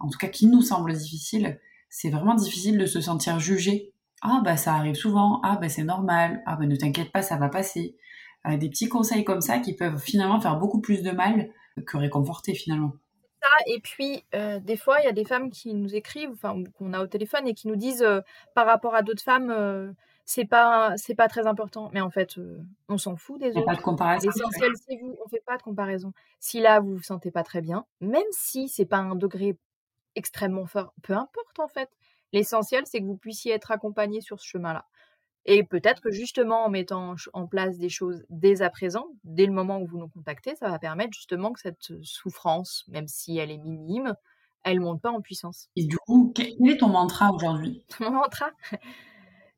en 0.00 0.08
tout 0.08 0.18
cas 0.18 0.28
qui 0.28 0.46
nous 0.46 0.60
semble 0.60 0.92
difficile, 0.92 1.58
c'est 1.88 2.10
vraiment 2.10 2.34
difficile 2.34 2.76
de 2.76 2.86
se 2.86 3.00
sentir 3.00 3.38
jugé. 3.40 3.92
Ah 4.20 4.42
bah 4.44 4.56
ça 4.56 4.74
arrive 4.74 4.96
souvent, 4.96 5.40
ah 5.44 5.56
bah 5.60 5.68
c'est 5.68 5.84
normal, 5.84 6.42
ah 6.46 6.56
bah 6.56 6.66
ne 6.66 6.76
t'inquiète 6.76 7.12
pas, 7.12 7.22
ça 7.22 7.36
va 7.36 7.48
passer. 7.48 7.96
Euh, 8.46 8.58
des 8.58 8.68
petits 8.68 8.88
conseils 8.88 9.24
comme 9.24 9.40
ça 9.40 9.58
qui 9.58 9.74
peuvent 9.74 9.98
finalement 9.98 10.40
faire 10.40 10.58
beaucoup 10.58 10.80
plus 10.80 11.02
de 11.02 11.10
mal 11.10 11.50
que 11.82 11.96
réconforter 11.96 12.54
finalement. 12.54 12.92
Et 13.66 13.80
puis 13.80 14.24
euh, 14.34 14.58
des 14.60 14.76
fois, 14.76 15.00
il 15.00 15.04
y 15.04 15.08
a 15.08 15.12
des 15.12 15.24
femmes 15.24 15.50
qui 15.50 15.74
nous 15.74 15.94
écrivent, 15.94 16.30
enfin 16.32 16.62
qu'on 16.78 16.92
a 16.92 17.02
au 17.02 17.06
téléphone 17.06 17.46
et 17.46 17.54
qui 17.54 17.68
nous 17.68 17.76
disent 17.76 18.02
euh, 18.02 18.20
par 18.54 18.66
rapport 18.66 18.94
à 18.94 19.02
d'autres 19.02 19.22
femmes, 19.22 19.50
euh, 19.50 19.92
c'est 20.24 20.44
pas 20.44 20.94
c'est 20.96 21.14
pas 21.14 21.28
très 21.28 21.46
important. 21.46 21.90
Mais 21.92 22.00
en 22.00 22.10
fait, 22.10 22.36
on 22.88 22.98
s'en 22.98 23.16
fout 23.16 23.40
des 23.40 23.50
autres. 23.50 23.66
Pas 23.66 23.76
de 23.76 23.82
comparaison. 23.82 24.28
L'essentiel 24.28 24.72
c'est 24.88 24.96
vous. 24.96 25.16
On 25.24 25.28
fait 25.28 25.42
pas 25.46 25.56
de 25.56 25.62
comparaison. 25.62 26.12
Si 26.40 26.60
là 26.60 26.80
vous 26.80 26.96
vous 26.96 27.02
sentez 27.02 27.30
pas 27.30 27.42
très 27.42 27.60
bien, 27.60 27.84
même 28.00 28.22
si 28.30 28.68
c'est 28.68 28.86
pas 28.86 28.98
un 28.98 29.14
degré 29.14 29.56
extrêmement 30.14 30.66
fort, 30.66 30.94
peu 31.02 31.14
importe 31.14 31.58
en 31.58 31.68
fait. 31.68 31.90
L'essentiel 32.32 32.84
c'est 32.86 33.00
que 33.00 33.06
vous 33.06 33.16
puissiez 33.16 33.52
être 33.52 33.70
accompagné 33.70 34.20
sur 34.20 34.40
ce 34.40 34.46
chemin-là. 34.46 34.86
Et 35.46 35.62
peut-être 35.62 36.00
que 36.00 36.10
justement 36.10 36.64
en 36.64 36.70
mettant 36.70 37.16
en 37.32 37.46
place 37.46 37.78
des 37.78 37.90
choses 37.90 38.24
dès 38.30 38.62
à 38.62 38.70
présent, 38.70 39.06
dès 39.24 39.46
le 39.46 39.52
moment 39.52 39.80
où 39.80 39.86
vous 39.86 39.98
nous 39.98 40.08
contactez, 40.08 40.54
ça 40.56 40.68
va 40.68 40.78
permettre 40.78 41.12
justement 41.12 41.52
que 41.52 41.60
cette 41.60 42.02
souffrance, 42.02 42.84
même 42.88 43.08
si 43.08 43.36
elle 43.36 43.50
est 43.50 43.58
minime, 43.58 44.14
elle 44.62 44.80
monte 44.80 45.02
pas 45.02 45.10
en 45.10 45.20
puissance. 45.20 45.68
Et 45.76 45.84
du 45.84 45.98
coup, 45.98 46.32
quel 46.34 46.54
est 46.68 46.78
ton 46.78 46.88
mantra 46.88 47.30
aujourd'hui? 47.32 47.84
Mon 48.00 48.10
mantra? 48.10 48.50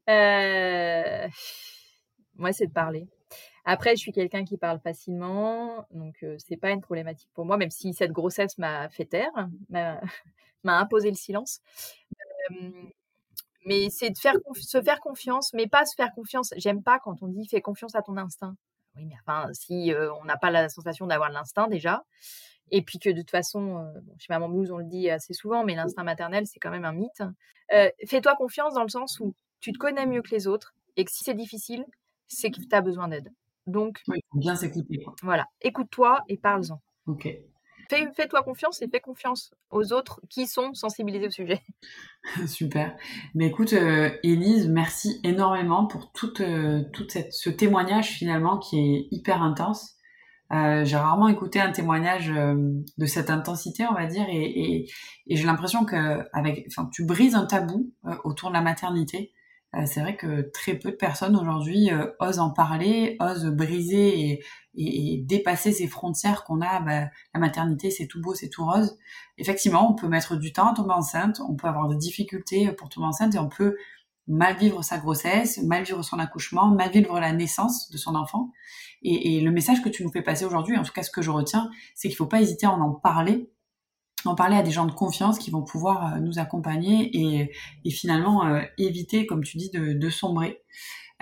Euh... 0.08 1.28
Moi, 2.34 2.52
c'est 2.52 2.66
de 2.66 2.72
parler. 2.72 3.08
Après, 3.64 3.96
je 3.96 4.00
suis 4.00 4.12
quelqu'un 4.12 4.44
qui 4.44 4.56
parle 4.56 4.78
facilement, 4.78 5.86
donc 5.90 6.14
euh, 6.22 6.36
c'est 6.38 6.56
pas 6.56 6.70
une 6.70 6.80
problématique 6.80 7.28
pour 7.34 7.44
moi, 7.44 7.56
même 7.56 7.70
si 7.70 7.92
cette 7.94 8.12
grossesse 8.12 8.58
m'a 8.58 8.88
fait 8.88 9.06
taire, 9.06 9.48
m'a 9.70 10.00
imposé 10.64 11.08
le 11.10 11.16
silence. 11.16 11.60
Euh, 12.52 12.70
mais 13.66 13.90
c'est 13.90 14.10
de 14.10 14.18
faire 14.18 14.36
se 14.54 14.80
faire 14.80 15.00
confiance, 15.00 15.52
mais 15.52 15.66
pas 15.66 15.84
se 15.84 15.94
faire 15.94 16.12
confiance. 16.14 16.54
J'aime 16.56 16.82
pas 16.82 16.98
quand 16.98 17.22
on 17.22 17.28
dit 17.28 17.46
fais 17.48 17.60
confiance 17.60 17.94
à 17.94 18.02
ton 18.02 18.16
instinct. 18.16 18.56
Oui, 18.96 19.04
mais 19.04 19.16
enfin, 19.20 19.50
si 19.52 19.92
euh, 19.92 20.12
on 20.20 20.24
n'a 20.24 20.38
pas 20.38 20.50
la 20.50 20.68
sensation 20.68 21.06
d'avoir 21.06 21.30
l'instinct 21.30 21.68
déjà, 21.68 22.04
et 22.70 22.82
puis 22.82 22.98
que 22.98 23.10
de 23.10 23.20
toute 23.20 23.30
façon, 23.30 23.78
euh, 23.78 24.00
chez 24.18 24.28
Maman 24.30 24.48
Blues, 24.48 24.70
on 24.70 24.78
le 24.78 24.84
dit 24.84 25.10
assez 25.10 25.34
souvent, 25.34 25.64
mais 25.64 25.74
l'instinct 25.74 26.04
maternel, 26.04 26.46
c'est 26.46 26.58
quand 26.58 26.70
même 26.70 26.84
un 26.84 26.92
mythe. 26.92 27.22
Euh, 27.74 27.90
fais-toi 28.06 28.34
confiance 28.36 28.74
dans 28.74 28.82
le 28.82 28.88
sens 28.88 29.20
où 29.20 29.34
tu 29.60 29.72
te 29.72 29.78
connais 29.78 30.06
mieux 30.06 30.22
que 30.22 30.30
les 30.30 30.46
autres, 30.46 30.74
et 30.96 31.04
que 31.04 31.10
si 31.10 31.24
c'est 31.24 31.34
difficile, 31.34 31.84
c'est 32.28 32.50
que 32.50 32.60
tu 32.60 32.68
as 32.74 32.80
besoin 32.80 33.08
d'aide. 33.08 33.32
Donc, 33.66 34.00
oui, 34.08 34.20
bien 34.34 34.54
s'écouter. 34.54 35.04
Voilà, 35.22 35.46
écoute-toi 35.60 36.22
et 36.28 36.36
parle-en. 36.36 36.80
Ok. 37.06 37.28
Fais-toi 37.88 38.42
confiance 38.42 38.82
et 38.82 38.88
fais 38.88 39.00
confiance 39.00 39.52
aux 39.70 39.92
autres 39.92 40.20
qui 40.28 40.46
sont 40.46 40.74
sensibilisés 40.74 41.26
au 41.26 41.30
sujet. 41.30 41.62
Super. 42.46 42.96
Mais 43.34 43.46
écoute, 43.46 43.72
euh, 43.72 44.10
Élise, 44.22 44.68
merci 44.68 45.20
énormément 45.24 45.86
pour 45.86 46.12
tout, 46.12 46.42
euh, 46.42 46.82
ce 47.30 47.50
témoignage 47.50 48.08
finalement 48.08 48.58
qui 48.58 48.78
est 48.78 49.08
hyper 49.10 49.42
intense. 49.42 49.94
Euh, 50.52 50.84
j'ai 50.84 50.96
rarement 50.96 51.28
écouté 51.28 51.60
un 51.60 51.72
témoignage 51.72 52.28
de 52.28 53.06
cette 53.06 53.30
intensité, 53.30 53.84
on 53.90 53.94
va 53.94 54.06
dire, 54.06 54.26
et, 54.28 54.86
j'ai 55.28 55.44
l'impression 55.44 55.84
que 55.84 56.22
tu 56.92 57.04
brises 57.04 57.34
un 57.34 57.46
tabou 57.46 57.92
autour 58.22 58.50
de 58.50 58.54
la 58.54 58.60
maternité. 58.60 59.32
Euh, 59.76 59.82
c'est 59.84 60.00
vrai 60.00 60.16
que 60.16 60.50
très 60.52 60.74
peu 60.74 60.90
de 60.90 60.96
personnes 60.96 61.36
aujourd'hui 61.36 61.90
euh, 61.90 62.06
osent 62.20 62.38
en 62.38 62.50
parler, 62.50 63.16
osent 63.20 63.46
briser 63.46 64.30
et, 64.30 64.44
dépasser 65.24 65.72
ces 65.72 65.86
frontières 65.88 66.44
qu'on 66.44 66.60
a. 66.60 66.80
Bah, 66.80 67.08
la 67.34 67.40
maternité, 67.40 67.90
c'est 67.90 68.06
tout 68.06 68.20
beau, 68.20 68.34
c'est 68.34 68.48
tout 68.48 68.64
rose. 68.64 68.98
Effectivement, 69.38 69.90
on 69.90 69.94
peut 69.94 70.08
mettre 70.08 70.36
du 70.36 70.52
temps 70.52 70.68
à 70.68 70.74
tomber 70.74 70.92
enceinte, 70.92 71.40
on 71.48 71.56
peut 71.56 71.66
avoir 71.66 71.88
des 71.88 71.96
difficultés 71.96 72.70
pour 72.72 72.90
tomber 72.90 73.06
enceinte 73.06 73.34
et 73.34 73.38
on 73.38 73.48
peut 73.48 73.76
mal 74.28 74.56
vivre 74.56 74.82
sa 74.82 74.98
grossesse, 74.98 75.62
mal 75.62 75.84
vivre 75.84 76.02
son 76.02 76.18
accouchement, 76.18 76.66
mal 76.66 76.90
vivre 76.90 77.18
la 77.20 77.32
naissance 77.32 77.90
de 77.90 77.96
son 77.96 78.14
enfant. 78.14 78.50
Et, 79.02 79.40
le 79.40 79.50
message 79.50 79.82
que 79.82 79.88
tu 79.88 80.02
nous 80.04 80.10
fais 80.10 80.22
passer 80.22 80.44
aujourd'hui, 80.44 80.76
en 80.76 80.82
tout 80.82 80.92
cas 80.92 81.02
ce 81.02 81.10
que 81.10 81.22
je 81.22 81.30
retiens, 81.30 81.70
c'est 81.94 82.08
qu'il 82.08 82.16
faut 82.16 82.26
pas 82.26 82.40
hésiter 82.40 82.66
à 82.66 82.72
en 82.72 82.92
parler 82.92 83.50
parler 84.34 84.56
à 84.56 84.62
des 84.62 84.70
gens 84.70 84.86
de 84.86 84.92
confiance 84.92 85.38
qui 85.38 85.50
vont 85.50 85.62
pouvoir 85.62 86.14
euh, 86.14 86.18
nous 86.18 86.38
accompagner 86.38 87.10
et, 87.14 87.90
finalement 87.90 88.46
euh, 88.46 88.62
éviter, 88.78 89.26
comme 89.26 89.44
tu 89.44 89.56
dis, 89.56 89.70
de, 89.70 90.10
sombrer. 90.10 90.62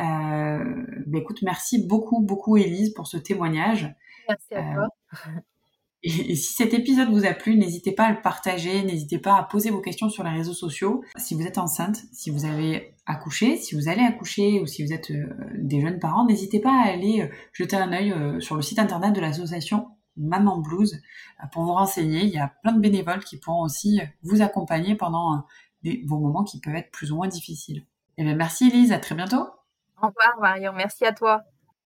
Euh, 0.00 0.64
bah, 1.07 1.18
écoute, 1.18 1.42
merci 1.42 1.86
beaucoup, 1.86 2.20
beaucoup, 2.20 2.57
Élise, 2.57 2.92
pour 2.94 3.07
ce 3.07 3.16
témoignage. 3.16 3.94
Merci 4.28 4.55
à 4.55 4.74
toi. 4.74 4.88
Et, 6.07 6.36
si 6.36 6.52
cet 6.52 6.74
épisode 6.74 7.09
vous 7.09 7.24
a 7.24 7.32
plu, 7.32 7.57
n'hésitez 7.57 7.92
pas 7.92 8.05
à 8.05 8.12
le 8.12 8.20
partager, 8.20 8.82
n'hésitez 8.82 9.18
pas 9.18 9.36
à 9.36 9.42
poser 9.42 9.70
vos 9.70 9.80
questions 9.80 10.11
sur 10.11 10.22
les 10.22 10.30
réseaux 10.30 10.52
sociaux. 10.52 11.02
Si 11.16 11.34
vous 11.34 11.46
êtes 11.46 11.57
enceinte, 11.57 11.96
si 12.12 12.28
vous 12.28 12.44
avez 12.44 12.94
accouché, 13.07 13.57
si 13.57 13.74
vous 13.74 13.88
allez 13.88 14.02
accoucher 14.02 14.61
ou 14.61 14.66
si 14.66 14.84
vous 14.84 14.92
êtes 14.92 15.11
des 15.57 15.80
jeunes 15.80 15.98
parents, 15.98 16.26
n'hésitez 16.26 16.61
pas 16.61 16.78
à 16.78 16.88
aller 16.90 17.30
jeter 17.55 17.76
un 17.76 17.90
œil 17.90 18.14
sur 18.40 18.55
le 18.55 18.61
site 18.61 18.78
internet 18.78 19.14
de 19.14 19.20
l'association 19.22 19.93
Maman 20.16 20.58
Blues 20.58 21.00
euh, 21.42 21.46
pour 21.52 21.64
vous 21.64 21.72
renseigner. 21.72 22.24
Il 22.24 22.30
y 22.30 22.38
a 22.38 22.52
plein 22.62 22.72
de 22.72 22.80
bénévoles 22.80 23.24
qui 23.24 23.38
pourront 23.38 23.62
aussi 23.62 24.00
vous 24.22 24.42
accompagner 24.42 24.94
pendant 24.94 25.46
euh, 25.84 25.90
vos 26.06 26.18
moments 26.18 26.44
qui 26.44 26.60
peuvent 26.60 26.76
être 26.76 26.90
plus 26.90 27.12
ou 27.12 27.16
moins 27.16 27.28
difficiles. 27.28 27.84
Et 28.16 28.22
eh 28.22 28.24
bien, 28.24 28.36
merci 28.36 28.68
Elise, 28.68 28.92
à 28.92 28.98
très 28.98 29.14
bientôt. 29.14 29.46
Au 30.00 30.06
revoir 30.06 30.38
Marion, 30.40 30.72
merci 30.72 31.04
à 31.04 31.12
toi. 31.12 31.44